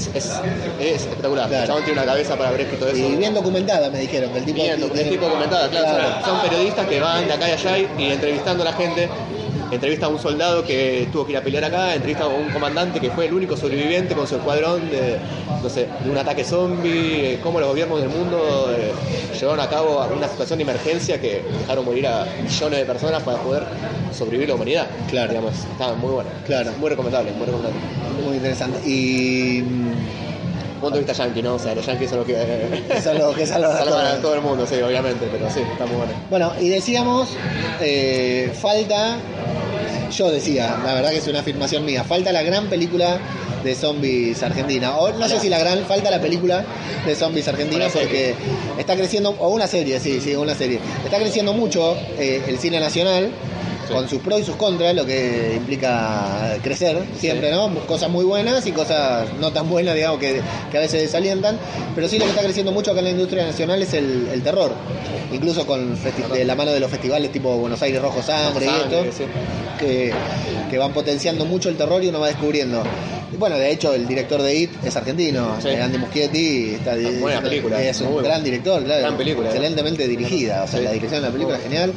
Es, 0.00 0.08
es, 0.14 0.30
es 0.80 1.02
espectacular. 1.02 1.48
Claro. 1.48 1.62
El 1.62 1.66
chabón 1.68 1.84
tiene 1.84 2.00
una 2.00 2.06
cabeza 2.10 2.36
para 2.36 2.48
haber 2.48 2.62
escrito 2.62 2.88
eso. 2.88 2.96
Y 2.96 3.16
bien 3.16 3.34
documentada, 3.34 3.90
me 3.90 3.98
dijeron. 3.98 4.30
Que 4.32 4.38
el 4.38 4.44
tipo, 4.44 4.62
Bien, 4.62 4.76
tiene- 4.92 5.14
es 5.14 5.20
documentada, 5.20 5.68
claro. 5.68 5.86
Claro. 5.98 6.14
Son, 6.24 6.30
son 6.38 6.40
periodistas 6.48 6.86
que 6.86 7.00
van 7.00 7.26
de 7.26 7.32
acá 7.34 7.48
y 7.48 7.52
allá 7.52 7.78
y, 7.78 7.88
y 7.98 8.10
entrevistando 8.12 8.62
a 8.62 8.66
la 8.66 8.72
gente. 8.72 9.08
Entrevista 9.70 10.06
a 10.06 10.08
un 10.08 10.18
soldado 10.18 10.64
que 10.64 11.08
tuvo 11.12 11.24
que 11.24 11.32
ir 11.32 11.38
a 11.38 11.42
pelear 11.42 11.64
acá, 11.64 11.94
entrevista 11.94 12.24
a 12.24 12.28
un 12.28 12.50
comandante 12.50 13.00
que 13.00 13.10
fue 13.10 13.26
el 13.26 13.34
único 13.34 13.56
sobreviviente 13.56 14.14
con 14.14 14.26
su 14.26 14.36
escuadrón 14.36 14.90
de, 14.90 15.18
no 15.62 15.68
sé, 15.68 15.88
de 16.02 16.10
un 16.10 16.18
ataque 16.18 16.44
zombie, 16.44 17.34
eh, 17.34 17.40
cómo 17.42 17.60
los 17.60 17.68
gobiernos 17.68 18.00
del 18.00 18.08
mundo 18.10 18.74
eh, 18.76 18.92
llevaron 19.38 19.60
a 19.60 19.68
cabo 19.68 20.04
una 20.16 20.28
situación 20.28 20.58
de 20.58 20.64
emergencia 20.64 21.20
que 21.20 21.42
dejaron 21.60 21.84
morir 21.84 22.06
a 22.06 22.26
millones 22.42 22.78
de 22.80 22.84
personas 22.84 23.22
para 23.22 23.38
poder 23.38 23.64
sobrevivir 24.12 24.48
la 24.48 24.54
humanidad. 24.56 24.86
Claro. 25.08 25.28
Digamos, 25.28 25.54
está 25.54 25.94
muy 25.94 26.12
bueno. 26.12 26.30
Claro. 26.46 26.72
Muy 26.78 26.90
recomendable, 26.90 27.30
muy 27.32 27.46
recomendable. 27.46 27.78
Muy 28.26 28.36
interesante. 28.36 28.78
Y. 28.88 29.62
mm, 29.62 29.90
Punto 30.80 30.96
de 30.96 31.04
vista 31.04 31.12
yankee, 31.12 31.42
¿no? 31.42 31.56
O 31.56 31.58
sea, 31.58 31.74
los 31.74 31.84
yankees 31.84 32.08
son 32.08 32.20
los 32.20 32.26
que 32.26 33.00
Son 33.04 33.18
los 33.18 33.36
que 33.36 33.44
salvan 33.46 33.76
a 34.06 34.16
todo 34.16 34.34
el 34.34 34.40
mundo, 34.40 34.66
sí, 34.66 34.76
obviamente, 34.80 35.28
pero 35.30 35.50
sí, 35.50 35.60
está 35.60 35.84
muy 35.84 35.96
bueno. 35.96 36.12
Bueno, 36.30 36.52
y 36.58 36.70
decíamos, 36.70 37.36
eh, 37.82 38.50
falta, 38.58 39.18
yo 40.10 40.30
decía, 40.30 40.78
la 40.84 40.94
verdad 40.94 41.10
que 41.10 41.18
es 41.18 41.28
una 41.28 41.40
afirmación 41.40 41.84
mía, 41.84 42.04
falta 42.04 42.32
la 42.32 42.42
gran 42.42 42.68
película 42.68 43.18
de 43.62 43.74
zombies 43.74 44.42
argentina. 44.42 44.96
O 44.96 45.12
no 45.12 45.28
sé 45.28 45.40
si 45.40 45.48
la 45.48 45.58
gran, 45.58 45.84
falta 45.84 46.10
la 46.10 46.20
película 46.20 46.64
de 47.06 47.14
zombies 47.14 47.46
argentina 47.48 47.86
porque 47.92 48.34
está 48.78 48.96
creciendo, 48.96 49.30
o 49.38 49.48
una 49.48 49.66
serie, 49.66 50.00
sí, 50.00 50.20
sí, 50.20 50.34
una 50.34 50.54
serie. 50.54 50.80
Está 51.04 51.18
creciendo 51.18 51.52
mucho 51.52 51.96
eh, 52.18 52.42
el 52.46 52.58
cine 52.58 52.80
nacional. 52.80 53.30
Sí. 53.90 53.94
Con 53.94 54.08
sus 54.08 54.20
pros 54.20 54.40
y 54.40 54.44
sus 54.44 54.56
contras, 54.56 54.94
lo 54.94 55.04
que 55.04 55.54
implica 55.56 56.56
crecer 56.62 57.02
siempre, 57.18 57.50
Sí. 57.50 57.54
¿no? 57.56 57.68
Cosas 57.86 58.08
muy 58.10 58.24
buenas 58.24 58.66
y 58.66 58.72
cosas 58.72 59.28
no 59.40 59.52
tan 59.52 59.68
buenas, 59.68 59.94
digamos, 59.94 60.18
que, 60.20 60.40
que 60.70 60.76
a 60.76 60.80
veces 60.80 61.02
desalientan. 61.02 61.58
Pero 61.94 62.08
sí 62.08 62.18
lo 62.18 62.24
que 62.24 62.30
está 62.30 62.42
creciendo 62.42 62.72
mucho 62.72 62.90
acá 62.92 63.00
en 63.00 63.04
la 63.06 63.10
industria 63.10 63.44
nacional 63.44 63.82
es 63.82 63.92
el, 63.94 64.28
el 64.32 64.42
terror. 64.42 64.72
Incluso 65.32 65.66
con 65.66 65.96
de 66.32 66.44
la 66.44 66.54
mano 66.54 66.72
de 66.72 66.80
los 66.80 66.90
festivales 66.90 67.30
tipo 67.32 67.56
Buenos 67.56 67.80
Aires 67.82 68.00
Rojo 68.02 68.22
Sangre, 68.22 68.66
y 68.66 68.68
esto, 68.68 69.04
sí. 69.16 69.24
que, 69.78 70.12
que 70.70 70.78
van 70.78 70.92
potenciando 70.92 71.44
mucho 71.44 71.68
el 71.68 71.76
terror 71.76 72.02
y 72.02 72.08
uno 72.08 72.20
va 72.20 72.28
descubriendo. 72.28 72.82
Bueno, 73.38 73.56
de 73.56 73.70
hecho, 73.70 73.94
el 73.94 74.06
director 74.06 74.42
de 74.42 74.54
IT 74.54 74.70
es 74.84 74.96
argentino, 74.96 75.56
Sí. 75.62 75.68
eh, 75.68 75.80
Andy 75.80 75.98
Muschietti, 75.98 76.74
está, 76.74 76.96
Buena 77.20 77.40
película, 77.40 77.82
es 77.82 78.00
un 78.00 78.22
gran 78.22 78.42
director, 78.42 78.82
claro, 78.84 79.00
Gran 79.02 79.16
película, 79.16 79.48
excelentemente 79.48 80.06
dirigida, 80.08 80.64
o 80.64 80.66
sea, 80.68 80.78
Sí. 80.80 80.84
la 80.84 80.92
dirección 80.92 81.22
de 81.22 81.28
la 81.28 81.32
película 81.32 81.56
es 81.56 81.62
genial. 81.62 81.92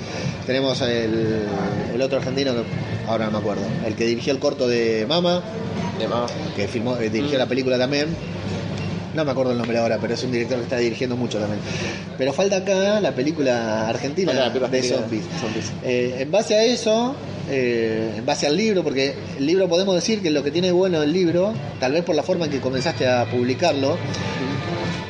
Tenemos 0.46 0.80
el, 0.82 1.48
el 1.94 2.02
otro 2.02 2.20
argentino 2.20 2.54
que 2.54 2.62
ahora 3.08 3.26
no 3.26 3.32
me 3.32 3.38
acuerdo, 3.40 3.64
el 3.86 3.96
que 3.96 4.06
dirigió 4.06 4.32
el 4.32 4.40
corto 4.40 4.68
de 4.68 5.06
Mama, 5.08 5.42
De 6.00 6.08
más. 6.08 6.32
que 6.56 6.68
filmó, 6.68 6.98
eh, 6.98 7.10
dirigió 7.10 7.36
Mm. 7.38 7.40
la 7.42 7.48
película 7.48 7.78
también. 7.80 8.08
No 9.14 9.24
me 9.24 9.32
acuerdo 9.32 9.52
el 9.52 9.58
nombre 9.60 9.78
ahora, 9.78 9.98
pero 10.02 10.14
es 10.16 10.24
un 10.24 10.32
director 10.32 10.58
que 10.58 10.64
está 10.64 10.78
dirigiendo 10.78 11.16
mucho 11.16 11.38
también. 11.40 11.60
Pero 12.18 12.34
falta 12.34 12.58
acá 12.58 13.00
la 13.00 13.12
película 13.14 13.88
argentina 13.88 14.32
Falta 14.32 14.48
la 14.48 14.54
película 14.54 14.70
de 14.72 14.84
zombies. 14.84 15.24
zombies. 15.40 15.72
Eh, 15.84 16.16
en 16.20 16.32
base 16.32 16.56
a 16.56 16.64
eso, 16.64 17.16
eh, 17.50 18.16
en 18.18 18.26
base 18.26 18.48
al 18.48 18.58
libro, 18.58 18.84
porque 18.84 19.14
el 19.38 19.46
libro 19.46 19.68
podemos 19.70 19.94
decir 19.94 20.22
que 20.22 20.32
lo 20.32 20.44
que 20.44 20.50
tiene 20.52 20.72
bueno 20.72 21.04
el 21.04 21.14
libro, 21.14 21.54
tal 21.80 21.92
vez 21.92 22.04
por 22.04 22.16
la 22.16 22.24
forma 22.24 22.46
en 22.46 22.52
que 22.52 22.60
comenzaste 22.60 23.08
a 23.08 23.26
publicarlo, 23.30 23.98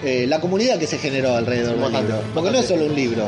eh, 0.03 0.25
la 0.27 0.39
comunidad 0.39 0.77
que 0.79 0.87
se 0.87 0.97
generó 0.97 1.35
alrededor 1.35 1.77
del 1.77 1.91
libro. 1.91 2.21
Porque 2.33 2.51
no 2.51 2.59
es 2.59 2.65
solo 2.67 2.85
un 2.85 2.95
libro. 2.95 3.25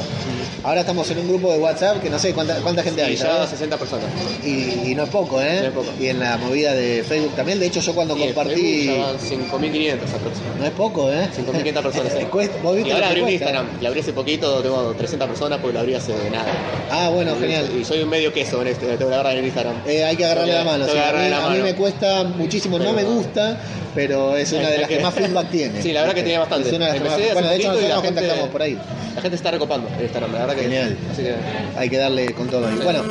Ahora 0.63 0.79
estamos 0.81 1.09
en 1.11 1.19
un 1.19 1.27
grupo 1.27 1.51
de 1.51 1.59
WhatsApp 1.59 2.01
que 2.01 2.09
no 2.09 2.17
sé 2.17 2.33
cuánta, 2.33 2.55
cuánta 2.57 2.81
gente 2.81 3.03
hay. 3.03 3.15
Ya 3.15 3.25
¿sabes? 3.27 3.49
60 3.51 3.77
personas. 3.77 4.05
Y, 4.43 4.89
y 4.91 4.95
no 4.95 5.03
es 5.03 5.09
poco, 5.09 5.39
¿eh? 5.41 5.59
No 5.61 5.67
es 5.67 5.73
poco. 5.73 5.87
Y 5.99 6.07
en 6.07 6.19
la 6.19 6.37
movida 6.37 6.73
de 6.73 7.03
Facebook 7.07 7.35
también. 7.35 7.59
De 7.59 7.67
hecho, 7.67 7.81
yo 7.81 7.93
cuando 7.93 8.15
en 8.15 8.21
compartí. 8.33 8.87
Facebook 8.87 8.97
ya 8.97 9.05
van 9.05 9.17
5.500 9.19 9.93
aproximadamente. 10.15 10.59
No 10.59 10.65
es 10.65 10.71
poco, 10.71 11.11
¿eh? 11.11 11.27
5.500 11.37 11.81
personas. 11.83 12.13
Eh, 12.13 12.17
sí. 12.21 12.25
cuesta- 12.31 12.57
vos 12.63 12.75
viste 12.75 12.89
y 12.89 12.93
ahora 12.93 13.05
lo 13.05 13.09
abrí 13.11 13.21
un 13.21 13.27
cuesta. 13.27 13.45
Instagram, 13.45 13.81
la 13.81 13.89
abrí 13.89 13.99
hace 14.01 14.13
poquito, 14.13 14.61
tengo 14.61 14.93
300 14.97 15.27
personas 15.29 15.59
porque 15.59 15.73
la 15.75 15.79
abrí 15.81 15.93
hace 15.93 16.13
nada. 16.31 16.45
Ah, 16.91 17.09
bueno, 17.09 17.35
Y- 17.37 17.39
genial. 17.41 17.69
Y 17.79 17.85
soy 17.85 18.01
un 18.01 18.09
medio 18.09 18.33
queso 18.33 18.61
en 18.61 18.67
este, 18.69 18.85
tengo 18.97 19.09
que 19.09 19.13
agarrar 19.15 19.37
en 19.37 19.45
Instagram. 19.45 19.75
Eh, 19.85 20.03
hay 20.03 20.15
que 20.15 20.25
agarrarle 20.25 20.53
la 20.53 20.63
mano. 20.63 20.85
sí. 20.87 20.97
a, 20.97 21.49
mí, 21.49 21.59
a 21.59 21.63
me 21.63 21.75
cuesta 21.75 22.23
muchísimo, 22.23 22.79
no 22.79 22.91
me 22.93 23.03
gusta, 23.03 23.59
pero 23.93 24.35
es 24.35 24.51
una 24.51 24.69
de 24.69 24.79
las 24.79 24.89
que 24.89 24.99
más 24.99 25.13
feedback 25.13 25.49
tiene. 25.51 25.81
Sí, 25.81 25.91
la 25.93 26.01
verdad 26.01 26.15
que 26.15 26.23
tiene 26.23 26.39
bastante. 26.39 26.64
Bastante. 26.71 26.97
Es 26.97 27.01
una 27.01 27.17
de 27.17 27.23
hace 27.25 27.33
bueno, 27.33 27.49
de 27.49 27.55
hecho 27.55 27.67
nosotros 27.69 27.89
la 27.89 27.95
gente- 28.01 28.07
contactamos 28.21 28.49
por 28.49 28.61
ahí. 28.61 28.77
La 29.15 29.21
gente 29.21 29.35
está 29.37 29.51
recopando 29.51 29.87
el 29.97 30.03
Instagram, 30.03 30.33
la 30.33 30.39
verdad 30.39 30.55
que. 30.55 30.61
Genial. 30.63 30.97
Así 31.11 31.21
que. 31.23 31.35
Hay 31.77 31.89
que 31.89 31.97
darle 31.97 32.33
con 32.33 32.47
todo. 32.47 32.67
ahí. 32.67 32.75
Bueno, 32.83 33.01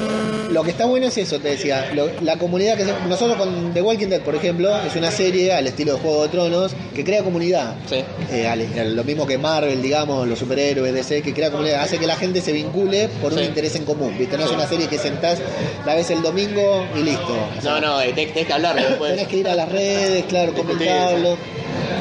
lo 0.51 0.63
que 0.63 0.71
está 0.71 0.85
bueno 0.87 1.07
es 1.07 1.17
eso, 1.19 1.39
te 1.41 1.49
decía. 1.49 1.91
lo- 1.95 2.11
la 2.21 2.37
comunidad 2.37 2.77
que 2.77 2.85
se- 2.85 2.93
nosotros 3.09 3.37
con 3.39 3.73
The 3.73 3.81
Walking 3.83 4.09
Dead, 4.09 4.21
por 4.21 4.35
ejemplo, 4.35 4.71
es 4.87 4.95
una 4.97 5.11
serie 5.11 5.53
al 5.53 5.67
estilo 5.67 5.95
de 5.95 6.01
Juego 6.01 6.23
de 6.25 6.29
Tronos 6.29 6.73
que 6.95 7.05
crea 7.05 7.23
comunidad. 7.23 7.75
Sí. 7.89 8.05
Eh, 8.31 8.47
al- 8.47 8.95
lo 8.97 9.05
mismo 9.05 9.27
que 9.27 9.39
Marvel, 9.39 9.81
digamos, 9.83 10.27
los 10.29 10.39
superhéroes, 10.39 10.93
DC, 10.93 11.23
que 11.23 11.33
crea 11.33 11.51
comunidad, 11.51 11.83
hace 11.83 11.99
que 11.99 12.07
la 12.07 12.17
gente 12.17 12.41
se 12.43 12.53
vincule 12.53 13.09
por 13.23 13.33
un 13.33 13.39
Sí. 13.39 13.45
interés 13.47 13.75
en 13.77 13.85
común. 13.85 14.15
¿viste? 14.19 14.37
No 14.37 14.45
es 14.45 14.51
una 14.51 14.67
serie 14.69 14.87
que 14.89 14.99
sentás, 14.99 15.39
la 15.87 15.95
ves 15.95 16.11
el 16.11 16.23
domingo 16.23 16.85
y 16.97 17.03
listo. 17.03 17.37
O 17.59 17.63
sea, 17.63 17.73
No, 17.73 17.81
no, 17.81 18.01
eh, 18.03 18.13
tenés, 18.15 18.33
tenés 18.35 18.47
que 18.47 18.53
hablarlo 18.53 18.83
después. 18.83 19.11
Tenés 19.13 19.29
que 19.29 19.37
ir 19.39 19.49
a 19.49 19.55
las 19.55 19.69
redes, 19.71 20.25
claro, 20.27 20.53
comentarlo. 20.53 21.37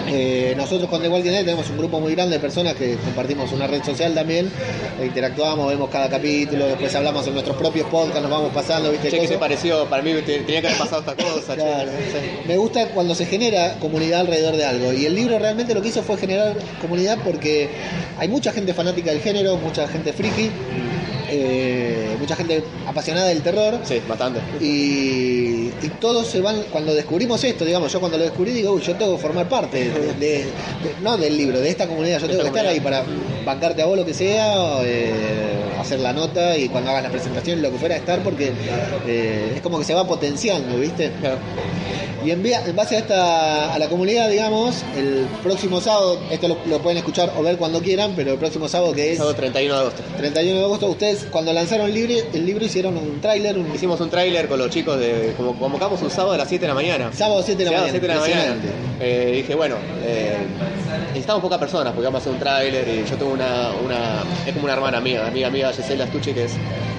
Eh, 0.07 0.53
nosotros 0.57 0.89
con 0.89 1.01
The 1.01 1.07
Walking 1.09 1.31
Dead 1.31 1.43
tenemos 1.45 1.69
un 1.69 1.77
grupo 1.77 1.99
muy 1.99 2.13
grande 2.13 2.35
de 2.35 2.39
personas 2.39 2.75
que 2.75 2.95
compartimos 2.97 3.51
una 3.51 3.65
red 3.67 3.83
social 3.83 4.13
también, 4.13 4.49
e 4.99 5.05
interactuamos, 5.05 5.67
vemos 5.69 5.89
cada 5.89 6.09
capítulo, 6.09 6.67
después 6.67 6.93
hablamos 6.95 7.25
en 7.27 7.33
nuestros 7.33 7.57
propios 7.57 7.87
podcasts, 7.87 8.21
nos 8.21 8.29
vamos 8.29 8.51
pasando, 8.53 8.91
¿viste? 8.91 9.09
Che, 9.09 9.19
¿qué 9.19 9.27
te 9.27 9.37
pareció? 9.37 9.85
Para 9.85 10.03
mí 10.03 10.13
te- 10.25 10.39
tenía 10.41 10.61
que 10.61 10.67
haber 10.67 10.79
pasado 10.79 11.01
esta 11.01 11.15
cosa. 11.15 11.55
che. 11.55 11.61
Claro. 11.61 11.91
Sí. 12.11 12.47
Me 12.47 12.57
gusta 12.57 12.87
cuando 12.89 13.15
se 13.15 13.25
genera 13.25 13.75
comunidad 13.79 14.21
alrededor 14.21 14.55
de 14.55 14.65
algo. 14.65 14.93
Y 14.93 15.05
el 15.05 15.15
libro 15.15 15.39
realmente 15.39 15.73
lo 15.73 15.81
que 15.81 15.87
hizo 15.87 16.03
fue 16.03 16.17
generar 16.17 16.55
comunidad 16.81 17.17
porque 17.23 17.69
hay 18.17 18.27
mucha 18.27 18.51
gente 18.51 18.73
fanática 18.73 19.11
del 19.11 19.21
género, 19.21 19.57
mucha 19.57 19.87
gente 19.87 20.13
friki, 20.13 20.51
eh, 21.35 22.15
mucha 22.19 22.35
gente 22.35 22.63
apasionada 22.87 23.27
del 23.27 23.41
terror. 23.41 23.79
Sí, 23.83 24.01
bastante. 24.07 24.39
Y, 24.61 25.71
y 25.81 25.89
todos 25.99 26.27
se 26.27 26.41
van, 26.41 26.63
cuando 26.71 26.93
descubrimos 26.93 27.43
esto, 27.43 27.65
digamos, 27.65 27.91
yo 27.91 27.99
cuando 27.99 28.17
lo 28.17 28.23
descubrí 28.25 28.51
digo, 28.51 28.71
uy, 28.71 28.81
yo 28.81 28.95
tengo 28.95 29.15
que 29.15 29.21
formar 29.21 29.47
parte, 29.49 29.89
de, 29.89 30.13
de- 30.13 30.45
de- 30.45 30.45
no 31.01 31.17
del 31.17 31.35
libro, 31.37 31.59
de 31.59 31.69
esta 31.69 31.87
comunidad, 31.87 32.19
yo 32.19 32.27
tengo 32.27 32.41
que 32.41 32.47
esta 32.47 32.59
estar 32.59 32.71
ahí 32.73 32.79
para 32.79 33.03
bancarte 33.45 33.81
a 33.81 33.85
vos 33.85 33.97
lo 33.97 34.05
que 34.05 34.13
sea, 34.13 34.77
hacer 35.83 35.99
la 35.99 36.13
nota 36.13 36.57
y 36.57 36.69
cuando 36.69 36.91
hagas 36.91 37.03
la 37.03 37.09
presentación, 37.09 37.61
lo 37.61 37.71
que 37.71 37.77
fuera, 37.77 37.95
estar, 37.95 38.21
porque 38.23 38.51
eh, 39.07 39.53
es 39.55 39.61
como 39.61 39.79
que 39.79 39.85
se 39.85 39.93
va 39.93 40.07
potenciando, 40.07 40.77
¿viste? 40.77 41.11
Claro. 41.19 41.37
Y 42.25 42.31
en, 42.31 42.45
en 42.45 42.75
base 42.75 42.95
a 42.95 42.99
esta 42.99 43.73
a 43.73 43.79
la 43.79 43.89
comunidad, 43.89 44.29
digamos, 44.29 44.83
el 44.97 45.27
próximo 45.43 45.81
sábado, 45.81 46.19
esto 46.31 46.47
lo, 46.47 46.57
lo 46.67 46.79
pueden 46.79 46.97
escuchar 46.97 47.33
o 47.37 47.43
ver 47.43 47.57
cuando 47.57 47.81
quieran, 47.81 48.13
pero 48.15 48.31
el 48.31 48.37
próximo 48.39 48.69
sábado 48.69 48.93
que 48.93 49.11
es 49.11 49.17
Sábado 49.17 49.35
31 49.35 49.73
de 49.73 49.81
agosto. 49.81 50.03
31 50.17 50.59
de 50.59 50.65
agosto, 50.65 50.87
ustedes 50.87 51.27
cuando 51.29 51.51
lanzaron 51.51 51.87
el 51.87 51.93
libro, 51.93 52.13
el 52.33 52.45
libro 52.45 52.65
hicieron 52.65 52.97
un 52.97 53.19
tráiler, 53.19 53.57
un 53.57 53.73
Hicimos 53.73 53.99
un 53.99 54.09
tráiler 54.09 54.47
con 54.47 54.59
los 54.59 54.69
chicos 54.69 54.99
de. 54.99 55.33
Como 55.35 55.57
convocamos 55.57 56.01
un 56.01 56.09
sábado 56.09 56.33
a 56.33 56.37
las 56.37 56.47
7 56.47 56.61
de 56.61 56.67
la 56.67 56.73
mañana. 56.73 57.11
sábado 57.11 57.41
7 57.43 57.57
de 57.57 57.65
la 57.65 57.77
Sábado 57.77 57.87
mañana. 57.87 57.99
7 57.99 58.07
de 58.07 58.13
la 58.13 58.19
mañana. 58.21 58.55
Eh, 59.01 59.31
dije, 59.37 59.55
bueno, 59.55 59.75
eh, 60.05 60.37
necesitamos 61.13 61.43
pocas 61.43 61.59
personas 61.59 61.93
porque 61.93 62.05
vamos 62.05 62.19
a 62.19 62.21
hacer 62.21 62.33
un 62.33 62.39
tráiler 62.39 62.87
y 62.87 63.05
yo 63.05 63.15
tengo 63.17 63.33
una, 63.33 63.71
una. 63.83 64.23
Es 64.45 64.53
como 64.53 64.65
una 64.65 64.73
hermana 64.73 64.99
mía, 64.99 65.27
amiga 65.27 65.49
mía, 65.49 65.71
Gisela 65.71 66.07
Stucci, 66.07 66.33
que 66.33 66.45
es 66.45 66.53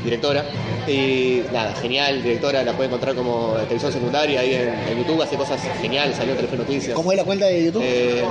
directora. 0.04 0.44
Y 0.86 1.42
nada, 1.52 1.74
genial, 1.76 2.22
directora, 2.22 2.62
la 2.62 2.72
puede 2.74 2.88
encontrar 2.88 3.14
como 3.14 3.54
televisión 3.62 3.92
secundaria 3.92 4.40
ahí 4.40 4.54
en, 4.54 4.68
en 4.68 4.98
YouTube, 4.98 5.22
hace 5.22 5.36
cosas 5.36 5.60
geniales, 5.80 6.16
salió 6.16 6.32
en 6.32 6.36
Telefe 6.38 6.56
Noticias. 6.58 6.94
¿Cómo 6.94 7.10
es 7.12 7.18
la 7.18 7.24
cuenta 7.24 7.46
de 7.46 7.64
YouTube? 7.64 7.82
Eh, 7.84 8.22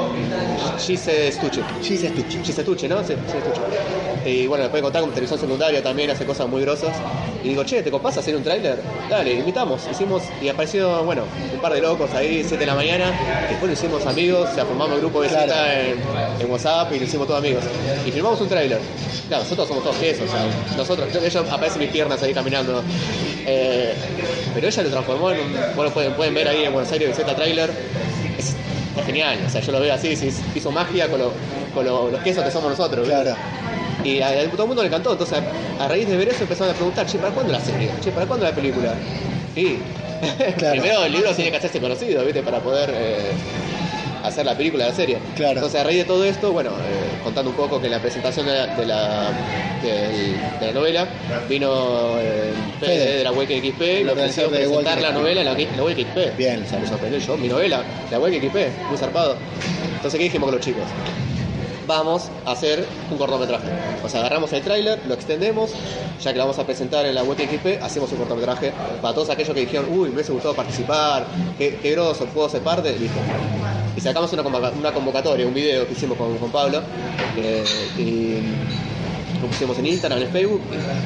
Gise 0.79 1.31
Stucci. 1.31 1.61
Gis 1.81 2.03
Estucci. 2.03 2.39
Gise 2.43 2.63
Tucci, 2.63 2.87
¿no? 2.87 2.99
Sí, 3.03 3.13
Gise 3.25 3.39
Tucci. 3.39 3.61
Y 4.29 4.47
bueno, 4.47 4.63
después 4.63 4.81
contar 4.81 5.01
como 5.01 5.11
televisión 5.13 5.39
secundaria 5.39 5.81
también, 5.83 6.09
hace 6.09 6.25
cosas 6.25 6.47
muy 6.47 6.61
grosas. 6.61 6.95
Y 7.43 7.49
digo, 7.49 7.63
che, 7.65 7.83
¿te 7.83 7.91
copás 7.91 8.17
hacer 8.17 8.35
un 8.35 8.43
tráiler? 8.43 8.79
Dale, 9.09 9.33
invitamos. 9.33 9.81
Hicimos, 9.91 10.23
y 10.41 10.47
apareció, 10.47 11.03
bueno, 11.03 11.23
un 11.53 11.59
par 11.59 11.73
de 11.73 11.81
locos 11.81 12.13
ahí, 12.13 12.41
7 12.41 12.57
de 12.57 12.65
la 12.65 12.75
mañana. 12.75 13.11
Después 13.49 13.67
lo 13.67 13.73
hicimos 13.73 14.05
amigos, 14.05 14.49
o 14.49 14.55
sea, 14.55 14.63
formamos 14.65 14.93
el 14.95 15.01
grupo 15.01 15.21
de 15.21 15.27
Claro. 15.27 15.43
cita 15.51 15.79
en, 15.81 15.97
en 16.39 16.51
WhatsApp 16.51 16.93
y 16.93 16.99
lo 16.99 17.05
hicimos 17.05 17.27
todos 17.27 17.39
amigos. 17.39 17.63
Y 18.07 18.11
filmamos 18.11 18.39
un 18.39 18.47
tráiler. 18.47 18.79
Claro, 19.33 19.45
nosotros 19.45 19.67
somos 19.67 19.83
todos 19.83 19.97
quesos, 19.97 20.29
o 20.29 20.31
sea, 20.31 20.45
nosotros, 20.77 21.11
yo, 21.11 21.19
ellos 21.19 21.49
aparecen 21.49 21.79
mis 21.79 21.89
piernas 21.89 22.21
ahí 22.21 22.35
caminando. 22.35 22.83
Eh, 23.47 23.95
pero 24.53 24.67
ella 24.67 24.83
lo 24.83 24.89
transformó 24.91 25.31
en 25.31 25.39
un, 25.39 25.55
bueno, 25.75 25.91
pueden, 25.91 26.13
pueden 26.13 26.35
ver 26.35 26.47
ahí 26.49 26.65
en 26.65 26.71
Buenos 26.71 26.91
Aires 26.91 27.15
Z 27.15 27.33
Trailer. 27.35 27.71
Es, 28.37 28.53
es 28.95 29.05
genial, 29.07 29.39
o 29.43 29.49
sea, 29.49 29.59
yo 29.61 29.71
lo 29.71 29.79
veo 29.79 29.91
así, 29.91 30.15
sí, 30.15 30.29
hizo 30.53 30.69
magia 30.71 31.07
con, 31.09 31.17
lo- 31.19 31.31
con 31.73 31.83
lo- 31.83 32.11
los 32.11 32.21
quesos 32.21 32.43
que 32.43 32.51
somos 32.51 32.69
nosotros. 32.69 33.07
Claro. 33.07 33.35
Y 34.03 34.21
a, 34.21 34.27
a 34.27 34.43
todo 34.51 34.61
el 34.61 34.67
mundo 34.67 34.83
le 34.83 34.89
encantó, 34.89 35.13
entonces 35.13 35.39
a, 35.79 35.83
a 35.83 35.87
raíz 35.87 36.07
de 36.07 36.15
ver 36.15 36.29
eso 36.29 36.43
empezaron 36.43 36.71
a 36.71 36.75
preguntar, 36.75 37.07
che, 37.07 37.17
¿para 37.17 37.33
cuándo 37.33 37.51
la 37.53 37.59
serie? 37.59 37.89
Che, 38.03 38.11
¿para 38.11 38.27
cuándo 38.27 38.45
la 38.45 38.53
película? 38.53 38.93
Y 39.55 39.77
Claro. 40.59 40.79
primero 40.79 41.05
el 41.05 41.11
libro 41.11 41.31
tiene 41.33 41.49
que 41.49 41.57
hacerse 41.57 41.81
conocido, 41.81 42.23
¿viste? 42.23 42.43
Para 42.43 42.59
poder 42.59 42.91
eh, 42.95 43.31
hacer 44.23 44.45
la 44.45 44.57
película, 44.57 44.87
la 44.87 44.93
serie. 44.93 45.17
Claro. 45.35 45.53
Entonces 45.53 45.79
a 45.79 45.83
raíz 45.83 45.99
de 45.99 46.05
todo 46.05 46.23
esto, 46.25 46.51
bueno, 46.51 46.71
eh, 46.71 47.19
contando 47.23 47.51
un 47.51 47.57
poco 47.57 47.79
que 47.79 47.87
en 47.87 47.91
la 47.91 47.99
presentación 47.99 48.45
de 48.45 48.53
la, 48.53 48.67
de 48.75 48.85
la, 48.85 49.31
de 50.59 50.73
novela 50.73 51.07
vino 51.47 52.15
eh, 52.19 52.53
Fede 52.79 53.17
de 53.17 53.23
la 53.23 53.31
Wake 53.31 53.59
XP 53.59 53.81
y 53.81 54.03
le 54.03 54.11
ofreció 54.11 54.49
de 54.49 54.59
presentar 54.59 55.01
la 55.01 55.11
novela 55.11 55.41
en 55.41 55.45
la, 55.45 55.53
la 55.53 55.83
Wake 55.83 56.05
XP. 56.05 56.37
Bien. 56.37 56.63
O 56.63 56.67
sea, 56.67 56.79
me 56.79 56.87
sorprendió 56.87 57.19
yo, 57.19 57.37
mi 57.37 57.47
novela, 57.47 57.83
la 58.09 58.19
Wake 58.19 58.39
XP, 58.39 58.87
muy 58.89 58.97
zarpado. 58.97 59.35
Entonces, 59.95 60.17
¿qué 60.17 60.23
dijimos 60.23 60.47
con 60.47 60.55
los 60.55 60.65
chicos? 60.65 60.83
vamos 61.87 62.29
a 62.45 62.51
hacer 62.51 62.85
un 63.11 63.17
cortometraje. 63.17 63.67
O 64.03 64.09
sea, 64.09 64.21
agarramos 64.21 64.53
el 64.53 64.61
tráiler, 64.61 64.99
lo 65.07 65.13
extendemos, 65.13 65.71
ya 66.21 66.31
que 66.31 66.37
lo 66.37 66.45
vamos 66.45 66.59
a 66.59 66.65
presentar 66.65 67.05
en 67.05 67.15
la 67.15 67.23
web 67.23 67.37
XP, 67.37 67.83
hacemos 67.83 68.11
un 68.11 68.19
cortometraje 68.19 68.71
para 69.01 69.13
todos 69.13 69.29
aquellos 69.29 69.53
que 69.53 69.61
dijeron, 69.61 69.87
uy, 69.89 70.09
me 70.09 70.15
hubiese 70.15 70.31
gustado 70.31 70.53
participar, 70.53 71.25
qué, 71.57 71.77
qué 71.81 71.91
groso, 71.91 72.25
puedo 72.27 72.49
ser 72.49 72.61
parte, 72.61 72.97
listo. 72.97 73.19
Sacamos 74.03 74.31
una, 74.33 74.43
convoca- 74.43 74.71
una 74.77 74.91
convocatoria, 74.91 75.45
un 75.47 75.53
video 75.53 75.87
que 75.87 75.93
hicimos 75.93 76.17
con, 76.17 76.37
con 76.37 76.51
Pablo, 76.51 76.81
eh, 77.37 77.63
y 77.97 78.37
lo 79.41 79.47
pusimos 79.49 79.77
en 79.79 79.85
Instagram, 79.87 80.21
en 80.21 80.29
Facebook, 80.29 80.61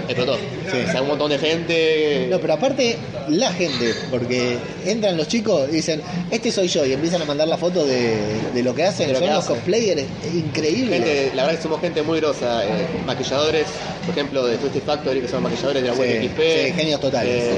explotó. 0.07 0.35
Sí. 0.37 0.77
O 0.87 0.91
sea, 0.91 1.01
un 1.01 1.07
montón 1.07 1.29
de 1.31 1.39
gente. 1.39 2.27
No, 2.29 2.39
pero 2.39 2.53
aparte, 2.53 2.97
la 3.29 3.51
gente, 3.51 3.95
porque 4.11 4.57
entran 4.85 5.17
los 5.17 5.27
chicos 5.27 5.67
y 5.71 5.77
dicen, 5.77 6.01
este 6.29 6.51
soy 6.51 6.67
yo, 6.67 6.85
y 6.85 6.93
empiezan 6.93 7.21
a 7.21 7.25
mandar 7.25 7.47
la 7.47 7.57
foto 7.57 7.85
de, 7.85 8.15
de 8.53 8.63
lo 8.63 8.75
que 8.75 8.83
hacen. 8.83 9.07
De 9.07 9.13
lo 9.13 9.19
Son 9.19 9.27
que 9.27 9.33
los 9.33 9.45
cosplayers 9.45 10.03
increíbles. 10.33 11.03
Gente, 11.03 11.31
la 11.35 11.43
verdad 11.43 11.57
que 11.57 11.63
somos 11.63 11.81
gente 11.81 12.01
muy 12.03 12.19
grosa, 12.19 12.63
eh, 12.65 12.69
maquilladores, 13.05 13.65
por 14.05 14.11
ejemplo, 14.11 14.45
de 14.45 14.57
Twisted 14.57 14.81
Factory, 14.83 15.21
que 15.21 15.27
son 15.27 15.41
maquilladores 15.43 15.81
de 15.81 15.87
la 15.89 15.95
Sí, 15.95 15.99
web 16.01 16.29
XP. 16.29 16.65
sí, 16.67 16.73
genios 16.73 17.01
totales. 17.01 17.43
Eh, 17.43 17.57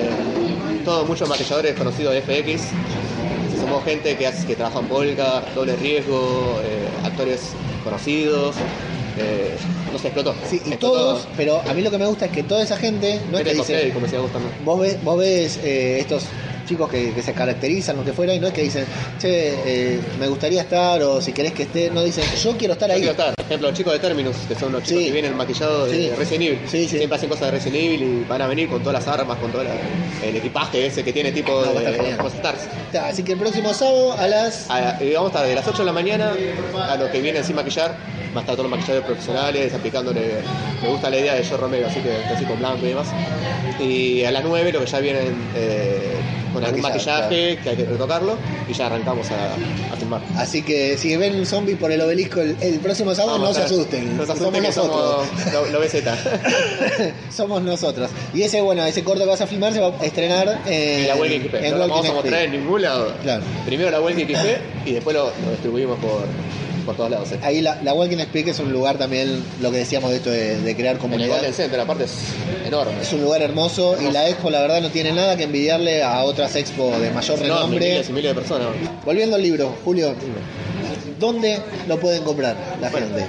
todos 0.86 1.08
muchos 1.08 1.28
maquilladores 1.28 1.76
conocidos 1.76 2.14
de 2.14 2.22
FX. 2.22 2.62
Somos 3.70 3.86
gente 3.86 4.18
que, 4.18 4.26
hace, 4.26 4.48
que 4.48 4.56
trabaja 4.56 4.80
en 4.80 4.88
Polka, 4.88 5.44
doble 5.54 5.76
riesgo, 5.76 6.60
eh, 6.64 6.88
actores 7.04 7.52
conocidos. 7.84 8.56
eh, 9.16 9.56
no 9.94 10.00
se 10.00 10.08
explotó. 10.08 10.34
Sí, 10.50 10.56
y 10.66 10.70
Explotó. 10.70 10.92
todos, 10.98 11.28
pero 11.38 11.62
a 11.68 11.74
mí 11.76 11.84
lo 11.84 11.92
que 11.92 12.00
me 12.00 12.08
gusta 12.08 12.26
es 12.26 12.32
que 12.32 12.42
toda 12.42 12.64
esa 12.64 12.78
gente 12.78 13.22
no 13.32 13.38
es 13.38 13.44
que 13.44 13.54
dice, 13.54 13.92
como 13.94 14.06
decía 14.08 14.20
Gustavo. 14.22 14.46
vos 14.66 14.80
ves, 14.82 15.04
vos 15.04 15.20
ves 15.20 15.60
eh, 15.64 16.00
estos 16.00 16.24
chicos 16.70 16.88
que, 16.90 17.12
que 17.14 17.22
se 17.24 17.34
caracterizan, 17.34 17.98
lo 17.98 18.06
que 18.06 18.14
fuera, 18.14 18.32
y 18.34 18.40
no 18.40 18.46
es 18.48 18.54
que 18.54 18.62
dicen, 18.62 18.86
che, 19.18 19.56
eh, 19.96 20.00
me 20.20 20.28
gustaría 20.28 20.62
estar, 20.62 21.02
o 21.02 21.20
si 21.20 21.34
querés 21.34 21.52
que 21.54 21.64
esté, 21.64 21.90
no 21.90 22.04
dicen, 22.04 22.24
yo 22.44 22.56
quiero 22.58 22.74
estar 22.74 22.88
Yo 22.90 22.94
ahí. 22.94 23.00
quiero 23.02 23.12
estar. 23.14 23.34
Por 23.36 23.46
ejemplo, 23.46 23.70
los 23.70 23.78
chicos 23.78 23.94
de 23.94 24.00
Terminus, 24.00 24.36
que 24.48 24.54
son 24.54 24.72
los 24.72 24.84
chicos 24.84 25.00
Sí. 25.02 25.06
que 25.08 25.12
vienen 25.14 25.36
maquillados 25.36 25.90
de 25.90 25.98
Sí. 25.98 26.12
Resident 26.16 26.44
Evil. 26.44 26.60
Sí. 26.70 26.88
Siempre 26.88 27.16
hacen 27.18 27.30
cosas 27.30 27.46
de 27.48 27.52
Resident 27.58 27.76
Evil 27.84 28.04
y 28.04 28.24
van 28.30 28.42
a 28.44 28.48
venir 28.48 28.70
con 28.70 28.84
todas 28.84 29.04
las 29.04 29.08
armas, 29.20 29.38
con 29.40 29.52
todo 29.52 29.64
la- 29.64 29.72
el 30.24 30.36
equipaje 30.36 30.86
ese 30.86 31.04
que 31.04 31.12
tiene 31.12 31.32
tipo 31.32 31.52
No, 31.66 31.74
de. 31.80 33.00
Así 33.00 33.24
que 33.24 33.32
el 33.34 33.40
próximo 33.40 33.74
sábado 33.74 34.14
a 34.14 34.28
las... 34.28 34.70
A- 34.70 35.00
vamos 35.16 35.24
a 35.24 35.28
estar 35.28 35.48
de 35.48 35.56
las 35.56 35.68
8 35.68 35.80
de 35.80 35.86
la 35.86 35.92
mañana 35.94 36.34
a 36.88 36.96
los 36.98 37.10
que 37.10 37.20
vienen 37.22 37.44
sin 37.44 37.56
maquillar. 37.56 37.96
Va 38.36 38.38
a 38.38 38.40
estar 38.42 38.56
todos 38.56 38.70
los 38.70 38.78
maquilladores 38.78 39.06
profesionales 39.08 39.74
aplicándole. 39.74 40.36
Me 40.84 40.90
gusta 40.90 41.10
la 41.10 41.18
idea 41.18 41.34
de 41.36 41.44
Joe 41.44 41.58
Romero, 41.58 41.88
así 41.88 42.00
que 42.00 42.12
así 42.26 42.46
con 42.46 42.60
blanco 42.60 42.86
y 42.86 42.90
demás. 42.90 43.08
Y 43.80 44.24
a 44.24 44.32
las 44.32 44.44
9 44.44 44.72
lo 44.72 44.80
que 44.82 44.86
ya 44.86 45.00
vienen 45.00 45.34
eh, 45.56 46.14
con 46.54 46.64
algún 46.64 46.82
maquillaje 46.82 47.58
que 47.64 47.70
hay 47.70 47.76
que 47.76 47.86
retocarlo 47.86 48.38
y 48.68 48.74
ya 48.74 48.86
arrancamos 48.88 49.28
a, 49.32 49.54
a 49.94 49.98
filmar. 49.98 50.22
Así 50.38 50.62
que 50.62 50.98
si 50.98 51.16
ven 51.16 51.36
un 51.36 51.46
zombie 51.46 51.76
por 51.76 51.92
el 51.92 52.02
obelisco 52.02 52.42
el, 52.42 52.56
el 52.62 52.80
próximo 52.80 53.16
sábado, 53.16 53.40
Vamos 53.40 53.50
no 53.50 53.56
se 53.56 53.74
asusten. 53.74 54.16
No 54.18 54.26
se 54.26 54.32
asusten 54.34 54.46
somos 54.54 54.62
que 54.62 54.68
nosotros. 54.68 55.28
somos 55.52 55.72
lo, 55.72 55.80
lo 55.80 55.86
BZ. 55.86 55.96
Somos 57.36 57.62
nosotros. 57.62 58.10
Y 58.34 58.42
ese, 58.44 58.62
bueno, 58.62 58.86
ese 58.86 59.04
corto 59.04 59.24
que 59.24 59.30
vas 59.30 59.42
a 59.42 59.48
filmar 59.48 59.74
se 59.74 59.80
va 59.80 59.88
a 60.00 60.06
estrenar 60.06 60.62
en, 60.68 61.04
Y 61.04 61.08
la 61.08 61.16
XP. 61.16 61.54
en 61.56 61.72
No 61.72 61.78
lo 61.78 61.88
vamos 61.88 62.10
a 62.10 62.14
mostrar 62.14 62.42
en 62.44 62.52
ningún 62.52 62.82
lado. 62.82 63.14
Claro. 63.24 63.44
Primero 63.66 63.90
la 63.92 64.02
Welky 64.02 64.24
XP 64.34 64.88
y 64.88 64.92
después 64.94 65.16
lo, 65.16 65.26
lo 65.26 65.52
distribuimos 65.52 65.98
por, 66.00 66.26
por 66.90 66.98
todos 66.98 67.12
lados. 67.12 67.32
eh. 67.32 67.40
Ahí 67.44 67.62
la, 67.62 67.80
la 67.84 67.94
Walking 67.94 68.18
Speak 68.18 68.48
es 68.48 68.60
un 68.60 68.72
lugar 68.74 68.98
también, 68.98 69.44
lo 69.62 69.70
que 69.72 69.78
decíamos 69.78 70.10
de 70.12 70.18
esto 70.18 70.32
de, 70.32 70.60
de 70.60 70.76
crear 70.76 70.96
el 70.96 71.02
comunidad. 71.02 71.36
Golden 71.36 71.54
Center, 71.54 71.80
aparte 71.80 72.06
es 72.06 72.12
enorme. 72.66 72.94
Es 73.02 73.14
un 73.14 73.22
lugar 73.22 73.42
hermoso 73.42 73.96
y 74.02 74.12
la 74.12 74.28
expo 74.28 74.50
la 74.50 74.62
verdad 74.62 74.82
no 74.82 74.90
tiene 74.90 75.12
nada 75.12 75.38
que 75.38 75.44
envidiarle 75.44 76.02
a 76.04 76.24
otras 76.24 76.56
expo 76.56 76.92
de 77.00 77.12
mayor 77.12 77.38
enorme, 77.40 77.56
renombre. 77.56 77.90
miles 77.90 78.10
y 78.10 78.14
miles 78.14 78.32
de 78.32 78.42
personas. 78.42 78.68
Volviendo 79.06 79.36
al 79.36 79.42
libro, 79.44 79.76
Julio, 79.86 80.16
¿dónde 81.20 81.60
lo 81.88 82.00
pueden 82.00 82.24
comprar 82.24 82.56
la 82.82 82.90
Bueno. 82.90 83.08
gente? 83.08 83.26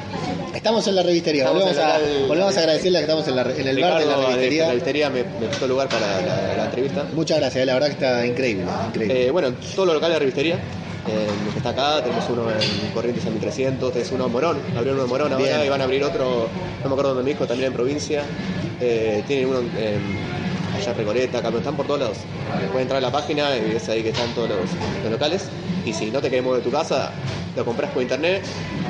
Estamos 0.55 0.87
en 0.89 0.97
la 0.97 1.03
revistería, 1.03 1.45
Estamos 1.45 1.63
volvemos, 1.65 1.83
en 1.85 1.91
el 2.17 2.25
a, 2.25 2.27
volvemos 2.29 2.57
a 2.57 2.61
agradecerle 2.61 2.99
que 2.99 3.05
estamos 3.05 3.29
en, 3.29 3.37
la- 3.37 3.43
en 3.43 3.69
el 3.69 3.81
bar 3.81 3.99
de 3.99 4.07
la 4.07 4.15
Ricardo, 4.17 4.23
revistería. 4.27 4.63
la 4.65 4.69
revistería 4.71 5.11
me, 5.11 5.23
me 5.23 5.67
lugar 5.69 5.89
para 5.89 6.21
la, 6.21 6.57
la 6.57 6.65
entrevista. 6.65 7.07
Muchas 7.15 7.39
gracias, 7.39 7.67
la 7.67 7.75
verdad 7.75 7.87
que 7.89 7.93
está 7.95 8.27
increíble, 8.27 8.65
increíble. 8.89 9.27
Eh, 9.27 9.31
bueno, 9.31 9.49
en 9.49 9.55
todos 9.55 9.87
los 9.87 9.95
locales 9.95 10.17
de 10.17 10.19
revistería. 10.19 10.59
En- 11.11 11.51
que 11.53 11.59
está 11.59 11.71
acá, 11.71 12.03
tenemos 12.03 12.29
uno 12.29 12.51
en 12.51 12.91
Corrientes 12.95 13.27
a 13.27 13.31
1300, 13.31 13.93
tenés 13.93 14.11
uno 14.13 14.27
en 14.27 14.33
Morón, 14.33 14.57
abrieron 14.77 14.95
uno 14.95 15.05
en 15.05 15.09
Morón 15.11 15.37
Bien. 15.37 15.53
ahora 15.53 15.67
y 15.67 15.69
van 15.69 15.81
a 15.81 15.85
abrir 15.85 16.05
otro, 16.05 16.49
no 16.83 16.89
me 16.89 16.93
acuerdo 16.93 17.15
dónde 17.15 17.25
me 17.25 17.31
dijo, 17.31 17.47
también 17.47 17.69
en 17.69 17.73
provincia. 17.75 18.23
Eh, 18.81 19.23
tienen 19.27 19.47
uno 19.49 19.59
en 19.61 20.01
allá 20.75 20.93
en 20.93 20.97
Recoleta, 20.97 21.39
acá, 21.39 21.49
pero 21.49 21.59
están 21.59 21.77
por 21.77 21.87
todos 21.87 22.01
lados. 22.01 22.19
Puedes 22.73 22.83
entrar 22.83 22.99
a 22.99 23.01
la 23.01 23.13
página 23.13 23.57
y 23.57 23.73
ves 23.73 23.89
ahí 23.89 24.03
que 24.03 24.11
están 24.11 24.29
todos 24.35 24.49
los, 24.49 24.59
los 25.03 25.13
locales. 25.13 25.49
Y 25.85 25.93
si 25.93 26.11
no 26.11 26.21
te 26.21 26.29
querés 26.31 26.45
mover 26.45 26.63
de 26.63 26.65
tu 26.71 26.71
casa, 26.77 27.11
lo 27.57 27.65
compras 27.65 27.91
por 27.91 28.03
internet, 28.03 28.43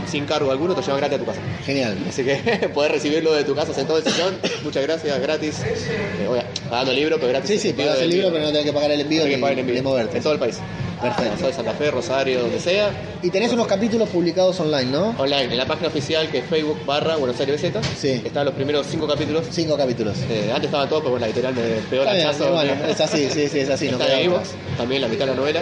sin 0.09 0.25
cargo 0.27 0.51
alguno, 0.51 0.75
te 0.75 0.83
llevan 0.83 0.99
gratis 0.99 1.17
a 1.17 1.21
tu 1.21 1.27
casa. 1.27 1.41
Genial. 1.65 1.97
Así 2.09 2.25
que 2.25 2.37
podés 2.75 2.93
recibirlo 2.93 3.33
de 3.33 3.45
tu 3.45 3.55
casa 3.55 3.73
sentado 3.73 3.99
en 3.99 4.07
el 4.07 4.13
sillón. 4.13 4.35
Muchas 4.65 4.83
gracias, 4.83 5.21
gratis. 5.21 5.61
Eh, 5.63 6.27
obvia, 6.29 6.45
pagando 6.69 6.91
el 6.93 6.97
libro, 6.99 7.17
pero 7.17 7.29
gratis. 7.29 7.51
Sí, 7.51 7.59
sí, 7.59 7.73
pagas 7.73 8.01
el 8.01 8.11
libro, 8.11 8.29
pero 8.33 8.41
no 8.45 8.49
tenés 8.51 8.65
que 8.65 8.73
pagar 8.73 8.91
el 8.91 9.01
envío 9.01 9.23
Tenés 9.23 9.29
ni, 9.29 9.35
que 9.37 9.41
pagar 9.41 9.53
el 9.55 9.59
envío. 9.61 9.75
ni 9.77 9.83
moverte. 9.83 10.17
En 10.17 10.23
todo 10.23 10.33
el 10.33 10.39
país. 10.39 10.59
Perfecto. 11.01 11.39
Soy 11.39 11.47
de 11.47 11.53
Santa 11.55 11.73
Fe, 11.73 11.91
Rosario, 11.91 12.41
donde 12.43 12.61
sea. 12.61 12.91
Y 13.23 13.31
tenés 13.31 13.53
unos 13.55 13.67
capítulos 13.67 14.09
publicados 14.11 14.61
online, 14.61 14.91
¿no? 14.91 15.15
Online, 15.17 15.45
en 15.45 15.57
la 15.57 15.65
página 15.65 15.89
oficial 15.89 16.29
que 16.31 16.39
es 16.39 16.45
Facebook 16.45 16.85
barra 16.85 17.17
Buenos 17.17 17.41
Aires 17.41 17.63
BZ. 17.63 17.73
Sí. 17.99 18.21
Están 18.23 18.45
los 18.45 18.55
primeros 18.55 18.87
cinco 18.87 19.07
capítulos. 19.09 19.47
Cinco 19.51 19.79
capítulos. 19.79 20.19
Eh, 20.29 20.51
antes 20.53 20.67
estaban 20.67 20.89
todos, 20.91 21.01
pero 21.03 21.13
bueno, 21.13 21.25
la 21.27 21.33
editorial 21.33 21.55
me 21.55 21.63
pegó 21.89 22.03
bien, 22.03 22.27
hachazo. 22.27 22.53
bueno, 22.53 22.73
es 22.87 23.01
así, 23.01 23.29
sí, 23.31 23.49
sí, 23.49 23.61
es 23.61 23.71
así. 23.71 23.87
No 23.87 23.93
Está 23.93 24.07
queda 24.07 24.21
en 24.21 24.33
también 24.77 25.01
la 25.01 25.09
mitad 25.09 25.25
de 25.25 25.31
la 25.31 25.37
novela. 25.37 25.61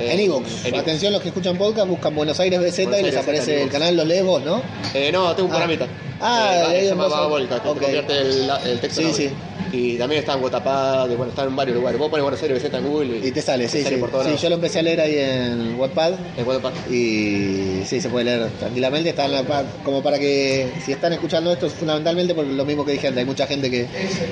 Eh, 0.00 0.12
En 0.14 0.20
Evox. 0.20 0.64
en 0.64 0.74
Atención, 0.76 1.12
los 1.12 1.20
que 1.22 1.28
escuchan 1.28 1.56
podcast 1.58 1.86
buscan 1.88 2.14
Buenos 2.14 2.40
Aires 2.40 2.58
BZ 2.58 2.84
Buenos 2.84 3.00
y 3.00 3.02
les 3.04 3.04
Aires 3.04 3.16
aparece 3.22 3.52
el 3.54 3.58
Evox. 3.60 3.72
canal, 3.72 3.96
los 3.96 4.06
lees 4.06 4.24
vos, 4.24 4.42
¿no? 4.44 4.62
Eh, 4.94 5.10
no, 5.12 5.34
tengo 5.34 5.48
un 5.48 5.54
Ah. 5.54 5.58
programita. 5.58 5.86
Ah, 6.22 6.64
eh, 6.66 6.72
leí 6.72 6.80
se 6.82 6.88
llama. 6.88 7.26
Volta, 7.26 7.62
que 7.62 7.68
Ok. 7.68 7.78
te 7.78 7.84
convierte 7.84 8.18
el, 8.18 8.50
el 8.66 8.80
texto 8.80 9.00
Sí, 9.00 9.06
en 9.06 9.12
audio. 9.14 9.28
sí. 9.28 9.34
Y 9.72 9.96
también 9.98 10.18
está 10.20 10.32
en 10.34 10.40
Guatapá, 10.40 11.06
bueno, 11.06 11.26
está 11.28 11.44
en 11.44 11.54
varios 11.54 11.76
lugares. 11.76 11.98
Vos 11.98 12.10
pones 12.10 12.22
Buenos 12.24 12.42
Aires 12.42 12.60
BZ 12.62 12.74
en 12.76 12.88
Google 12.88 13.18
y, 13.18 13.28
Y 13.28 13.30
te 13.30 13.40
sale, 13.40 13.68
sí, 13.68 13.84
sí. 13.84 13.96
por 13.96 14.10
todos 14.10 14.24
Sí, 14.24 14.30
lados. 14.30 14.42
yo 14.42 14.48
lo 14.48 14.54
empecé 14.56 14.78
a 14.80 14.82
leer 14.82 15.00
ahí 15.00 15.14
en 15.16 15.78
Wattpad 15.78 16.12
En 16.36 16.44
Guatapá. 16.44 16.72
y 16.90 17.82
sí, 17.86 18.00
se 18.00 18.08
puede 18.08 18.24
leer 18.24 18.48
tranquilamente. 18.58 19.10
Está 19.10 19.26
en 19.26 19.32
la 19.32 19.42
pa- 19.44 19.62
como 19.84 20.02
para 20.02 20.18
que, 20.18 20.72
si 20.84 20.90
están 20.92 21.12
escuchando 21.12 21.52
esto, 21.52 21.68
fundamentalmente 21.70 22.34
por 22.34 22.44
lo 22.46 22.64
mismo 22.64 22.84
que 22.84 22.92
dije 22.92 23.06
antes, 23.08 23.20
hay 23.20 23.26
mucha 23.26 23.46
gente 23.46 23.70
que 23.70 23.86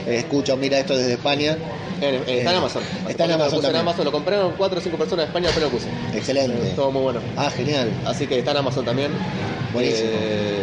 escucha 0.09 0.55
o 0.55 0.57
mira 0.57 0.79
esto 0.81 0.97
desde 0.97 1.13
España. 1.13 1.57
En- 2.01 2.15
en- 2.15 2.21
está 2.23 2.33
en 2.33 2.47
Eh, 2.49 2.57
Amazon. 2.59 2.83
está 3.09 3.25
en 3.25 3.29
lo 3.31 3.35
Amazon 3.37 3.59
puse 3.59 3.71
en. 3.71 3.77
Amazon 3.77 4.05
lo 4.05 4.13
compraron 4.13 4.53
4 4.57 4.79
o 4.79 4.83
5 4.83 4.97
personas 4.97 5.25
de 5.25 5.29
España, 5.29 5.47
después 5.47 5.65
lo 5.65 5.71
puse. 5.71 5.89
Excelente. 6.17 6.69
Todo 6.77 6.91
muy 6.91 7.03
bueno. 7.03 7.21
Ah, 7.37 7.51
genial. 7.51 7.91
Así 8.07 8.27
que 8.27 8.39
está 8.39 8.53
en 8.53 8.57
Amazon 8.59 8.85
también. 8.85 9.11
Buenísimo. 9.73 10.11
Eh, 10.13 10.63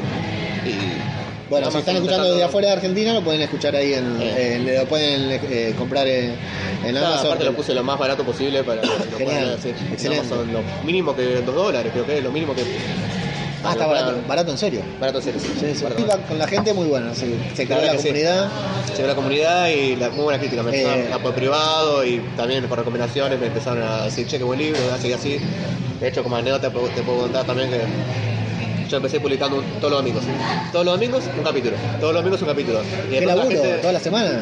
y 0.65 1.49
Bueno, 1.49 1.67
si 1.67 1.77
Amazon 1.77 1.79
están 1.81 1.95
escuchando 1.97 2.31
desde 2.31 2.43
afuera 2.43 2.67
de 2.69 2.73
Argentina, 2.73 3.13
lo 3.13 3.21
pueden 3.23 3.41
escuchar 3.41 3.75
ahí 3.75 3.93
en, 3.93 4.19
Eh. 4.21 4.55
en- 4.55 4.75
lo 4.79 4.86
pueden 4.86 5.29
eh, 5.31 5.75
comprar 5.77 6.07
en, 6.07 6.36
en 6.83 6.97
Amazon. 6.97 7.27
aparte 7.27 7.43
lo 7.45 7.53
puse 7.53 7.73
lo 7.75 7.83
más 7.83 7.99
barato 7.99 8.23
posible 8.23 8.63
para 8.63 8.81
que 8.81 8.88
lo 8.88 8.93
Genial. 8.93 9.17
puedan 9.25 9.45
leer, 9.47 9.59
sí. 9.61 9.69
En 9.69 9.93
Excelente. 9.93 10.27
Amazon, 10.27 10.53
lo 10.53 10.61
mínimo 10.83 11.15
que 11.15 11.41
2 11.41 11.53
dólares, 11.55 11.91
creo 11.93 12.05
que 12.05 12.17
es 12.17 12.23
lo 12.23 12.31
mínimo 12.31 12.55
que. 12.55 12.63
Ah, 13.66 13.72
está 13.72 13.88
barato, 13.88 14.16
barato 14.28 14.51
en 14.51 14.57
serio. 14.57 14.82
Barato 14.99 15.22
serio, 15.22 15.39
sí. 15.39 15.47
Sí, 15.59 15.66
sí. 15.76 15.84
Barato, 15.84 16.01
Feedback 16.01 16.28
con 16.28 16.38
la 16.38 16.47
gente 16.47 16.74
muy 16.74 16.88
bueno. 16.88 17.13
Se, 17.16 17.28
se 17.55 17.66
creó 17.66 17.82
la 17.82 17.91
sí. 17.93 17.97
comunidad. 18.07 18.49
Llegó 18.95 19.07
la 19.07 19.16
comunidad 19.16 19.68
y 19.70 19.95
la, 19.95 20.09
muy 20.09 20.24
buena 20.24 20.39
crítica. 20.39 20.63
Me 20.63 20.72
Eh. 20.76 20.82
empezaron 20.84 21.13
a 21.13 21.20
por 21.24 21.34
privado 21.34 22.05
y 22.05 22.20
también 22.38 22.66
por 22.68 22.78
recomendaciones 22.78 23.39
me 23.39 23.47
empezaron 23.47 23.84
a 23.84 24.03
decir, 24.05 24.28
che, 24.28 24.38
qué 24.38 24.43
buen 24.43 24.59
libro, 24.59 24.80
así 24.93 25.07
y 25.09 25.13
así. 25.13 25.39
De 25.99 26.07
hecho, 26.07 26.24
como 26.24 26.36
anécdota 26.36 26.68
te 26.68 26.74
puedo, 26.74 26.88
te 26.89 27.01
puedo 27.01 27.20
contar 27.20 27.45
también 27.45 27.70
que 27.70 27.80
yo 28.89 28.97
empecé 28.97 29.20
publicando 29.20 29.57
un- 29.57 29.63
todos 29.80 29.91
los 29.91 29.99
domingos. 30.01 30.24
Todos 30.72 30.86
los 30.86 30.93
domingos 30.95 31.24
un 31.38 31.43
capítulo. 31.43 31.76
Todos 31.99 32.13
los 32.13 32.22
domingos 32.24 32.41
un 32.41 32.47
capítulo. 32.47 32.80
Y 33.09 33.13
¿Qué 33.13 33.26
la 33.26 33.36
laburo? 33.36 33.49
gente- 33.61 33.78
¿Toda 33.80 33.93
la 33.93 33.99
semana? 33.99 34.41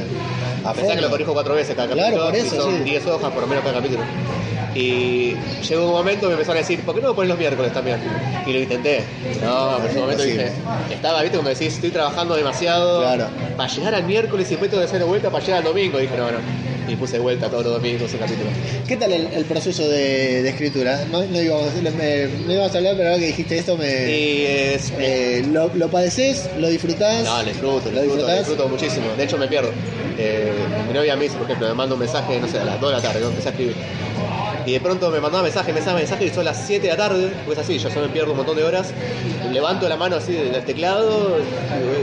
A 0.65 0.73
Pensá 0.73 0.95
que 0.95 1.01
lo 1.01 1.09
corrijo 1.09 1.33
cuatro 1.33 1.55
veces 1.55 1.75
cada 1.75 1.87
Claro, 1.89 2.17
capítulo. 2.17 2.25
por 2.25 2.35
eso, 2.35 2.55
y 2.55 2.57
son 2.57 2.77
sí. 2.77 2.83
10 2.83 3.05
hojas 3.07 3.31
por 3.31 3.41
lo 3.41 3.47
menos 3.47 3.63
cada 3.63 3.75
capítulo. 3.77 4.01
Y 4.75 5.35
llegó 5.67 5.85
un 5.85 5.91
momento 5.91 6.25
y 6.25 6.29
me 6.29 6.33
empezaron 6.33 6.57
a 6.57 6.61
decir, 6.61 6.79
¿por 6.81 6.95
qué 6.95 7.01
no 7.01 7.09
lo 7.09 7.15
pones 7.15 7.29
los 7.29 7.37
miércoles 7.37 7.71
también? 7.73 7.97
Y 8.45 8.53
lo 8.53 8.59
intenté. 8.59 9.03
No, 9.43 9.77
en 9.79 9.85
ese 9.89 9.99
momento 9.99 10.23
dije, 10.23 10.51
estaba, 10.91 11.21
viste, 11.21 11.37
como 11.37 11.49
decís, 11.49 11.73
estoy 11.75 11.91
trabajando 11.91 12.35
demasiado 12.35 13.01
Claro. 13.01 13.27
para 13.55 13.69
llegar 13.69 13.95
al 13.95 14.03
miércoles 14.03 14.47
y 14.47 14.51
después 14.51 14.69
tengo 14.71 14.81
que 14.81 14.87
hacer 14.87 14.99
de 14.99 15.05
vuelta 15.05 15.29
para 15.29 15.43
llegar 15.43 15.59
al 15.59 15.63
domingo. 15.65 15.99
Y 15.99 16.03
dije, 16.03 16.17
no, 16.17 16.31
no. 16.31 16.37
Y 16.85 16.97
puse 16.97 17.13
de 17.13 17.19
vuelta 17.19 17.47
todos 17.49 17.63
los 17.63 17.73
domingos 17.75 18.11
el 18.13 18.19
capítulo. 18.19 18.49
¿Qué 18.85 18.97
tal 18.97 19.13
el, 19.13 19.27
el 19.27 19.45
proceso 19.45 19.87
de, 19.87 20.43
de 20.43 20.49
escritura? 20.49 21.05
No, 21.09 21.23
no, 21.23 21.41
íbamos, 21.41 21.73
me- 21.75 22.27
no 22.45 22.51
íbamos 22.53 22.73
a 22.75 22.77
hablar, 22.77 22.95
pero 22.97 23.07
ahora 23.09 23.19
que 23.21 23.27
dijiste 23.27 23.57
esto, 23.57 23.77
me, 23.77 24.73
es. 24.75 24.91
eh, 24.99 25.45
lo, 25.49 25.71
lo 25.75 25.87
padeces, 25.89 26.49
lo 26.57 26.67
disfrutás. 26.67 27.23
No, 27.23 27.37
lo 27.41 27.47
disfruto, 27.47 27.89
¿Lo 27.89 28.01
disfruto, 28.01 28.27
lo 28.27 28.35
disfruto 28.37 28.67
muchísimo. 28.67 29.05
De 29.15 29.23
hecho, 29.23 29.37
me 29.37 29.47
pierdo. 29.47 29.69
Eh, 30.17 30.51
mi 30.85 30.93
novia 30.93 31.15
me 31.15 31.23
dice, 31.23 31.37
por 31.37 31.45
ejemplo, 31.45 31.67
me 31.69 31.73
manda 31.73 31.93
un 31.93 31.99
mensaje, 32.01 32.37
no 32.41 32.47
sé, 32.49 32.59
a 32.59 32.65
las 32.65 32.81
2 32.81 32.89
de 32.91 32.95
la 32.97 33.01
tarde, 33.01 33.21
yo 33.21 33.29
empecé 33.29 33.47
a 33.47 33.51
escribir. 33.51 33.75
Y 34.65 34.71
de 34.71 34.79
pronto 34.79 35.09
me 35.11 35.19
mandaba 35.19 35.43
mensaje, 35.43 35.73
mensaje, 35.73 35.97
mensaje, 35.97 36.25
y 36.25 36.29
son 36.29 36.45
las 36.45 36.65
7 36.65 36.83
de 36.83 36.87
la 36.93 36.97
tarde, 36.97 37.31
porque 37.45 37.59
es 37.59 37.65
así, 37.65 37.77
yo 37.77 37.89
solo 37.89 38.07
me 38.07 38.13
pierdo 38.13 38.31
un 38.31 38.37
montón 38.37 38.55
de 38.55 38.63
horas. 38.63 38.91
Levanto 39.51 39.89
la 39.89 39.97
mano 39.97 40.15
así 40.15 40.31
del 40.33 40.63
teclado, 40.63 41.37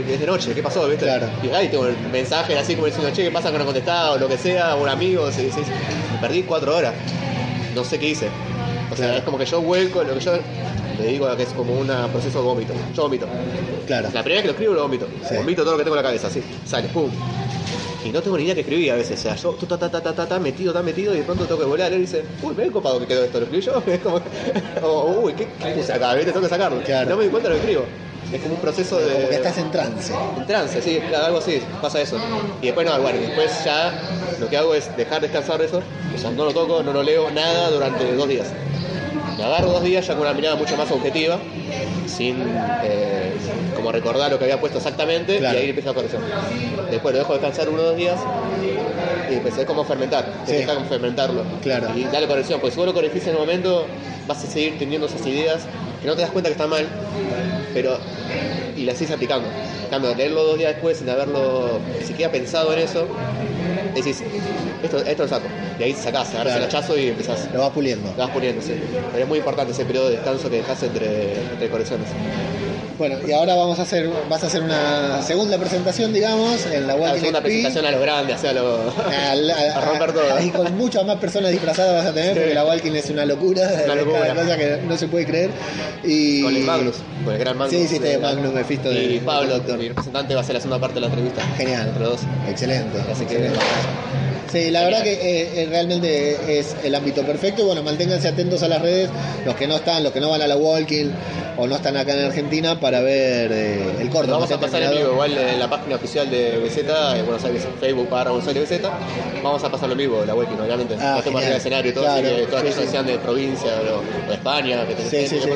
y 0.07 0.11
es 0.11 0.19
de 0.19 0.25
noche, 0.27 0.53
¿qué 0.53 0.61
pasó? 0.61 0.87
¿Viste? 0.87 1.05
Claro. 1.05 1.27
Y 1.41 1.49
ahí 1.49 1.69
tengo 1.69 1.87
mensajes 2.11 2.57
así 2.57 2.75
como 2.75 2.85
diciendo, 2.87 3.11
che, 3.13 3.23
¿qué 3.23 3.31
pasa 3.31 3.51
que 3.51 3.57
no 3.57 3.65
contestaba? 3.65 4.11
O 4.11 4.17
lo 4.17 4.27
que 4.27 4.37
sea, 4.37 4.75
o 4.75 4.83
un 4.83 4.89
amigo, 4.89 5.27
dice, 5.27 5.49
me 6.13 6.19
perdí 6.19 6.43
4 6.43 6.75
horas. 6.75 6.93
No 7.75 7.83
sé 7.83 7.97
qué 7.97 8.09
hice. 8.09 8.27
O 8.91 8.95
sea, 8.95 9.05
Claro. 9.05 9.17
es 9.19 9.23
como 9.23 9.37
que 9.37 9.45
yo 9.45 9.61
vuelco, 9.61 10.03
lo 10.03 10.13
que 10.13 10.19
yo 10.19 10.33
le 10.99 11.07
digo 11.07 11.35
que 11.37 11.43
es 11.43 11.49
como 11.49 11.73
un 11.73 11.87
proceso 12.11 12.39
de 12.39 12.45
vómito. 12.45 12.73
Yo 12.95 13.03
vomito. 13.03 13.25
Claro. 13.87 14.09
La 14.13 14.21
primera 14.23 14.35
vez 14.35 14.41
que 14.41 14.47
lo 14.47 14.51
escribo 14.51 14.73
lo 14.75 14.81
vomito. 14.83 15.07
Sí. 15.27 15.35
Vomito 15.35 15.63
todo 15.63 15.71
lo 15.73 15.77
que 15.79 15.83
tengo 15.85 15.95
en 15.95 16.03
la 16.03 16.07
cabeza, 16.09 16.27
así. 16.27 16.43
Sale, 16.65 16.89
pum. 16.89 17.09
Y 18.03 18.09
no 18.11 18.21
tengo 18.21 18.37
ni 18.37 18.43
idea 18.43 18.55
que 18.55 18.61
escribí 18.61 18.89
a 18.89 18.95
veces. 18.95 19.19
O 19.19 19.23
sea, 19.23 19.35
yo 19.35 19.53
ta, 19.53 19.77
ta, 19.77 19.89
ta, 19.89 20.01
ta, 20.01 20.13
ta, 20.13 20.27
ta, 20.27 20.39
metido, 20.39 20.81
metido, 20.83 21.13
y 21.13 21.17
de 21.17 21.23
pronto 21.23 21.45
tengo 21.45 21.59
que 21.59 21.65
volar. 21.65 21.91
Él 21.93 22.01
dice, 22.01 22.23
uy, 22.41 22.55
me 22.55 22.65
he 22.65 22.71
copado 22.71 22.99
que 22.99 23.07
quedó 23.07 23.23
esto. 23.23 23.39
Lo 23.39 23.45
escribí 23.45 23.63
yo. 23.63 23.83
Es 23.91 23.99
como, 23.99 24.21
o, 24.83 25.21
uy, 25.23 25.33
¿qué, 25.33 25.47
qué 25.61 25.71
puse 25.71 25.93
acá? 25.93 26.13
¿Viste? 26.13 26.31
Tengo 26.31 26.43
que 26.43 26.49
sacarlo. 26.49 26.81
Claro. 26.83 27.09
No 27.09 27.17
me 27.17 27.25
di 27.25 27.29
cuenta 27.29 27.49
lo 27.49 27.55
que 27.55 27.61
escribo. 27.61 27.85
Es 28.31 28.41
como 28.41 28.55
un 28.55 28.61
proceso 28.61 28.97
de. 28.97 29.13
Como 29.13 29.29
que 29.29 29.35
estás 29.35 29.57
en 29.57 29.71
trance. 29.71 30.13
En 30.37 30.47
trance, 30.47 30.81
sí, 30.81 30.99
algo 30.99 31.39
así, 31.39 31.61
pasa 31.81 32.01
eso. 32.01 32.17
Y 32.61 32.67
después 32.67 32.87
no, 32.87 32.99
bueno, 33.01 33.19
después 33.19 33.51
ya 33.65 33.91
lo 34.39 34.47
que 34.47 34.57
hago 34.57 34.73
es 34.73 34.95
dejar 34.95 35.21
descansar 35.21 35.61
eso, 35.61 35.81
o 36.15 36.17
sea, 36.17 36.31
no 36.31 36.45
lo 36.45 36.53
toco, 36.53 36.81
no 36.81 36.93
lo 36.93 37.03
leo, 37.03 37.29
nada 37.31 37.69
durante 37.69 38.15
dos 38.15 38.29
días. 38.29 38.47
Me 39.41 39.47
agarro 39.47 39.71
dos 39.71 39.81
días 39.83 40.05
ya 40.05 40.13
con 40.13 40.21
una 40.21 40.33
mirada 40.35 40.55
mucho 40.55 40.77
más 40.77 40.91
objetiva, 40.91 41.39
sin 42.05 42.35
eh, 42.83 43.31
como 43.75 43.91
recordar 43.91 44.29
lo 44.31 44.37
que 44.37 44.43
había 44.43 44.59
puesto 44.59 44.77
exactamente, 44.77 45.39
Claro. 45.39 45.57
y 45.57 45.61
ahí 45.63 45.69
empiezo 45.69 45.89
la 45.89 45.95
corrección. 45.95 46.21
Después 46.91 47.11
lo 47.13 47.19
dejo 47.19 47.33
descansar 47.33 47.67
uno 47.67 47.81
o 47.81 47.85
dos 47.85 47.95
días 47.97 48.19
y 49.31 49.33
empecé 49.33 49.65
como 49.65 49.83
fermentar, 49.83 50.31
Sí. 50.45 50.51
deja 50.53 50.75
como 50.75 50.85
fermentarlo. 50.85 51.43
Claro. 51.63 51.87
Y 51.95 52.03
darle 52.03 52.27
corrección, 52.27 52.59
porque 52.59 52.73
si 52.75 52.77
vos 52.77 52.85
lo 52.85 52.93
corregís 52.93 53.23
en 53.23 53.29
el 53.33 53.39
momento, 53.39 53.87
vas 54.27 54.43
a 54.43 54.47
seguir 54.47 54.77
teniendo 54.77 55.07
esas 55.07 55.25
ideas 55.25 55.63
que 56.01 56.07
no 56.07 56.15
te 56.15 56.21
das 56.21 56.31
cuenta 56.31 56.49
que 56.49 56.53
están 56.53 56.69
mal, 56.69 56.87
pero 57.73 57.97
y 58.75 58.83
las 58.83 58.97
sigues 58.97 59.13
aplicando. 59.13 59.47
En 59.83 59.89
cambio, 59.89 60.15
leerlo 60.15 60.43
dos 60.43 60.57
días 60.57 60.73
después 60.73 60.97
sin 60.97 61.09
haberlo 61.09 61.79
ni 61.99 62.05
siquiera 62.05 62.31
pensado 62.31 62.73
en 62.73 62.79
eso, 62.79 63.07
decís, 63.93 64.23
esto, 64.81 64.97
esto 64.97 65.23
lo 65.23 65.29
saco. 65.29 65.47
Y 65.79 65.83
ahí 65.83 65.93
sacás, 65.93 66.33
agarras 66.33 66.55
el 66.55 66.63
hachazo 66.63 66.97
y 66.97 67.09
empezás. 67.09 67.49
Lo 67.53 67.59
vas 67.59 67.71
puliendo. 67.71 68.09
Lo 68.11 68.23
vas 68.23 68.31
poniendo, 68.31 68.61
sí. 68.61 68.73
Pero 69.11 69.23
es 69.23 69.29
muy 69.29 69.39
importante 69.39 69.73
ese 69.73 69.85
periodo 69.85 70.09
de 70.09 70.15
descanso 70.15 70.49
que 70.49 70.57
dejas 70.57 70.81
entre, 70.83 71.39
entre 71.39 71.69
correcciones. 71.69 72.07
Bueno, 73.01 73.17
y 73.27 73.31
ahora 73.31 73.55
vamos 73.55 73.79
a 73.79 73.81
hacer, 73.81 74.07
vas 74.29 74.43
a 74.43 74.45
hacer 74.45 74.61
una 74.61 75.23
segunda 75.23 75.57
presentación, 75.57 76.13
digamos, 76.13 76.67
en 76.67 76.85
la 76.85 76.93
segunda 76.93 77.39
XP. 77.39 77.41
presentación 77.45 77.85
a 77.87 77.91
los 77.91 77.99
grandes, 78.01 78.35
hacia 78.35 78.53
los. 78.53 78.95
Al- 78.95 79.49
a, 79.49 79.77
a 79.77 79.81
romper 79.85 80.13
todo. 80.13 80.39
Y 80.39 80.51
con 80.51 80.77
muchas 80.77 81.03
más 81.03 81.15
personas 81.17 81.49
disfrazadas 81.49 81.95
vas 81.95 82.05
a 82.05 82.13
tener, 82.13 82.33
Sí. 82.35 82.39
porque 82.41 82.53
la 82.53 82.63
Walking 82.63 82.91
es 82.91 83.09
una 83.09 83.25
locura, 83.25 83.67
Una 83.85 83.95
locura. 83.95 84.19
cada 84.27 84.35
cosa 84.43 84.55
que 84.55 84.81
no 84.87 84.95
se 84.97 85.07
puede 85.07 85.25
creer. 85.25 85.49
Y... 86.03 86.43
Con 86.43 86.55
el 86.55 86.61
Magnus, 86.63 86.95
con 87.25 87.33
el 87.33 87.39
gran 87.39 87.57
Magnus. 87.57 87.75
Sí, 87.81 87.87
sí, 87.87 87.95
este 87.95 88.13
eh, 88.13 88.17
Magnus 88.19 88.53
Mephisto 88.53 88.89
de- 88.91 89.03
Y 89.03 89.19
Pablo, 89.21 89.59
de- 89.59 89.77
mi 89.77 89.87
representante, 89.87 90.35
va 90.35 90.41
a 90.41 90.43
ser 90.43 90.53
la 90.53 90.61
segunda 90.61 90.79
parte 90.79 90.93
de 90.95 91.01
la 91.01 91.07
entrevista. 91.07 91.41
Genial. 91.57 91.87
Entre 91.87 92.03
dos. 92.03 92.19
Excelente. 92.47 92.99
Así 93.11 93.25
que 93.25 93.33
excelente. 93.47 93.59
Sí, 94.51 94.69
la 94.71 94.83
verdad 94.83 95.03
que 95.03 95.13
eh, 95.13 95.63
eh, 95.63 95.67
realmente 95.69 96.59
es 96.59 96.75
el 96.83 96.93
ámbito 96.95 97.23
perfecto. 97.23 97.61
Y 97.61 97.65
bueno, 97.65 97.83
manténganse 97.83 98.27
atentos 98.27 98.61
a 98.63 98.67
las 98.67 98.81
redes, 98.81 99.09
los 99.45 99.55
que 99.55 99.67
no 99.67 99.75
están, 99.77 100.03
los 100.03 100.11
que 100.11 100.19
no 100.19 100.29
van 100.29 100.41
a 100.41 100.47
la 100.47 100.57
Walking 100.57 101.11
o 101.57 101.67
no 101.67 101.75
están 101.75 101.95
acá 101.97 102.13
en 102.13 102.25
Argentina 102.25 102.79
para 102.79 103.01
ver 103.01 103.51
eh, 103.51 103.83
el 103.99 104.09
corto. 104.09 104.31
Vamos 104.31 104.51
a 104.51 104.59
pasar 104.59 104.81
en 104.83 104.91
vivo, 104.91 105.11
igual 105.11 105.37
en 105.37 105.59
la 105.59 105.69
página 105.69 105.95
oficial 105.95 106.29
de 106.29 106.57
BZ, 106.59 106.77
en 107.17 107.25
Buenos 107.25 107.43
Aires, 107.43 107.67
Facebook 107.79 108.07
para 108.07 108.31
Buenos 108.31 108.47
Aires 108.47 108.69
BZ, 108.69 108.81
vamos 109.43 109.63
a 109.63 109.69
pasarlo 109.69 109.93
en 109.93 109.97
vivo, 109.99 110.23
la 110.25 110.33
webkin, 110.33 110.59
obviamente. 110.59 110.95
Ah, 110.99 111.21
no 111.23 111.37
arriba 111.37 111.41
de 111.41 111.57
escenario 111.57 111.91
y 111.91 111.93
todo, 111.93 112.03
Claro, 112.05 112.27
así 112.27 112.35
que 112.35 112.41
todas 112.47 112.61
sí, 112.61 112.67
las 112.69 112.77
que 112.77 112.85
sí. 112.85 112.91
sean 112.91 113.05
de 113.05 113.17
provincia 113.19 113.69
o, 113.95 114.27
de 114.29 114.33
España, 114.33 114.85
que 114.87 114.95
Sí, 114.95 115.27
sí, 115.27 115.41
sí. 115.43 115.49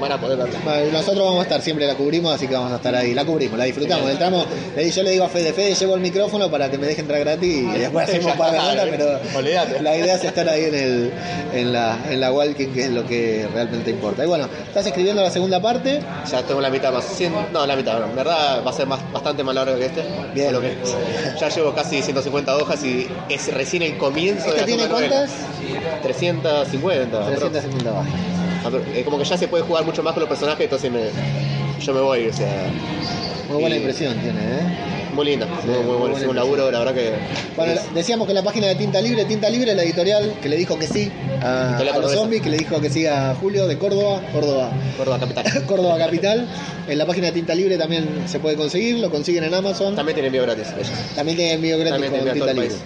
van 0.00 0.12
a 0.12 0.20
poder 0.20 0.36
verla. 0.38 0.58
Bueno, 0.64 0.92
Nosotros 0.92 1.24
vamos 1.24 1.40
a 1.40 1.42
estar, 1.42 1.62
siempre 1.62 1.86
la 1.86 1.94
cubrimos, 1.94 2.34
así 2.34 2.46
que 2.46 2.54
vamos 2.54 2.72
a 2.72 2.76
estar 2.76 2.94
ahí. 2.94 3.14
La 3.14 3.24
cubrimos, 3.24 3.58
la 3.58 3.64
disfrutamos. 3.64 4.10
Entramos, 4.10 4.46
yo 4.94 5.02
le 5.02 5.10
digo 5.10 5.24
a 5.24 5.28
Fede, 5.28 5.52
Fede, 5.52 5.74
llevo 5.74 5.94
el 5.94 6.00
micrófono 6.00 6.50
para 6.50 6.70
que 6.70 6.78
me 6.78 6.86
deje 6.86 7.00
entrar 7.02 7.20
gratis 7.20 7.64
y 7.74 7.78
después 7.78 8.08
hacemos 8.28 8.32
un 8.32 8.38
par 8.38 8.50
de 8.52 8.56
ya 8.58 8.70
está, 8.72 8.84
notas, 8.84 9.20
pero 9.30 9.38
olvídate. 9.38 9.82
la 9.82 9.96
idea 9.96 10.14
es 10.14 10.24
estar 10.24 10.48
ahí 10.48 10.64
en, 10.64 10.74
el, 10.74 11.12
en, 11.52 11.72
la, 11.72 11.98
en 12.10 12.20
la 12.20 12.32
Walking, 12.32 12.68
que 12.68 12.84
es 12.84 12.90
lo 12.90 13.06
que 13.06 13.48
realmente 13.52 13.90
importa. 13.90 14.24
Y 14.24 14.26
bueno, 14.28 14.48
estás 14.66 14.86
escribiendo 14.86 15.22
la 15.22 15.30
segunda 15.30 15.60
parte. 15.60 16.00
Ya 16.30 16.42
tengo 16.42 16.60
la 16.60 16.70
mitad 16.70 16.92
más. 16.92 17.04
no, 17.52 17.66
la 17.66 17.76
mitad, 17.76 17.98
no. 18.00 18.06
En 18.06 18.16
verdad 18.16 18.62
va 18.66 18.70
a 18.70 18.74
ser 18.74 18.86
más, 18.86 19.00
bastante 19.12 19.42
más 19.42 19.54
largo 19.54 19.76
que 19.78 19.86
este. 19.86 20.02
Bien. 20.34 20.46
Solo 20.48 20.60
que 20.60 20.76
ya 21.40 21.48
llevo 21.48 21.74
casi 21.74 22.02
150 22.02 22.56
hojas 22.56 22.82
y 22.84 23.08
es 23.28 23.52
recién 23.52 23.82
el 23.82 23.96
comienzo 23.98 24.44
de 24.44 24.50
¿Este 24.50 24.60
la 24.60 24.66
tiene 24.66 24.86
cuántas? 24.88 25.30
350. 26.02 27.26
350 27.26 27.90
bajas. 27.90 28.12
aprox. 28.64 28.84
Es 28.94 29.04
como 29.04 29.18
que 29.18 29.24
ya 29.24 29.36
se 29.36 29.48
puede 29.48 29.64
jugar 29.64 29.84
mucho 29.84 30.02
más 30.02 30.12
con 30.14 30.20
los 30.20 30.28
personajes, 30.28 30.64
entonces 30.64 30.90
me, 30.90 31.00
yo 31.84 31.94
me 31.94 32.00
voy, 32.00 32.26
o 32.28 32.32
sea. 32.32 32.66
Muy 33.48 33.60
buena 33.60 33.76
y- 33.76 33.78
impresión 33.78 34.14
tiene, 34.20 34.38
¿eh? 34.40 34.99
Muy 35.14 35.26
linda, 35.26 35.46
muy, 35.46 35.74
muy, 35.76 35.84
muy 35.98 36.10
bueno. 36.10 36.30
un 36.30 36.36
laburo, 36.36 36.70
la 36.70 36.78
verdad 36.78 36.94
que. 36.94 37.10
Bueno, 37.56 37.72
es- 37.72 37.94
decíamos 37.94 38.26
que 38.28 38.34
la 38.34 38.42
página 38.42 38.66
de 38.68 38.74
Tinta 38.76 39.00
Libre, 39.00 39.24
Tinta 39.24 39.48
Libre, 39.50 39.74
la 39.74 39.82
editorial 39.82 40.34
que 40.42 40.48
le 40.48 40.56
dijo 40.56 40.78
que 40.78 40.86
sí 40.86 41.10
a, 41.42 41.76
a 41.78 41.98
los 41.98 42.12
zombies, 42.12 42.42
que 42.42 42.50
le 42.50 42.58
dijo 42.58 42.80
que 42.80 42.90
sí 42.90 43.06
a 43.06 43.34
Julio 43.34 43.66
de 43.66 43.76
Córdoba, 43.78 44.20
Córdoba, 44.32 44.70
Córdoba 44.96 45.18
Capital. 45.18 45.64
Córdoba 45.66 45.98
Capital. 45.98 46.46
En 46.88 46.98
la 46.98 47.06
página 47.06 47.26
de 47.26 47.32
Tinta 47.32 47.54
Libre 47.54 47.76
también 47.78 48.06
se 48.26 48.38
puede 48.40 48.56
conseguir, 48.56 48.98
lo 48.98 49.10
consiguen 49.10 49.44
en 49.44 49.54
Amazon. 49.54 49.94
También 49.96 50.14
tiene 50.14 50.28
envío 50.28 50.42
gratis. 50.42 50.66
ellos. 50.76 50.90
También 51.14 51.36
tiene 51.36 51.52
envío 51.54 51.78
gratis 51.78 51.92
También 51.92 52.12
con 52.24 52.32
Tinta 52.32 52.52
Libre. 52.52 52.76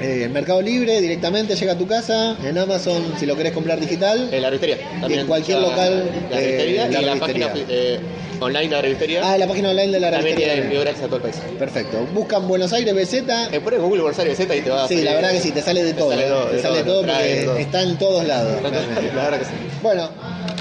Eh, 0.00 0.24
en 0.24 0.32
Mercado 0.32 0.60
Libre 0.60 1.00
directamente 1.00 1.54
llega 1.56 1.72
a 1.72 1.78
tu 1.78 1.86
casa, 1.86 2.36
en 2.44 2.58
Amazon 2.58 3.14
si 3.18 3.24
lo 3.26 3.34
querés 3.36 3.52
comprar 3.52 3.80
digital. 3.80 4.28
En 4.30 4.42
la 4.42 4.50
revistería. 4.50 4.78
También 5.00 5.20
en 5.20 5.26
cualquier 5.26 5.58
local, 5.60 6.10
La 6.30 6.38
eh, 6.40 6.44
revistería 6.44 6.82
la 6.82 6.88
y 6.88 6.92
la 7.04 7.12
revistería. 7.14 7.48
página 7.52 7.66
eh, 7.70 8.00
online 8.40 8.64
de 8.68 8.70
la 8.76 8.82
revistería. 8.82 9.20
Ah, 9.32 9.38
la 9.38 9.46
página 9.46 9.70
online 9.70 9.92
de 9.92 10.00
la 10.00 10.10
también 10.10 10.36
tiene 10.36 10.52
revistería. 10.52 10.80
gratis 10.82 11.02
a 11.02 11.06
todo 11.06 11.16
el 11.16 11.22
país. 11.22 11.36
Perfecto. 11.58 12.06
Buscan 12.12 12.46
Buenos 12.46 12.72
Aires 12.74 12.94
BZ. 12.94 13.14
Eh, 13.52 13.60
pones 13.64 13.80
Google 13.80 14.02
Borsario 14.02 14.34
Z 14.36 14.54
y 14.54 14.60
te 14.60 14.68
va 14.70 14.84
a 14.84 14.88
Sí, 14.88 15.00
la 15.02 15.14
verdad 15.14 15.30
que 15.30 15.40
sí, 15.40 15.50
te 15.52 15.62
sale 15.62 15.82
de 15.82 15.92
te 15.94 15.98
todo. 15.98 16.10
sale 16.10 16.24
todo, 16.24 16.44
te 16.46 16.56
de 16.56 16.62
sale 16.62 16.82
todo, 16.82 17.00
porque 17.02 17.22
de 17.24 17.62
está 17.62 17.82
en 17.82 17.96
todos 17.98 18.26
lados. 18.26 18.62
La 18.62 18.70
verdad 18.70 19.38
que 19.38 19.44
sí. 19.46 19.50
Bueno, 19.82 20.10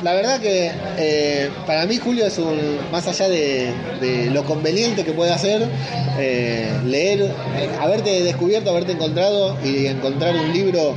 la 0.03 0.13
verdad 0.13 0.39
que 0.39 0.71
eh, 0.97 1.49
para 1.65 1.85
mí 1.85 1.97
Julio 1.97 2.25
es 2.25 2.37
un, 2.37 2.79
más 2.91 3.07
allá 3.07 3.29
de, 3.29 4.29
lo 4.31 4.43
conveniente 4.43 5.03
que 5.03 5.13
puede 5.13 5.31
hacer, 5.31 5.67
eh, 6.19 6.79
leer, 6.85 7.21
eh, 7.21 7.69
haberte 7.79 8.23
descubierto, 8.23 8.69
haberte 8.69 8.91
encontrado 8.93 9.57
y 9.63 9.87
encontrar 9.87 10.35
un 10.35 10.53
libro 10.53 10.95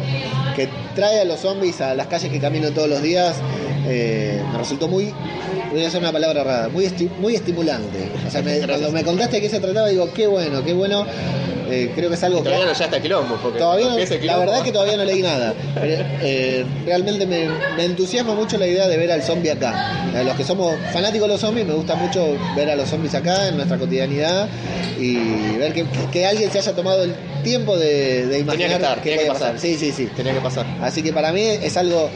que 0.57 0.69
trae 0.95 1.21
a 1.21 1.25
los 1.25 1.41
zombies 1.41 1.81
a 1.81 1.95
las 1.95 2.09
calles 2.09 2.31
que 2.31 2.41
camino 2.41 2.71
todos 2.73 2.89
los 2.89 3.03
días, 3.03 3.37
me 3.85 4.59
resultó 4.59 4.89
muy, 4.89 5.15
voy 5.71 5.85
a 5.85 5.89
hacer 5.89 6.01
una 6.01 6.13
palabra 6.13 6.45
rara, 6.45 6.69
muy, 6.69 6.85
esti- 6.87 7.11
muy 7.19 7.35
estimulante. 7.35 8.09
O 8.27 8.31
sea, 8.31 8.43
me- 8.43 8.59
cuando 8.67 8.91
me 8.93 9.05
contaste 9.05 9.37
de 9.37 9.43
qué 9.43 9.49
se 9.51 9.61
trataba, 9.61 9.89
digo, 9.89 10.13
qué 10.13 10.27
bueno, 10.27 10.65
qué 10.65 10.73
bueno. 10.73 11.07
Eh, 11.71 11.93
creo 11.95 12.09
que 12.09 12.15
es 12.15 12.23
algo 12.23 12.39
que... 12.39 12.45
Todavía 12.45 12.67
no 12.67 12.73
ya 12.73 12.85
está 12.87 12.99
quilombo. 12.99 13.37
Porque 13.43 13.59
Todavía 13.59 13.89
no- 13.91 13.99
la 14.25 14.39
verdad 14.39 14.57
es 14.57 14.63
que 14.63 14.73
todavía 14.73 14.97
no 14.97 15.05
leí 15.05 15.21
nada. 15.21 15.53
Pero, 15.75 16.03
eh, 16.23 16.65
realmente 16.87 17.27
me, 17.27 17.47
me 17.77 17.85
entusiasma 17.85 18.35
mucho 18.35 18.57
la 18.57 18.67
idea 18.67 18.89
de 18.89 18.97
ver 18.97 19.13
al 19.13 19.23
zombie 19.23 19.51
acá. 19.51 19.75
A 20.17 20.23
los 20.23 20.35
que 20.35 20.45
somos 20.45 20.75
fanáticos 20.95 21.29
de 21.29 21.35
los 21.35 21.41
zombies, 21.43 21.67
me 21.67 21.75
gusta 21.75 21.95
mucho 21.95 22.39
ver 22.57 22.71
a 22.71 22.75
los 22.75 22.89
zombies 22.89 23.15
acá 23.15 23.49
en 23.49 23.57
nuestra 23.57 23.77
cotidianidad 23.77 24.49
y 24.99 25.57
ver 25.59 25.75
que, 25.75 25.85
que 26.11 26.25
alguien 26.27 26.51
se 26.51 26.59
haya 26.59 26.73
tomado 26.73 27.05
el 27.05 27.15
tiempo 27.45 27.77
de, 27.77 28.27
de 28.27 28.39
imaginar 28.39 28.69
que 28.71 28.75
estar, 28.77 29.03
qué 29.03 29.11
tenía 29.11 29.25
que 29.27 29.33
pasar. 29.33 29.61
Sí, 29.61 29.77
sí, 29.77 29.93
sí. 29.93 30.07
Tenía 30.17 30.33
que 30.33 30.41
pasar. 30.41 30.65
Así 30.81 31.03
que 31.03 31.13
para 31.13 31.33
mí 31.33 31.43
es 31.43 31.77
algo 31.77 32.09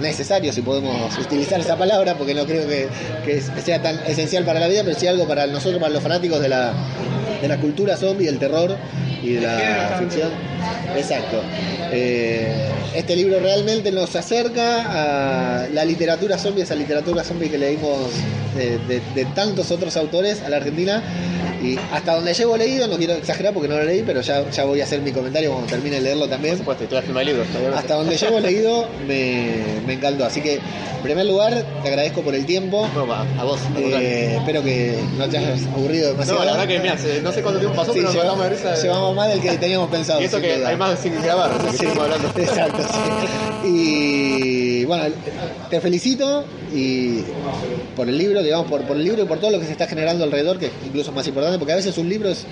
necesario, 0.00 0.52
si 0.52 0.62
podemos 0.62 1.16
utilizar 1.18 1.60
esa 1.60 1.76
palabra, 1.76 2.14
porque 2.16 2.34
no 2.34 2.44
creo 2.46 2.66
que, 2.66 2.88
que 3.24 3.40
sea 3.62 3.80
tan 3.82 3.98
esencial 4.06 4.44
para 4.44 4.60
la 4.60 4.68
vida, 4.68 4.82
pero 4.84 4.98
sí 4.98 5.06
algo 5.06 5.26
para 5.26 5.46
nosotros, 5.46 5.80
para 5.80 5.92
los 5.92 6.02
fanáticos 6.02 6.40
de 6.40 6.48
la, 6.48 6.72
de 7.40 7.48
la 7.48 7.58
cultura 7.58 7.96
zombie, 7.96 8.26
del 8.26 8.38
terror 8.38 8.76
y 9.22 9.32
de 9.34 9.40
la 9.42 9.96
ficción. 9.98 10.30
Exacto. 10.96 11.42
Eh, 11.92 12.68
este 12.94 13.14
libro 13.16 13.38
realmente 13.40 13.92
nos 13.92 14.14
acerca 14.16 15.62
a 15.64 15.68
la 15.68 15.84
literatura 15.84 16.38
zombie, 16.38 16.62
esa 16.62 16.74
literatura 16.74 17.22
zombie 17.22 17.48
que 17.48 17.58
leímos 17.58 17.98
de, 18.56 18.78
de- 18.78 19.02
de 19.14 19.24
tantos 19.34 19.70
otros 19.70 19.96
autores 19.96 20.42
a 20.42 20.48
la 20.48 20.56
Argentina. 20.56 21.02
Y 21.62 21.78
hasta 21.92 22.14
donde 22.14 22.32
llevo 22.32 22.56
leído, 22.56 22.86
no 22.86 22.96
quiero 22.96 23.14
exagerar 23.14 23.52
porque 23.52 23.68
no 23.68 23.76
lo 23.76 23.84
leí, 23.84 24.02
pero 24.02 24.20
ya, 24.20 24.48
ya 24.50 24.64
voy 24.64 24.80
a 24.80 24.84
hacer 24.84 25.00
mi 25.00 25.12
comentario 25.12 25.50
cuando 25.52 25.68
termine 25.68 25.96
de 25.96 26.02
leerlo 26.02 26.28
también. 26.28 26.54
Por 26.54 26.76
supuesto, 26.76 26.84
y 26.84 26.86
te 26.86 26.94
voy 26.94 27.02
a 27.02 27.06
firmar 27.06 27.22
el 27.22 27.28
libro. 27.28 27.76
Hasta 27.76 27.94
donde 27.94 28.16
llevo 28.16 28.40
leído 28.40 28.86
me, 29.06 29.80
me 29.86 29.94
encantó. 29.94 30.24
Así 30.24 30.40
que, 30.40 30.54
en 30.54 31.02
primer 31.02 31.26
lugar, 31.26 31.64
te 31.82 31.88
agradezco 31.88 32.22
por 32.22 32.34
el 32.34 32.46
tiempo. 32.46 32.88
No, 32.94 33.12
a 33.12 33.44
vos. 33.44 33.60
Eh, 33.76 34.36
espero 34.38 34.62
que 34.62 34.98
no 35.16 35.28
te 35.28 35.38
hayas 35.38 35.62
aburrido 35.66 36.12
demasiado. 36.12 36.40
No, 36.40 36.44
la 36.46 36.52
verdad 36.52 36.68
que, 36.68 36.78
mira, 36.80 36.96
no 37.22 37.32
sé 37.32 37.42
cuánto 37.42 37.60
tiempo 37.60 37.76
pasó, 37.76 37.92
Sí, 37.92 38.00
pero 38.00 38.12
nos 38.12 38.22
llevamos, 38.22 38.50
de 38.50 38.82
llevamos 38.82 39.16
más 39.16 39.28
del 39.28 39.40
que 39.40 39.50
teníamos 39.58 39.90
pensado. 39.90 40.20
Y 40.20 40.24
eso 40.24 40.40
que 40.40 40.56
duda. 40.58 40.68
hay 40.68 40.76
más 40.76 40.98
sin 40.98 41.22
grabar, 41.22 41.52
así 41.52 41.64
que 41.66 41.70
Sí, 41.72 41.76
seguimos 41.78 42.04
hablando. 42.04 42.28
Exacto, 42.36 42.82
sí. 43.62 43.68
Y 43.68 44.69
bueno, 44.90 45.04
te 45.70 45.80
felicito 45.80 46.44
y 46.74 47.20
por 47.94 48.08
el 48.08 48.18
libro, 48.18 48.42
digamos, 48.42 48.66
por, 48.68 48.82
por 48.82 48.96
el 48.96 49.04
libro 49.04 49.22
y 49.22 49.26
por 49.26 49.38
todo 49.38 49.52
lo 49.52 49.60
que 49.60 49.66
se 49.66 49.70
está 49.70 49.86
generando 49.86 50.24
alrededor, 50.24 50.58
que 50.58 50.66
es 50.66 50.72
incluso 50.84 51.12
más 51.12 51.28
importante, 51.28 51.60
porque 51.60 51.74
a 51.74 51.76
veces 51.76 51.96
un 51.96 52.08
libro 52.08 52.28
es, 52.28 52.44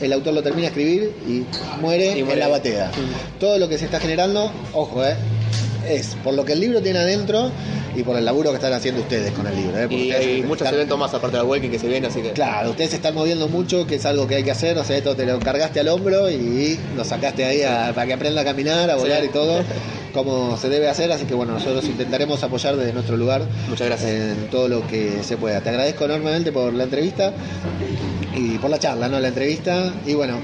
el 0.00 0.10
autor 0.14 0.32
lo 0.32 0.42
termina 0.42 0.62
de 0.62 0.68
escribir 0.68 1.12
y 1.28 1.44
muere, 1.82 2.18
Y 2.18 2.22
muere. 2.22 2.32
en 2.32 2.38
la 2.38 2.48
batea. 2.48 2.90
Todo 3.38 3.58
lo 3.58 3.68
que 3.68 3.76
se 3.76 3.84
está 3.84 4.00
generando, 4.00 4.50
ojo, 4.72 5.04
eh, 5.04 5.14
es 5.86 6.16
por 6.24 6.32
lo 6.32 6.46
que 6.46 6.54
el 6.54 6.60
libro 6.60 6.80
tiene 6.80 7.00
adentro 7.00 7.50
y 7.96 8.02
por 8.02 8.16
el 8.16 8.24
laburo 8.24 8.50
que 8.50 8.56
están 8.56 8.72
haciendo 8.72 9.02
ustedes 9.02 9.30
con 9.32 9.46
el 9.46 9.54
libro. 9.56 9.78
eh, 9.78 9.86
Y 9.90 10.10
hay 10.12 10.42
muchos 10.42 10.62
están- 10.62 10.74
eventos 10.74 10.98
más 10.98 11.12
aparte 11.14 11.36
de 11.36 11.42
la 11.42 11.48
Waking 11.48 11.70
que 11.70 11.78
se 11.78 11.86
vienen, 11.88 12.10
así 12.10 12.20
que. 12.20 12.32
Claro, 12.32 12.70
ustedes 12.70 12.90
se 12.90 12.96
están 12.96 13.14
moviendo 13.14 13.48
mucho, 13.48 13.86
que 13.86 13.96
es 13.96 14.04
algo 14.06 14.26
que 14.26 14.36
hay 14.36 14.42
que 14.44 14.50
hacer, 14.50 14.76
o 14.78 14.84
sea, 14.84 14.96
esto 14.96 15.14
te 15.16 15.24
lo 15.26 15.38
cargaste 15.38 15.80
al 15.80 15.88
hombro 15.88 16.30
y 16.30 16.78
lo 16.96 17.04
sacaste 17.04 17.44
ahí 17.44 17.62
a- 17.62 17.92
para 17.94 18.06
que 18.06 18.12
aprenda 18.14 18.40
a 18.42 18.44
caminar, 18.44 18.90
a 18.90 18.96
volar 18.96 19.20
Sí. 19.20 19.26
y 19.26 19.32
todo, 19.32 19.62
como 20.14 20.56
se 20.56 20.68
debe 20.68 20.88
hacer, 20.88 21.10
así 21.12 21.24
que 21.26 21.34
bueno, 21.34 21.52
nosotros 21.54 21.84
intentaremos 21.86 22.42
apoyar 22.42 22.76
desde 22.76 22.92
nuestro 22.92 23.16
lugar 23.16 23.42
Muchas 23.68 23.88
gracias. 23.88 24.10
en 24.10 24.48
todo 24.50 24.68
lo 24.68 24.86
que 24.86 25.22
se 25.22 25.36
pueda. 25.36 25.60
Te 25.60 25.70
agradezco 25.70 26.04
enormemente 26.04 26.52
por 26.52 26.72
la 26.72 26.84
entrevista 26.84 27.32
y 28.36 28.58
por 28.58 28.70
la 28.70 28.78
charla, 28.78 29.08
¿no? 29.08 29.18
La 29.20 29.28
entrevista. 29.28 29.92
Y 30.06 30.14
bueno, 30.14 30.38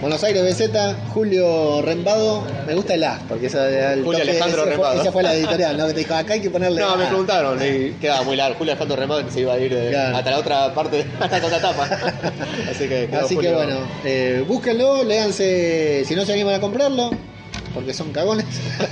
Buenos 0.00 0.22
Aires 0.24 0.42
BZ, 0.42 0.94
Julio 1.12 1.80
Rembado, 1.82 2.42
me 2.66 2.74
gusta 2.74 2.94
el 2.94 3.04
A, 3.04 3.20
porque 3.28 3.46
esa 3.46 3.92
el 3.92 4.02
Julio 4.04 4.20
toque- 4.20 4.30
Alejandro 4.30 4.56
ese 4.62 4.64
fue- 4.64 4.70
Rembado. 4.72 5.00
esa 5.02 5.12
fue 5.12 5.22
la 5.22 5.34
editorial, 5.34 5.76
¿no? 5.78 5.86
Que 5.86 5.92
te 5.94 5.98
dijo, 6.00 6.14
acá 6.14 6.34
hay 6.34 6.40
que 6.40 6.50
ponerle 6.54 6.80
No, 6.80 6.96
me 6.96 7.06
preguntaron 7.06 7.58
y 7.60 7.90
quedaba 8.00 8.22
muy 8.22 8.36
largo. 8.36 8.56
Julio 8.58 8.72
Alejandro 8.74 9.24
que 9.26 9.30
se 9.32 9.40
iba 9.40 9.54
a 9.54 9.58
ir 9.58 9.74
de- 9.74 9.90
Claro. 9.90 10.16
hasta 10.16 10.30
la 10.30 10.38
otra 10.38 10.72
parte, 10.74 11.04
hasta 11.20 11.38
la 11.40 11.46
otra 11.46 11.58
etapa. 11.58 11.84
Así 12.70 12.88
que, 12.88 13.08
Así 13.12 13.36
que 13.36 13.52
bueno, 13.52 13.78
eh, 14.04 14.44
búsquenlo, 14.46 15.02
léanse, 15.04 16.04
si 16.06 16.14
no 16.14 16.24
se 16.24 16.32
animan 16.32 16.54
a 16.54 16.60
comprarlo, 16.60 17.10
porque 17.74 17.92
son 17.92 18.12
cagones. 18.12 18.46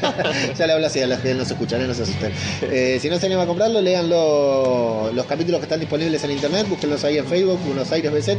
ya 0.59 0.67
le 0.67 0.73
hablo 0.75 0.87
así 0.87 1.01
a 1.01 1.07
los 1.07 1.21
que 1.21 1.33
no 1.35 1.45
se 1.45 1.53
escuchan, 1.55 1.87
no 1.87 1.95
se 1.95 2.03
asusten. 2.03 2.33
Eh, 2.63 2.99
si 3.01 3.09
no 3.09 3.19
se 3.19 3.27
animan 3.27 3.45
a 3.45 3.47
comprarlo, 3.47 3.81
leanlo 3.81 5.11
los 5.15 5.27
capítulos 5.27 5.61
que 5.61 5.65
están 5.67 5.81
disponibles 5.81 6.23
en 6.25 6.33
internet, 6.33 6.67
búsquenlos 6.69 7.03
ahí 7.05 7.19
en 7.19 7.27
Facebook, 7.27 7.59
Buenos 7.65 7.91
Aires 7.93 8.13
BZ, 8.13 8.37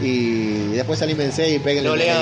y 0.00 0.68
después 0.74 1.00
anímense 1.02 1.48
y 1.50 1.58
peguen 1.58 1.84
No 1.84 1.96
lean 1.96 2.18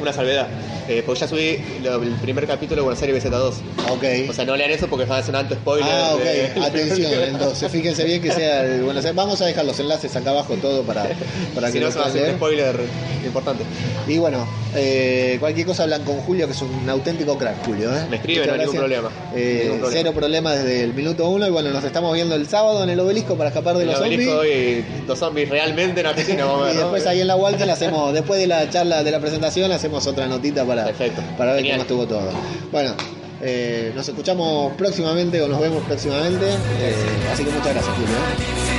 una 0.00 0.12
salvedad, 0.12 0.46
eh, 0.88 1.02
porque 1.04 1.20
ya 1.20 1.28
subí 1.28 1.58
lo- 1.82 2.02
el 2.02 2.12
primer 2.14 2.46
capítulo 2.46 2.76
de 2.76 2.82
Buenos 2.84 3.02
Aires 3.02 3.24
BZ2. 3.24 3.52
Ok. 3.90 4.30
O 4.30 4.32
sea, 4.32 4.44
no 4.44 4.56
lean 4.56 4.70
eso 4.70 4.86
porque 4.88 5.04
van 5.04 5.18
a 5.18 5.20
hacer 5.20 5.30
un 5.34 5.40
alto 5.40 5.54
spoiler. 5.56 5.88
Ah, 5.90 6.14
ok, 6.14 6.22
de- 6.22 6.52
atención, 6.64 7.12
entonces 7.28 7.70
fíjense 7.70 8.04
bien 8.04 8.22
que 8.22 8.30
sea 8.32 8.64
el 8.64 8.82
Buenos 8.82 9.04
Aires. 9.04 9.16
Vamos 9.16 9.40
a 9.42 9.46
dejar 9.46 9.64
los 9.64 9.78
enlaces 9.80 10.14
acá 10.16 10.30
abajo 10.30 10.54
todo 10.54 10.82
para, 10.84 11.06
para 11.54 11.68
si 11.68 11.74
que 11.74 11.80
no, 11.84 11.90
se 11.90 11.98
va 11.98 12.04
a 12.06 12.08
hacer 12.08 12.30
un 12.30 12.36
spoiler 12.36 12.76
importante. 13.24 13.64
Y 14.06 14.18
bueno, 14.18 14.46
eh, 14.76 15.36
cualquier 15.40 15.66
cosa 15.66 15.82
hablan 15.82 16.04
con 16.04 16.16
Julio, 16.20 16.46
que 16.46 16.52
es 16.52 16.62
un 16.62 16.77
auténtico 16.88 17.36
crack, 17.38 17.64
Julio. 17.64 17.90
¿eh? 17.94 18.06
Me 18.10 18.16
escriben, 18.16 18.42
Muchas 18.42 18.46
no 18.48 18.52
hay 18.52 18.58
ningún 18.60 18.76
problema. 18.76 19.08
Eh, 19.34 19.60
Ningún 19.64 19.78
problema. 19.80 19.90
Cero 20.02 20.12
problema 20.14 20.52
desde 20.54 20.84
el 20.84 20.94
minuto 20.94 21.28
uno. 21.28 21.46
Y 21.46 21.50
bueno, 21.50 21.70
nos 21.70 21.82
estamos 21.84 22.12
viendo 22.14 22.34
el 22.34 22.46
sábado 22.48 22.82
en 22.84 22.90
el 22.90 23.00
obelisco 23.00 23.36
para 23.36 23.48
escapar 23.48 23.76
de 23.76 23.82
El 23.82 23.88
los 23.90 23.98
zombies. 23.98 24.28
obelisco 24.28 24.44
y 24.44 24.84
los 25.06 25.18
zombies 25.18 25.48
realmente 25.48 26.00
en 26.00 26.06
Argentina, 26.06 26.44
vamos 26.44 26.62
a 26.62 26.64
ver. 26.66 26.72
Y 26.74 26.76
¿no? 26.76 26.82
después 26.82 27.06
ahí 27.06 27.20
en 27.20 27.26
la 27.26 27.36
Walter 27.36 27.70
hacemos, 27.70 28.12
después 28.14 28.40
de 28.40 28.46
la 28.46 28.68
charla 28.70 29.02
de 29.02 29.10
la 29.10 29.20
presentación, 29.20 29.72
hacemos 29.72 30.06
otra 30.06 30.26
notita 30.26 30.64
para, 30.64 30.84
Perfecto. 30.84 31.22
para 31.36 31.52
ver 31.52 31.62
Genial. 31.64 31.86
cómo 31.86 32.02
estuvo 32.02 32.18
todo. 32.18 32.30
Bueno, 32.72 32.94
eh, 33.40 33.92
nos 33.94 34.08
escuchamos 34.08 34.72
próximamente 34.74 35.40
o 35.42 35.48
nos 35.48 35.60
vemos 35.60 35.82
próximamente. 35.84 36.46
eh, 36.46 36.94
así 37.32 37.44
que 37.44 37.50
muchas 37.50 37.72
gracias, 37.74 37.94
Julio. 37.94 38.77